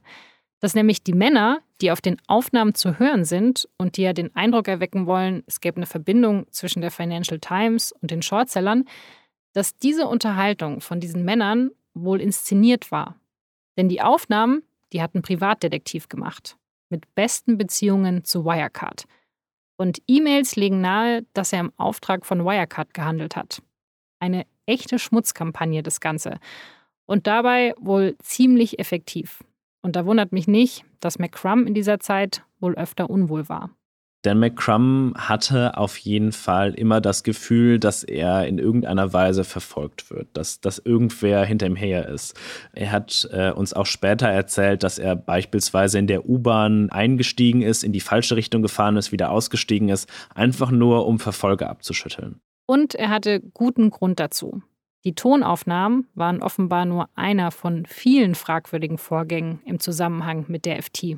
Dass 0.62 0.74
nämlich 0.74 1.04
die 1.04 1.14
Männer, 1.14 1.60
die 1.82 1.92
auf 1.92 2.02
den 2.02 2.18
Aufnahmen 2.28 2.74
zu 2.74 2.98
hören 2.98 3.26
sind 3.26 3.68
und 3.78 3.98
die 3.98 4.04
ja 4.04 4.14
den 4.14 4.36
Eindruck 4.36 4.68
erwecken 4.68 5.06
wollen, 5.06 5.44
es 5.48 5.62
gäbe 5.62 5.78
eine 5.78 5.86
Verbindung 5.86 6.48
zwischen 6.52 6.82
der 6.82 6.92
Financial 6.92 7.40
Times 7.40 7.92
und 7.92 8.12
den 8.12 8.22
Shortsellern, 8.22 8.86
dass 9.54 9.78
diese 9.78 10.08
Unterhaltung 10.08 10.82
von 10.82 11.00
diesen 11.00 11.24
Männern 11.24 11.72
wohl 11.94 12.22
inszeniert 12.22 12.92
war. 12.92 13.16
Denn 13.78 13.90
die 13.90 14.02
Aufnahmen, 14.02 14.64
die 14.94 15.02
hat 15.02 15.16
ein 15.16 15.22
Privatdetektiv 15.22 16.10
gemacht, 16.10 16.58
mit 16.90 17.14
besten 17.16 17.58
Beziehungen 17.58 18.24
zu 18.24 18.46
Wirecard. 18.46 19.06
Und 19.78 20.02
E-Mails 20.08 20.56
legen 20.56 20.82
nahe, 20.82 21.26
dass 21.34 21.54
er 21.54 21.62
im 21.62 21.72
Auftrag 21.78 22.26
von 22.26 22.44
Wirecard 22.44 22.94
gehandelt 22.94 23.36
hat. 23.36 23.62
Eine 24.20 24.46
echte 24.70 25.00
Schmutzkampagne 25.00 25.84
das 25.84 26.00
Ganze. 26.00 26.40
Und 27.06 27.28
dabei 27.28 27.74
wohl 27.80 28.16
ziemlich 28.20 28.80
effektiv. 28.80 29.44
Und 29.82 29.96
da 29.96 30.06
wundert 30.06 30.32
mich 30.32 30.48
nicht, 30.48 30.86
dass 31.00 31.20
McCrum 31.20 31.66
in 31.66 31.74
dieser 31.74 32.00
Zeit 32.00 32.44
wohl 32.60 32.76
öfter 32.76 33.10
unwohl 33.10 33.50
war. 33.50 33.72
Dan 34.24 34.40
McCrum 34.40 35.14
hatte 35.18 35.78
auf 35.78 35.98
jeden 35.98 36.34
Fall 36.34 36.74
immer 36.74 37.00
das 37.00 37.24
Gefühl, 37.24 37.80
dass 37.80 38.04
er 38.04 38.48
in 38.48 38.60
irgendeiner 38.60 39.14
Weise 39.14 39.46
verfolgt 39.46 40.12
wird, 40.12 40.28
dass, 40.34 40.60
dass 40.60 40.78
irgendwer 40.78 41.46
hinter 41.46 41.68
ihm 41.68 41.78
her 41.78 42.10
ist. 42.10 42.38
Er 42.74 42.92
hat 42.92 43.30
äh, 43.32 43.52
uns 43.52 43.74
auch 43.74 43.86
später 43.86 44.28
erzählt, 44.28 44.84
dass 44.84 45.00
er 45.00 45.16
beispielsweise 45.16 46.00
in 46.00 46.08
der 46.08 46.28
U-Bahn 46.28 46.90
eingestiegen 46.90 47.62
ist, 47.62 47.82
in 47.82 47.94
die 47.94 48.02
falsche 48.02 48.36
Richtung 48.36 48.62
gefahren 48.62 48.98
ist, 48.98 49.14
wieder 49.14 49.32
ausgestiegen 49.32 49.88
ist, 49.88 50.10
einfach 50.36 50.70
nur 50.70 51.08
um 51.08 51.20
Verfolger 51.20 51.70
abzuschütteln. 51.70 52.42
Und 52.70 52.94
er 52.94 53.10
hatte 53.10 53.40
guten 53.40 53.90
Grund 53.90 54.20
dazu. 54.20 54.62
Die 55.04 55.16
Tonaufnahmen 55.16 56.08
waren 56.14 56.44
offenbar 56.44 56.86
nur 56.86 57.10
einer 57.16 57.50
von 57.50 57.88
vielen 57.88 58.36
fragwürdigen 58.36 59.00
Vorgängen 59.00 59.60
im 59.66 59.80
Zusammenhang 59.80 60.46
mit 60.50 60.66
der 60.66 60.80
FT. 60.84 61.18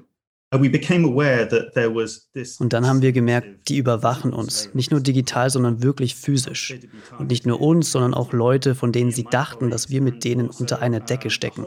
Und 2.60 2.74
dann 2.74 2.86
haben 2.86 3.02
wir 3.02 3.14
gemerkt, 3.14 3.70
die 3.70 3.78
überwachen 3.78 4.34
uns, 4.34 4.70
nicht 4.74 4.92
nur 4.92 5.00
digital, 5.00 5.50
sondern 5.50 5.82
wirklich 5.82 6.16
physisch. 6.16 6.78
Und 7.18 7.30
nicht 7.30 7.46
nur 7.46 7.62
uns, 7.62 7.94
sondern 7.94 8.14
auch 8.14 8.34
Leute, 8.34 8.76
von 8.76 8.92
denen 8.92 9.12
sie 9.12 9.24
dachten, 9.24 9.70
dass 9.70 9.90
wir 9.90 10.02
mit 10.02 10.26
denen 10.26 10.50
unter 10.50 10.82
einer 10.82 11.00
Decke 11.00 11.30
stecken. 11.30 11.66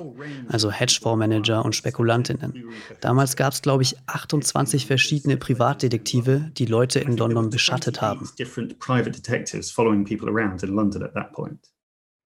Also 0.49 0.71
Hedgefondsmanager 0.71 1.65
und 1.65 1.75
Spekulantinnen. 1.75 2.69
Damals 3.01 3.37
gab 3.37 3.55
es, 3.55 3.63
glaube 3.63 3.83
ich, 3.83 3.97
28 4.07 4.87
verschiedene 4.87 5.39
Privatdetektive, 5.39 6.51
die 6.59 6.67
Leute 6.67 7.01
in 7.01 7.17
London 7.17 7.49
beschattet 7.49 8.03
haben. 8.03 8.29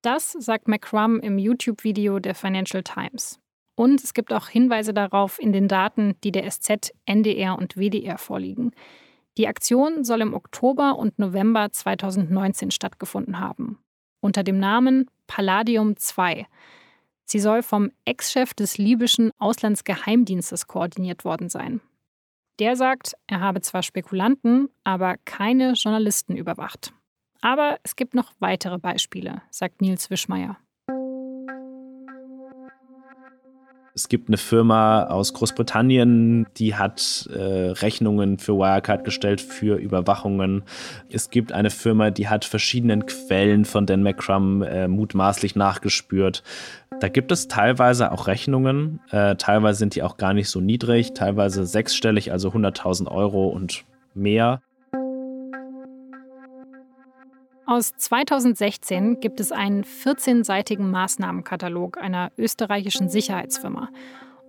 Das 0.02 0.32
sagt 0.32 0.68
McCrum 0.68 1.20
im 1.20 1.38
YouTube-Video 1.38 2.18
der 2.18 2.34
Financial 2.34 2.82
Times. 2.82 3.38
Und 3.78 4.02
es 4.02 4.12
gibt 4.12 4.32
auch 4.32 4.48
Hinweise 4.48 4.92
darauf 4.92 5.38
in 5.38 5.52
den 5.52 5.68
Daten, 5.68 6.16
die 6.24 6.32
der 6.32 6.50
SZ, 6.50 6.92
NDR 7.06 7.56
und 7.56 7.76
WDR 7.76 8.18
vorliegen. 8.18 8.72
Die 9.36 9.46
Aktion 9.46 10.02
soll 10.02 10.20
im 10.20 10.34
Oktober 10.34 10.98
und 10.98 11.16
November 11.20 11.70
2019 11.70 12.72
stattgefunden 12.72 13.38
haben. 13.38 13.78
Unter 14.18 14.42
dem 14.42 14.58
Namen 14.58 15.08
Palladium 15.28 15.96
2. 15.96 16.48
Sie 17.24 17.38
soll 17.38 17.62
vom 17.62 17.92
Ex-Chef 18.04 18.52
des 18.52 18.78
libyschen 18.78 19.30
Auslandsgeheimdienstes 19.38 20.66
koordiniert 20.66 21.24
worden 21.24 21.48
sein. 21.48 21.80
Der 22.58 22.74
sagt, 22.74 23.14
er 23.28 23.38
habe 23.38 23.60
zwar 23.60 23.84
Spekulanten, 23.84 24.70
aber 24.82 25.18
keine 25.24 25.74
Journalisten 25.74 26.36
überwacht. 26.36 26.92
Aber 27.42 27.78
es 27.84 27.94
gibt 27.94 28.14
noch 28.14 28.32
weitere 28.40 28.78
Beispiele, 28.78 29.40
sagt 29.50 29.80
Nils 29.82 30.10
Wischmeier. 30.10 30.56
Es 33.98 34.08
gibt 34.08 34.28
eine 34.28 34.36
Firma 34.36 35.08
aus 35.08 35.34
Großbritannien, 35.34 36.46
die 36.56 36.76
hat 36.76 37.28
äh, 37.34 37.70
Rechnungen 37.70 38.38
für 38.38 38.52
Wirecard 38.56 39.02
gestellt 39.02 39.40
für 39.40 39.74
Überwachungen. 39.74 40.62
Es 41.10 41.30
gibt 41.30 41.50
eine 41.50 41.70
Firma, 41.70 42.12
die 42.12 42.28
hat 42.28 42.44
verschiedenen 42.44 43.06
Quellen 43.06 43.64
von 43.64 43.86
Dan 43.86 44.04
McCrum 44.04 44.62
äh, 44.62 44.86
mutmaßlich 44.86 45.56
nachgespürt. 45.56 46.44
Da 47.00 47.08
gibt 47.08 47.32
es 47.32 47.48
teilweise 47.48 48.12
auch 48.12 48.28
Rechnungen. 48.28 49.00
Äh, 49.10 49.34
teilweise 49.34 49.80
sind 49.80 49.96
die 49.96 50.04
auch 50.04 50.16
gar 50.16 50.32
nicht 50.32 50.48
so 50.48 50.60
niedrig, 50.60 51.14
teilweise 51.14 51.66
sechsstellig, 51.66 52.30
also 52.30 52.50
100.000 52.50 53.10
Euro 53.10 53.48
und 53.48 53.84
mehr. 54.14 54.62
Aus 57.70 57.92
2016 57.94 59.20
gibt 59.20 59.40
es 59.40 59.52
einen 59.52 59.84
14-seitigen 59.84 60.88
Maßnahmenkatalog 60.90 61.98
einer 61.98 62.32
österreichischen 62.38 63.10
Sicherheitsfirma. 63.10 63.90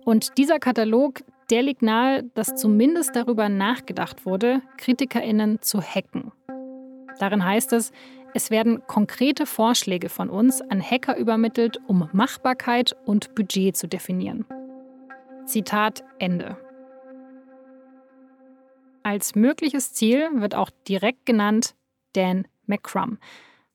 Und 0.06 0.38
dieser 0.38 0.58
Katalog, 0.58 1.20
der 1.50 1.62
liegt 1.62 1.82
nahe, 1.82 2.22
dass 2.32 2.56
zumindest 2.56 3.14
darüber 3.14 3.50
nachgedacht 3.50 4.24
wurde, 4.24 4.62
KritikerInnen 4.78 5.60
zu 5.60 5.82
hacken. 5.82 6.32
Darin 7.18 7.44
heißt 7.44 7.74
es, 7.74 7.92
es 8.32 8.50
werden 8.50 8.80
konkrete 8.86 9.44
Vorschläge 9.44 10.08
von 10.08 10.30
uns 10.30 10.62
an 10.62 10.80
Hacker 10.80 11.18
übermittelt, 11.18 11.76
um 11.88 12.08
Machbarkeit 12.14 12.96
und 13.04 13.34
Budget 13.34 13.76
zu 13.76 13.86
definieren. 13.86 14.46
Zitat 15.44 16.04
Ende. 16.18 16.56
Als 19.02 19.34
mögliches 19.34 19.92
Ziel 19.92 20.26
wird 20.36 20.54
auch 20.54 20.70
direkt 20.88 21.26
genannt 21.26 21.74
Dan 22.14 22.46
McCrum. 22.70 23.18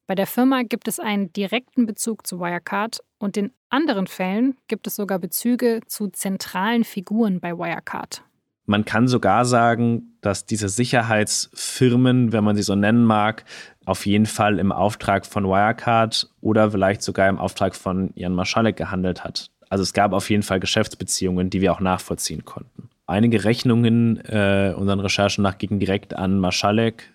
Bei 0.07 0.15
der 0.15 0.27
Firma 0.27 0.63
gibt 0.63 0.87
es 0.87 0.99
einen 0.99 1.31
direkten 1.33 1.85
Bezug 1.85 2.25
zu 2.25 2.39
Wirecard 2.39 2.99
und 3.19 3.37
in 3.37 3.51
anderen 3.69 4.07
Fällen 4.07 4.55
gibt 4.67 4.87
es 4.87 4.95
sogar 4.95 5.19
Bezüge 5.19 5.81
zu 5.87 6.07
zentralen 6.07 6.83
Figuren 6.83 7.39
bei 7.39 7.57
Wirecard. 7.57 8.23
Man 8.67 8.85
kann 8.85 9.07
sogar 9.07 9.45
sagen, 9.45 10.17
dass 10.21 10.45
diese 10.45 10.69
Sicherheitsfirmen, 10.69 12.31
wenn 12.31 12.43
man 12.43 12.55
sie 12.55 12.63
so 12.63 12.75
nennen 12.75 13.05
mag, 13.05 13.45
auf 13.85 14.07
jeden 14.07 14.25
Fall 14.25 14.57
im 14.57 14.71
Auftrag 14.71 15.25
von 15.25 15.45
Wirecard 15.45 16.31
oder 16.41 16.71
vielleicht 16.71 17.03
sogar 17.03 17.29
im 17.29 17.37
Auftrag 17.37 17.75
von 17.75 18.11
Jan 18.15 18.33
Marschalek 18.33 18.75
gehandelt 18.75 19.23
hat. 19.23 19.51
Also 19.69 19.83
es 19.83 19.93
gab 19.93 20.13
auf 20.13 20.29
jeden 20.29 20.43
Fall 20.43 20.59
Geschäftsbeziehungen, 20.59 21.49
die 21.49 21.61
wir 21.61 21.73
auch 21.73 21.79
nachvollziehen 21.79 22.45
konnten. 22.45 22.89
Einige 23.07 23.43
Rechnungen 23.43 24.17
äh, 24.25 24.73
unseren 24.75 24.99
Recherchen 24.99 25.43
nach 25.43 25.59
gingen 25.59 25.79
direkt 25.79 26.15
an 26.15 26.39
Marschalek, 26.39 27.13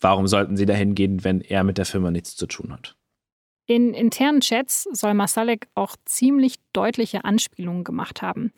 Warum 0.00 0.26
sollten 0.26 0.56
sie 0.56 0.66
dahin 0.66 0.94
gehen, 0.94 1.24
wenn 1.24 1.40
er 1.40 1.64
mit 1.64 1.78
der 1.78 1.86
Firma 1.86 2.10
nichts 2.10 2.36
zu 2.36 2.46
tun 2.46 2.72
hat? 2.72 2.96
In 3.66 3.94
internen 3.94 4.40
Chats 4.40 4.84
soll 4.92 5.14
Masalek 5.14 5.66
auch 5.74 5.96
ziemlich 6.04 6.56
deutliche 6.72 7.24
Anspielungen 7.24 7.82
gemacht 7.82 8.22
haben. 8.22 8.52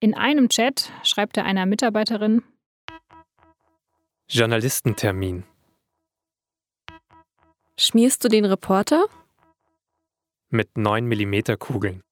In 0.00 0.14
einem 0.14 0.48
Chat 0.48 0.90
schreibt 1.04 1.36
er 1.36 1.44
einer 1.44 1.66
Mitarbeiterin: 1.66 2.42
Journalistentermin. 4.28 5.44
Schmierst 7.78 8.24
du 8.24 8.28
den 8.28 8.44
Reporter? 8.44 9.06
Mit 10.48 10.76
9 10.76 11.06
mm 11.06 11.56
Kugeln. 11.58 12.02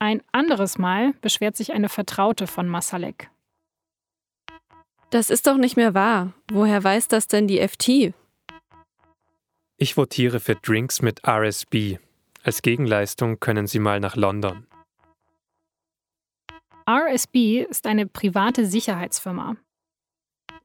Ein 0.00 0.22
anderes 0.32 0.78
Mal 0.78 1.12
beschwert 1.20 1.56
sich 1.56 1.72
eine 1.72 1.88
Vertraute 1.88 2.46
von 2.46 2.66
Masalek. 2.66 3.30
Das 5.10 5.28
ist 5.28 5.48
doch 5.48 5.56
nicht 5.56 5.76
mehr 5.76 5.92
wahr. 5.92 6.32
Woher 6.52 6.82
weiß 6.82 7.08
das 7.08 7.26
denn 7.26 7.48
die 7.48 7.66
FT? 7.66 8.14
Ich 9.76 9.96
votiere 9.96 10.38
für 10.38 10.54
Drinks 10.54 11.02
mit 11.02 11.26
RSB. 11.26 11.98
Als 12.44 12.62
Gegenleistung 12.62 13.40
können 13.40 13.66
Sie 13.66 13.80
mal 13.80 13.98
nach 13.98 14.14
London. 14.14 14.66
RSB 16.88 17.62
ist 17.62 17.86
eine 17.86 18.06
private 18.06 18.66
Sicherheitsfirma. 18.66 19.56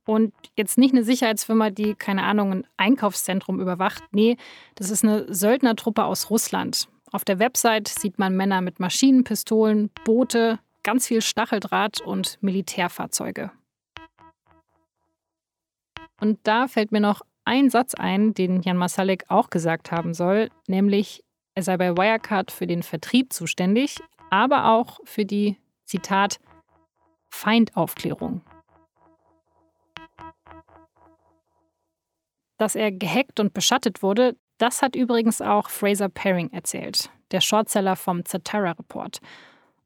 Und 0.06 0.34
jetzt 0.56 0.78
nicht 0.78 0.94
eine 0.94 1.04
Sicherheitsfirma, 1.04 1.72
die, 1.72 1.96
keine 1.96 2.24
Ahnung, 2.24 2.52
ein 2.52 2.68
Einkaufszentrum 2.78 3.60
überwacht. 3.60 4.04
Nee, 4.12 4.38
das 4.76 4.92
ist 4.92 5.04
eine 5.04 5.34
Söldnertruppe 5.34 6.04
aus 6.04 6.30
Russland. 6.30 6.88
Auf 7.12 7.26
der 7.26 7.40
Website 7.40 7.88
sieht 7.88 8.20
man 8.20 8.36
Männer 8.36 8.62
mit 8.62 8.80
Maschinenpistolen, 8.80 9.90
Boote, 10.04 10.60
ganz 10.84 11.08
viel 11.08 11.22
Stacheldraht 11.22 12.02
und 12.02 12.38
Militärfahrzeuge. 12.42 13.52
Und 16.20 16.40
da 16.44 16.68
fällt 16.68 16.92
mir 16.92 17.02
noch 17.02 17.22
ein 17.44 17.70
Satz 17.70 17.94
ein, 17.94 18.34
den 18.34 18.62
Jan 18.62 18.78
Masalek 18.78 19.26
auch 19.28 19.50
gesagt 19.50 19.92
haben 19.92 20.14
soll, 20.14 20.50
nämlich 20.68 21.24
er 21.54 21.64
sei 21.64 21.78
bei 21.78 21.96
Wirecard 21.96 22.52
für 22.52 22.68
den 22.68 22.84
Vertrieb 22.84 23.32
zuständig, 23.32 23.98
aber 24.30 24.72
auch 24.72 25.00
für 25.06 25.26
die, 25.26 25.58
Zitat, 25.86 26.40
Feindaufklärung. 27.30 28.42
Dass 32.58 32.76
er 32.76 32.92
gehackt 32.92 33.40
und 33.40 33.54
beschattet 33.54 34.02
wurde, 34.02 34.36
das 34.58 34.82
hat 34.82 34.96
übrigens 34.96 35.42
auch 35.42 35.70
Fraser 35.70 36.10
Paring 36.10 36.52
erzählt, 36.52 37.10
der 37.32 37.42
Shortseller 37.42 37.96
vom 37.96 38.26
Zatara 38.26 38.72
Report. 38.72 39.20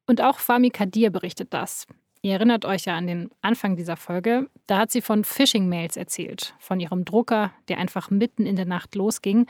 Und 0.08 0.22
auch 0.22 0.40
Fami 0.40 0.70
Kadir 0.70 1.12
berichtet 1.12 1.54
das. 1.54 1.86
Ihr 2.22 2.34
erinnert 2.34 2.66
euch 2.66 2.86
ja 2.86 2.98
an 2.98 3.08
den 3.08 3.30
Anfang 3.42 3.78
dieser 3.78 3.96
Folge. 3.96 4.50
Da 4.68 4.80
hat 4.80 4.92
sie 4.92 5.02
von 5.02 5.24
Phishing-Mails 5.24 5.96
erzählt, 5.96 6.54
von 6.60 6.80
ihrem 6.80 7.06
Drucker, 7.06 7.54
der 7.70 7.78
einfach 7.78 8.10
mitten 8.10 8.46
in 8.46 8.58
der 8.58 8.66
Nacht 8.66 8.96
losging 8.96 9.46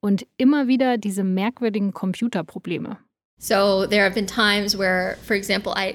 und 0.00 0.26
immer 0.36 0.66
wieder 0.66 0.98
diese 0.98 1.22
merkwürdigen 1.22 1.92
Computerprobleme. 1.92 2.98
So 3.38 3.86
there 3.86 4.04
have 4.04 4.14
been 4.14 4.26
times 4.26 4.76
where, 4.76 5.16
for 5.22 5.36
example, 5.36 5.72
I 5.76 5.94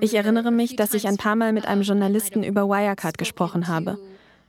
ich 0.00 0.14
erinnere 0.14 0.50
mich, 0.50 0.76
dass 0.76 0.94
ich 0.94 1.06
ein 1.06 1.18
paar 1.18 1.36
Mal 1.36 1.52
mit 1.52 1.66
einem 1.66 1.82
Journalisten 1.82 2.42
über 2.42 2.66
Wirecard 2.66 3.18
gesprochen 3.18 3.68
habe. 3.68 3.98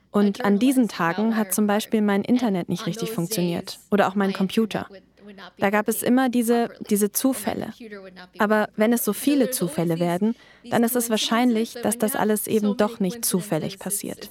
Und 0.09 0.45
an 0.45 0.57
diesen 0.57 0.87
Tagen 0.87 1.35
hat 1.35 1.53
zum 1.53 1.67
Beispiel 1.67 2.01
mein 2.01 2.23
Internet 2.23 2.69
nicht 2.69 2.85
richtig 2.85 3.11
funktioniert 3.11 3.77
oder 3.91 4.07
auch 4.07 4.15
mein 4.15 4.31
Computer. 4.31 4.87
Da 5.57 5.69
gab 5.69 5.87
es 5.87 6.03
immer 6.03 6.29
diese, 6.29 6.69
diese 6.89 7.11
Zufälle. 7.11 7.73
Aber 8.37 8.69
wenn 8.75 8.93
es 8.93 9.03
so 9.03 9.13
viele 9.13 9.49
Zufälle 9.49 9.99
werden, 9.99 10.35
dann 10.69 10.83
ist 10.83 10.95
es 10.95 11.09
wahrscheinlich, 11.09 11.73
dass 11.73 11.97
das 11.97 12.15
alles 12.15 12.47
eben 12.47 12.77
doch 12.77 12.99
nicht 12.99 13.25
zufällig 13.25 13.79
passiert. 13.79 14.29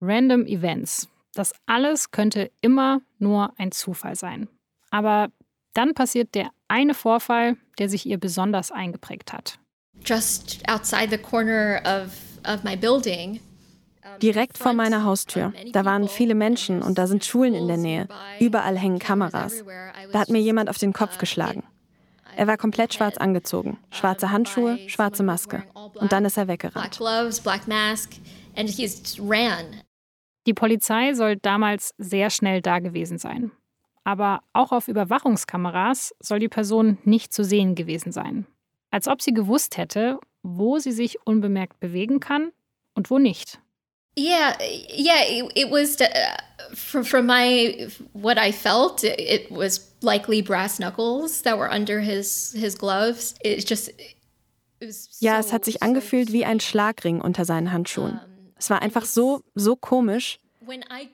Random 0.00 0.46
Events. 0.46 1.08
Das 1.34 1.52
alles 1.66 2.10
könnte 2.10 2.50
immer 2.60 3.00
nur 3.18 3.52
ein 3.58 3.72
Zufall 3.72 4.16
sein. 4.16 4.48
Aber 4.90 5.30
dann 5.74 5.94
passiert 5.94 6.34
der 6.34 6.50
eine 6.68 6.94
Vorfall, 6.94 7.56
der 7.78 7.88
sich 7.88 8.04
ihr 8.06 8.18
besonders 8.18 8.70
eingeprägt 8.70 9.32
hat. 9.32 9.58
Just 10.04 10.60
outside 10.68 11.08
the 11.10 11.18
corner 11.18 11.80
of, 11.84 12.12
of 12.44 12.64
my 12.64 12.76
building, 12.76 13.40
Direkt 14.20 14.58
vor 14.58 14.72
meiner 14.72 15.04
Haustür. 15.04 15.52
Da 15.72 15.84
waren 15.84 16.08
viele 16.08 16.34
Menschen 16.34 16.82
und 16.82 16.98
da 16.98 17.06
sind 17.06 17.24
Schulen 17.24 17.54
in 17.54 17.68
der 17.68 17.76
Nähe. 17.76 18.08
Überall 18.40 18.76
hängen 18.76 18.98
Kameras. 18.98 19.64
Da 20.12 20.18
hat 20.18 20.28
mir 20.28 20.40
jemand 20.40 20.68
auf 20.68 20.78
den 20.78 20.92
Kopf 20.92 21.18
geschlagen. 21.18 21.62
Er 22.36 22.46
war 22.46 22.56
komplett 22.56 22.94
schwarz 22.94 23.16
angezogen. 23.18 23.78
Schwarze 23.90 24.30
Handschuhe, 24.30 24.78
schwarze 24.88 25.22
Maske. 25.22 25.64
Und 25.94 26.12
dann 26.12 26.24
ist 26.24 26.36
er 26.36 26.48
weggerannt. 26.48 26.98
Die 30.46 30.54
Polizei 30.54 31.14
soll 31.14 31.36
damals 31.36 31.94
sehr 31.98 32.30
schnell 32.30 32.60
da 32.62 32.80
gewesen 32.80 33.18
sein. 33.18 33.52
Aber 34.04 34.40
auch 34.52 34.72
auf 34.72 34.88
Überwachungskameras 34.88 36.14
soll 36.20 36.40
die 36.40 36.48
Person 36.48 36.98
nicht 37.04 37.32
zu 37.32 37.44
sehen 37.44 37.76
gewesen 37.76 38.10
sein. 38.10 38.46
Als 38.90 39.06
ob 39.06 39.22
sie 39.22 39.32
gewusst 39.32 39.76
hätte, 39.76 40.18
wo 40.42 40.78
sie 40.78 40.90
sich 40.90 41.24
unbemerkt 41.24 41.78
bewegen 41.78 42.18
kann 42.18 42.50
und 42.94 43.10
wo 43.10 43.18
nicht. 43.18 43.60
Yeah, 44.14 44.56
yeah, 44.60 45.24
it, 45.24 45.52
it 45.54 45.70
was 45.70 46.00
uh, 46.00 46.06
from, 46.74 47.04
from 47.04 47.26
my 47.26 47.88
what 48.12 48.36
I 48.38 48.52
felt. 48.52 49.04
It, 49.04 49.18
it, 49.18 49.50
was 49.50 49.90
likely 50.02 50.42
brass 50.42 50.78
knuckles 50.78 51.42
that 51.42 51.56
were 51.56 51.70
under 51.70 52.00
his 52.00 52.52
his 52.52 52.74
gloves. 52.74 53.34
It 53.42 53.66
just 53.66 53.88
it 53.88 54.16
was 54.80 55.08
so, 55.10 55.26
Ja, 55.26 55.38
es 55.38 55.52
hat 55.52 55.64
sich 55.64 55.82
angefühlt 55.82 56.30
wie 56.32 56.44
ein 56.44 56.60
Schlagring 56.60 57.22
unter 57.22 57.46
seinen 57.46 57.72
Handschuhen. 57.72 58.20
Es 58.58 58.68
war 58.68 58.82
einfach 58.82 59.06
so 59.06 59.42
so 59.54 59.76
komisch. 59.76 60.38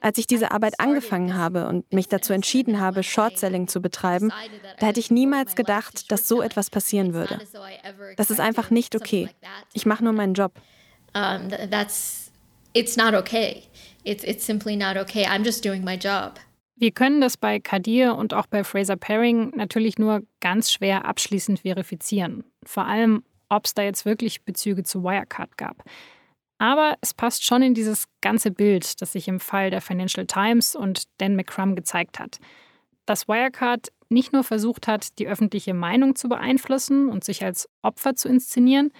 Als 0.01 0.19
ich 0.19 0.27
diese 0.27 0.51
Arbeit 0.51 0.79
angefangen 0.79 1.35
habe 1.35 1.67
und 1.67 1.91
mich 1.91 2.07
dazu 2.07 2.33
entschieden 2.33 2.79
habe, 2.79 3.01
Shortselling 3.01 3.67
zu 3.67 3.81
betreiben, 3.81 4.31
da 4.79 4.87
hätte 4.87 4.99
ich 4.99 5.09
niemals 5.09 5.55
gedacht, 5.55 6.11
dass 6.11 6.27
so 6.27 6.43
etwas 6.43 6.69
passieren 6.69 7.15
würde. 7.15 7.39
Das 8.15 8.29
ist 8.29 8.39
einfach 8.39 8.69
nicht 8.69 8.95
okay. 8.95 9.29
Ich 9.73 9.87
mache 9.87 10.03
nur 10.03 10.13
meinen 10.13 10.35
Job. 10.35 10.51
Um, 11.15 11.49
that's 11.71 12.18
it's 12.73 12.97
not 12.97 13.13
okay. 13.13 13.63
It's, 14.03 14.23
it's 14.23 14.45
simply 14.45 14.75
not 14.75 14.97
okay. 14.97 15.25
I'm 15.25 15.43
just 15.43 15.63
doing 15.63 15.83
my 15.83 15.95
job. 15.95 16.39
Wir 16.75 16.91
können 16.91 17.19
das 17.19 17.35
bei 17.35 17.59
Kadir 17.59 18.15
und 18.15 18.33
auch 18.33 18.47
bei 18.47 18.63
Fraser 18.63 18.95
Paring 18.95 19.51
natürlich 19.55 19.97
nur 19.97 20.21
ganz 20.39 20.71
schwer 20.71 21.03
abschließend 21.05 21.59
verifizieren. 21.59 22.45
Vor 22.63 22.85
allem, 22.85 23.23
ob 23.49 23.65
es 23.65 23.73
da 23.73 23.81
jetzt 23.81 24.05
wirklich 24.05 24.43
Bezüge 24.43 24.83
zu 24.83 25.03
Wirecard 25.03 25.57
gab. 25.57 25.83
Aber 26.57 26.95
es 27.01 27.13
passt 27.13 27.45
schon 27.45 27.61
in 27.61 27.73
dieses 27.73 28.05
ganze 28.21 28.51
Bild, 28.51 29.01
das 29.01 29.11
sich 29.11 29.27
im 29.27 29.39
Fall 29.39 29.71
der 29.71 29.81
Financial 29.81 30.25
Times 30.25 30.75
und 30.75 31.03
Dan 31.17 31.35
McCrum 31.35 31.75
gezeigt 31.75 32.19
hat. 32.19 32.39
dass 33.09 33.27
Wirecard 33.27 33.87
nicht 34.09 34.33
nur 34.33 34.43
versucht 34.43 34.87
hat, 34.87 35.17
die 35.17 35.27
öffentliche 35.27 35.73
Meinung 35.73 36.15
zu 36.15 36.29
beeinflussen 36.29 37.09
und 37.09 37.23
sich 37.23 37.43
als 37.43 37.67
Opfer 37.81 38.15
zu 38.15 38.29
inszenieren, 38.29 38.91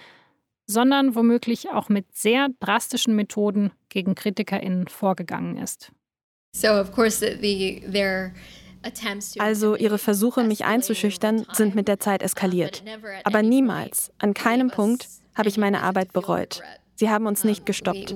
sondern 0.70 1.14
womöglich 1.14 1.70
auch 1.70 1.88
mit 1.88 2.06
sehr 2.14 2.48
drastischen 2.60 3.16
Methoden 3.16 3.72
gegen 3.88 4.14
KritikerInnen 4.14 4.88
vorgegangen 4.88 5.56
ist. 5.56 5.92
Also 9.38 9.76
ihre 9.76 9.98
Versuche, 9.98 10.42
mich 10.42 10.64
einzuschüchtern, 10.64 11.46
sind 11.52 11.74
mit 11.74 11.86
der 11.86 12.00
Zeit 12.00 12.22
eskaliert. 12.22 12.82
Aber 13.24 13.42
niemals, 13.42 14.10
an 14.18 14.32
keinem 14.32 14.70
Punkt, 14.70 15.06
habe 15.34 15.48
ich 15.48 15.58
meine 15.58 15.82
Arbeit 15.82 16.12
bereut. 16.12 16.62
Sie 16.94 17.10
haben 17.10 17.26
uns 17.26 17.44
nicht 17.44 17.66
gestoppt. 17.66 18.14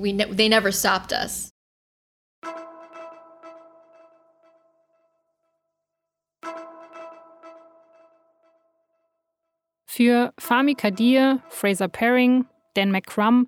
Für 9.95 10.33
Fahmi 10.37 10.75
Kadir, 10.75 11.41
Fraser 11.47 11.87
Paring, 11.87 12.45
Dan 12.73 12.91
McCrum 12.91 13.47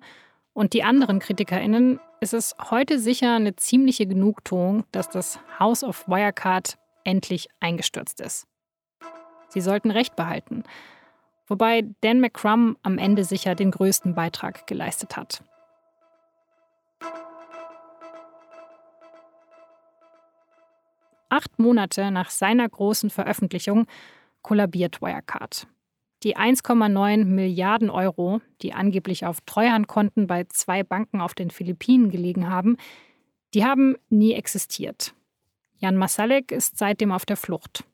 und 0.54 0.72
die 0.72 0.82
anderen 0.82 1.18
KritikerInnen 1.18 2.00
ist 2.22 2.32
es 2.32 2.56
heute 2.70 2.98
sicher 2.98 3.34
eine 3.34 3.54
ziemliche 3.56 4.06
Genugtuung, 4.06 4.84
dass 4.90 5.10
das 5.10 5.38
House 5.58 5.84
of 5.84 6.08
Wirecard 6.08 6.78
endlich 7.04 7.48
eingestürzt 7.60 8.22
ist. 8.22 8.46
Sie 9.50 9.60
sollten 9.60 9.90
Recht 9.90 10.16
behalten, 10.16 10.64
wobei 11.48 11.84
Dan 12.00 12.20
McCrum 12.20 12.78
am 12.82 12.96
Ende 12.96 13.24
sicher 13.24 13.54
den 13.54 13.70
größten 13.70 14.14
Beitrag 14.14 14.66
geleistet 14.66 15.18
hat. 15.18 15.44
Acht 21.28 21.58
Monate 21.58 22.10
nach 22.10 22.30
seiner 22.30 22.66
großen 22.66 23.10
Veröffentlichung 23.10 23.86
kollabiert 24.40 25.02
Wirecard. 25.02 25.66
Die 26.24 26.36
1,9 26.36 27.24
Milliarden 27.24 27.90
Euro, 27.90 28.40
die 28.62 28.72
angeblich 28.72 29.24
auf 29.24 29.40
Treuhandkonten 29.42 30.26
bei 30.26 30.44
zwei 30.44 30.82
Banken 30.82 31.20
auf 31.20 31.34
den 31.34 31.50
Philippinen 31.50 32.10
gelegen 32.10 32.50
haben, 32.50 32.76
die 33.54 33.64
haben 33.64 33.96
nie 34.10 34.32
existiert. 34.34 35.14
Jan 35.78 35.96
Masalek 35.96 36.50
ist 36.50 36.76
seitdem 36.76 37.12
auf 37.12 37.24
der 37.24 37.36
Flucht. 37.36 37.84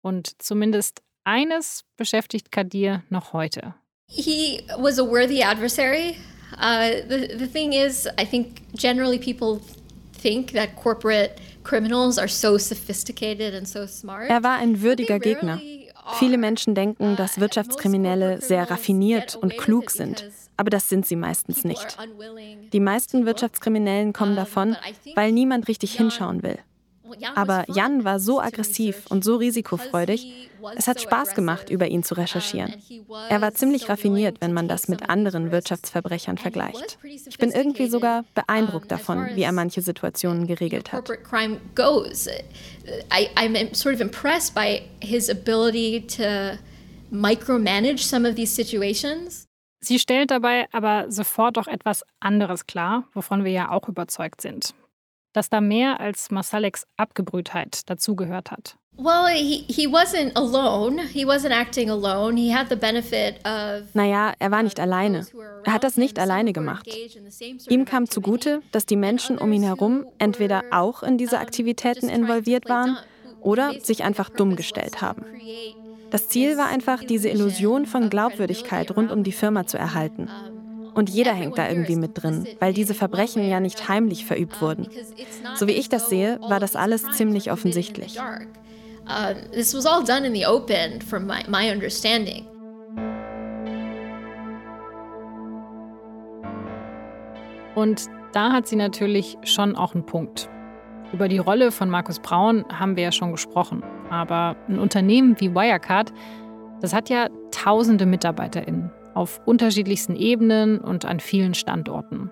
Und 0.00 0.42
zumindest 0.42 1.02
eines 1.24 1.84
beschäftigt 1.96 2.50
Kadir 2.50 3.02
noch 3.10 3.32
heute. 3.32 3.74
He 4.08 4.62
was 4.78 4.98
a 4.98 5.06
worthy 5.06 5.42
adversary. 5.42 6.16
Uh, 6.58 7.06
the, 7.08 7.36
the 7.38 7.46
thing 7.46 7.72
is, 7.72 8.08
I 8.18 8.24
think 8.24 8.62
generally 8.74 9.18
people 9.18 9.60
think 10.12 10.52
that 10.52 10.76
corporate 10.76 11.40
criminals 11.64 12.18
are 12.18 12.28
so 12.28 12.58
sophisticated 12.58 13.54
and 13.54 13.66
so 13.66 13.86
smart. 13.86 14.28
Er 14.28 14.42
war 14.42 14.56
ein 14.56 14.82
würdiger 14.82 15.18
Gegner. 15.18 15.60
Viele 16.18 16.38
Menschen 16.38 16.74
denken, 16.74 17.16
dass 17.16 17.40
Wirtschaftskriminelle 17.40 18.40
sehr 18.40 18.70
raffiniert 18.70 19.36
und 19.36 19.56
klug 19.56 19.90
sind, 19.90 20.28
aber 20.56 20.70
das 20.70 20.88
sind 20.88 21.06
sie 21.06 21.16
meistens 21.16 21.64
nicht. 21.64 21.96
Die 22.72 22.80
meisten 22.80 23.26
Wirtschaftskriminellen 23.26 24.12
kommen 24.12 24.36
davon, 24.36 24.76
weil 25.14 25.32
niemand 25.32 25.68
richtig 25.68 25.94
hinschauen 25.94 26.42
will. 26.42 26.58
Aber 27.34 27.64
Jan 27.68 28.04
war 28.04 28.18
so 28.20 28.40
aggressiv 28.40 29.06
und 29.08 29.24
so 29.24 29.36
risikofreudig, 29.36 30.50
es 30.76 30.86
hat 30.86 31.00
Spaß 31.00 31.34
gemacht, 31.34 31.70
über 31.70 31.88
ihn 31.88 32.02
zu 32.02 32.14
recherchieren. 32.14 32.74
Er 33.28 33.40
war 33.40 33.52
ziemlich 33.54 33.88
raffiniert, 33.88 34.40
wenn 34.40 34.52
man 34.52 34.68
das 34.68 34.88
mit 34.88 35.08
anderen 35.08 35.50
Wirtschaftsverbrechern 35.50 36.38
vergleicht. 36.38 36.98
Ich 37.02 37.38
bin 37.38 37.50
irgendwie 37.50 37.88
sogar 37.88 38.24
beeindruckt 38.34 38.90
davon, 38.90 39.30
wie 39.34 39.42
er 39.42 39.52
manche 39.52 39.82
Situationen 39.82 40.46
geregelt 40.46 40.92
hat. 40.92 41.10
I'm 43.34 43.74
sort 43.74 43.94
of 43.94 44.00
impressed 44.00 44.54
by 44.54 44.82
his 45.00 45.28
ability 45.28 46.06
to 46.06 46.58
micromanage 47.10 48.04
some 48.04 48.28
of 48.28 48.34
these 48.36 48.54
situations. 48.54 49.46
Sie 49.80 49.98
stellt 49.98 50.30
dabei 50.30 50.68
aber 50.70 51.10
sofort 51.10 51.58
auch 51.58 51.66
etwas 51.66 52.04
anderes 52.20 52.66
klar, 52.66 53.08
wovon 53.14 53.44
wir 53.44 53.50
ja 53.50 53.70
auch 53.70 53.88
überzeugt 53.88 54.40
sind 54.40 54.74
dass 55.32 55.50
da 55.50 55.60
mehr 55.60 56.00
als 56.00 56.30
Masaleks 56.30 56.86
Abgebrühtheit 56.96 57.88
dazugehört 57.88 58.50
hat. 58.50 58.76
Well, 58.98 59.34
he, 59.34 59.64
he 59.68 59.86
wasn't 59.86 60.36
alone. 60.36 61.00
He 61.02 61.24
wasn't 61.24 61.52
acting 61.52 61.88
alone. 61.88 62.36
He 62.36 62.54
had 62.54 62.68
the 62.68 62.76
benefit 62.76 63.36
of 63.46 63.94
Naja, 63.94 64.34
er 64.38 64.50
war 64.50 64.62
nicht 64.62 64.78
alleine. 64.78 65.26
Er 65.64 65.72
hat 65.72 65.82
das 65.82 65.96
nicht 65.96 66.18
alleine 66.18 66.52
gemacht. 66.52 66.86
Ihm 67.68 67.86
kam 67.86 68.08
zugute, 68.08 68.60
dass 68.70 68.84
die 68.84 68.96
Menschen 68.96 69.38
um 69.38 69.50
ihn 69.50 69.62
herum 69.62 70.04
entweder 70.18 70.64
auch 70.70 71.02
in 71.02 71.16
diese 71.16 71.38
Aktivitäten 71.38 72.10
involviert 72.10 72.68
waren 72.68 72.98
oder 73.40 73.72
sich 73.80 74.04
einfach 74.04 74.28
dumm 74.28 74.56
gestellt 74.56 75.00
haben. 75.00 75.24
Das 76.10 76.28
Ziel 76.28 76.58
war 76.58 76.68
einfach, 76.68 77.02
diese 77.02 77.30
Illusion 77.30 77.86
von 77.86 78.10
Glaubwürdigkeit 78.10 78.94
rund 78.94 79.10
um 79.10 79.24
die 79.24 79.32
Firma 79.32 79.66
zu 79.66 79.78
erhalten. 79.78 80.28
Und 80.94 81.08
jeder 81.10 81.32
hängt 81.32 81.56
da 81.58 81.68
irgendwie 81.68 81.96
mit 81.96 82.22
drin, 82.22 82.46
weil 82.60 82.74
diese 82.74 82.94
Verbrechen 82.94 83.48
ja 83.48 83.60
nicht 83.60 83.88
heimlich 83.88 84.26
verübt 84.26 84.60
wurden. 84.60 84.88
So 85.54 85.66
wie 85.66 85.72
ich 85.72 85.88
das 85.88 86.08
sehe, 86.08 86.38
war 86.42 86.60
das 86.60 86.76
alles 86.76 87.04
ziemlich 87.12 87.50
offensichtlich. 87.50 88.18
This 89.52 89.74
was 89.74 89.86
all 89.86 90.04
done 90.04 90.26
in 90.26 90.34
the 90.34 90.46
open 90.46 91.00
from 91.00 91.26
my, 91.26 91.42
my 91.48 91.70
understanding. 91.72 92.46
Und 97.74 98.06
da 98.32 98.52
hat 98.52 98.68
sie 98.68 98.76
natürlich 98.76 99.38
schon 99.44 99.76
auch 99.76 99.94
einen 99.94 100.04
Punkt. 100.04 100.48
Über 101.12 101.28
die 101.28 101.38
Rolle 101.38 101.72
von 101.72 101.90
Markus 101.90 102.20
Braun 102.20 102.64
haben 102.72 102.96
wir 102.96 103.04
ja 103.04 103.12
schon 103.12 103.32
gesprochen. 103.32 103.82
Aber 104.10 104.56
ein 104.68 104.78
Unternehmen 104.78 105.40
wie 105.40 105.54
Wirecard, 105.54 106.12
das 106.80 106.92
hat 106.92 107.08
ja 107.08 107.28
tausende 107.50 108.06
MitarbeiterInnen 108.06 108.90
auf 109.14 109.40
unterschiedlichsten 109.44 110.16
Ebenen 110.16 110.78
und 110.78 111.04
an 111.04 111.20
vielen 111.20 111.54
Standorten. 111.54 112.30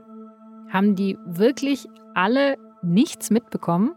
Haben 0.69 0.95
die 0.95 1.19
wirklich 1.25 1.87
alle 2.15 2.57
nichts 2.83 3.31
mitbekommen? 3.31 3.93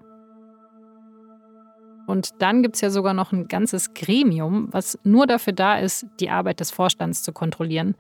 Und 2.05 2.41
dann 2.41 2.63
gibt 2.63 2.75
es 2.75 2.81
ja 2.81 2.89
sogar 2.89 3.13
noch 3.13 3.31
ein 3.31 3.47
ganzes 3.47 3.93
Gremium, 3.93 4.67
was 4.71 4.99
nur 5.03 5.25
dafür 5.25 5.53
da 5.53 5.77
ist, 5.77 6.05
die 6.19 6.29
Arbeit 6.29 6.59
des 6.59 6.71
Vorstands 6.71 7.23
zu 7.23 7.31
kontrollieren. 7.31 7.95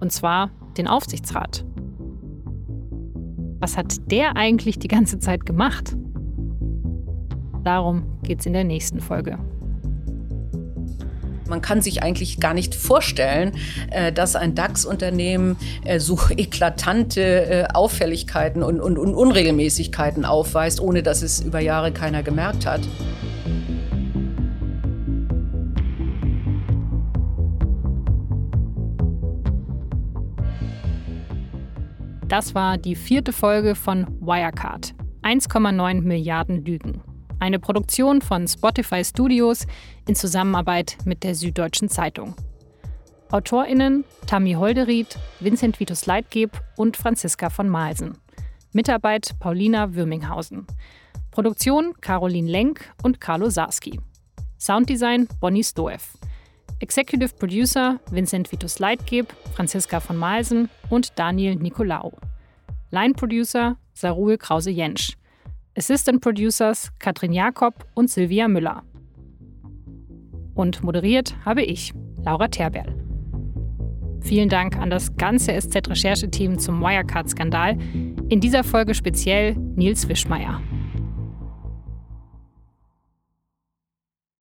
Und 0.00 0.12
zwar 0.12 0.50
den 0.78 0.88
Aufsichtsrat. 0.88 1.64
Was 3.60 3.76
hat 3.76 4.10
der 4.10 4.36
eigentlich 4.36 4.78
die 4.78 4.88
ganze 4.88 5.18
Zeit 5.18 5.44
gemacht? 5.44 5.96
Darum 7.64 8.20
geht 8.22 8.40
es 8.40 8.46
in 8.46 8.52
der 8.52 8.64
nächsten 8.64 9.00
Folge. 9.00 9.38
Man 11.48 11.62
kann 11.62 11.80
sich 11.80 12.02
eigentlich 12.02 12.40
gar 12.40 12.52
nicht 12.52 12.74
vorstellen, 12.74 13.52
äh, 13.90 14.12
dass 14.12 14.36
ein 14.36 14.54
DAX-Unternehmen 14.54 15.56
äh, 15.84 15.98
so 15.98 16.18
eklatante 16.36 17.20
äh, 17.20 17.66
Auffälligkeiten 17.72 18.62
und, 18.62 18.80
und, 18.80 18.98
und 18.98 19.14
Unregelmäßigkeiten 19.14 20.24
aufweist, 20.24 20.80
ohne 20.80 21.02
dass 21.02 21.22
es 21.22 21.40
über 21.40 21.60
Jahre 21.60 21.92
keiner 21.92 22.22
gemerkt 22.22 22.66
hat. 22.66 22.80
Das 32.28 32.54
war 32.54 32.76
die 32.76 32.94
vierte 32.94 33.32
Folge 33.32 33.74
von 33.74 34.06
Wirecard. 34.20 34.94
1,9 35.22 36.02
Milliarden 36.02 36.62
Lügen. 36.62 37.02
Eine 37.40 37.60
Produktion 37.60 38.20
von 38.20 38.48
Spotify 38.48 39.04
Studios 39.04 39.66
in 40.08 40.16
Zusammenarbeit 40.16 40.98
mit 41.04 41.22
der 41.22 41.36
Süddeutschen 41.36 41.88
Zeitung. 41.88 42.34
AutorInnen 43.30 44.04
Tammy 44.26 44.54
Holderied, 44.54 45.18
Vincent 45.38 45.78
Vitus 45.78 46.06
Leitgeb 46.06 46.50
und 46.76 46.96
Franziska 46.96 47.50
von 47.50 47.68
Malsen. 47.68 48.18
Mitarbeit 48.72 49.36
Paulina 49.38 49.94
Würminghausen. 49.94 50.66
Produktion 51.30 51.94
Caroline 52.00 52.50
Lenk 52.50 52.92
und 53.02 53.20
Carlo 53.20 53.50
Sarski. 53.50 54.00
Sounddesign 54.58 55.28
Bonnie 55.40 55.62
Stoev. 55.62 56.18
Executive 56.80 57.34
Producer 57.36 58.00
Vincent 58.10 58.50
Vitus 58.50 58.78
Leitgeb, 58.78 59.32
Franziska 59.54 60.00
von 60.00 60.16
Malsen 60.16 60.70
und 60.90 61.18
Daniel 61.18 61.54
Nicolaou. 61.54 62.12
Line 62.90 63.14
Producer 63.14 63.76
Sarul 63.92 64.38
Krause-Jensch. 64.38 65.17
Assistant 65.78 66.20
Producers 66.20 66.90
Katrin 66.98 67.32
Jakob 67.32 67.86
und 67.94 68.10
Silvia 68.10 68.48
Müller. 68.48 68.82
Und 70.54 70.82
moderiert 70.82 71.36
habe 71.44 71.62
ich, 71.62 71.94
Laura 72.24 72.48
Terberl. 72.48 72.92
Vielen 74.20 74.48
Dank 74.48 74.76
an 74.76 74.90
das 74.90 75.16
ganze 75.16 75.52
SZ-Rechercheteam 75.52 76.58
zum 76.58 76.80
Wirecard-Skandal. 76.80 77.78
In 78.28 78.40
dieser 78.40 78.64
Folge 78.64 78.92
speziell 78.92 79.54
Nils 79.54 80.08
Wischmeier. 80.08 80.60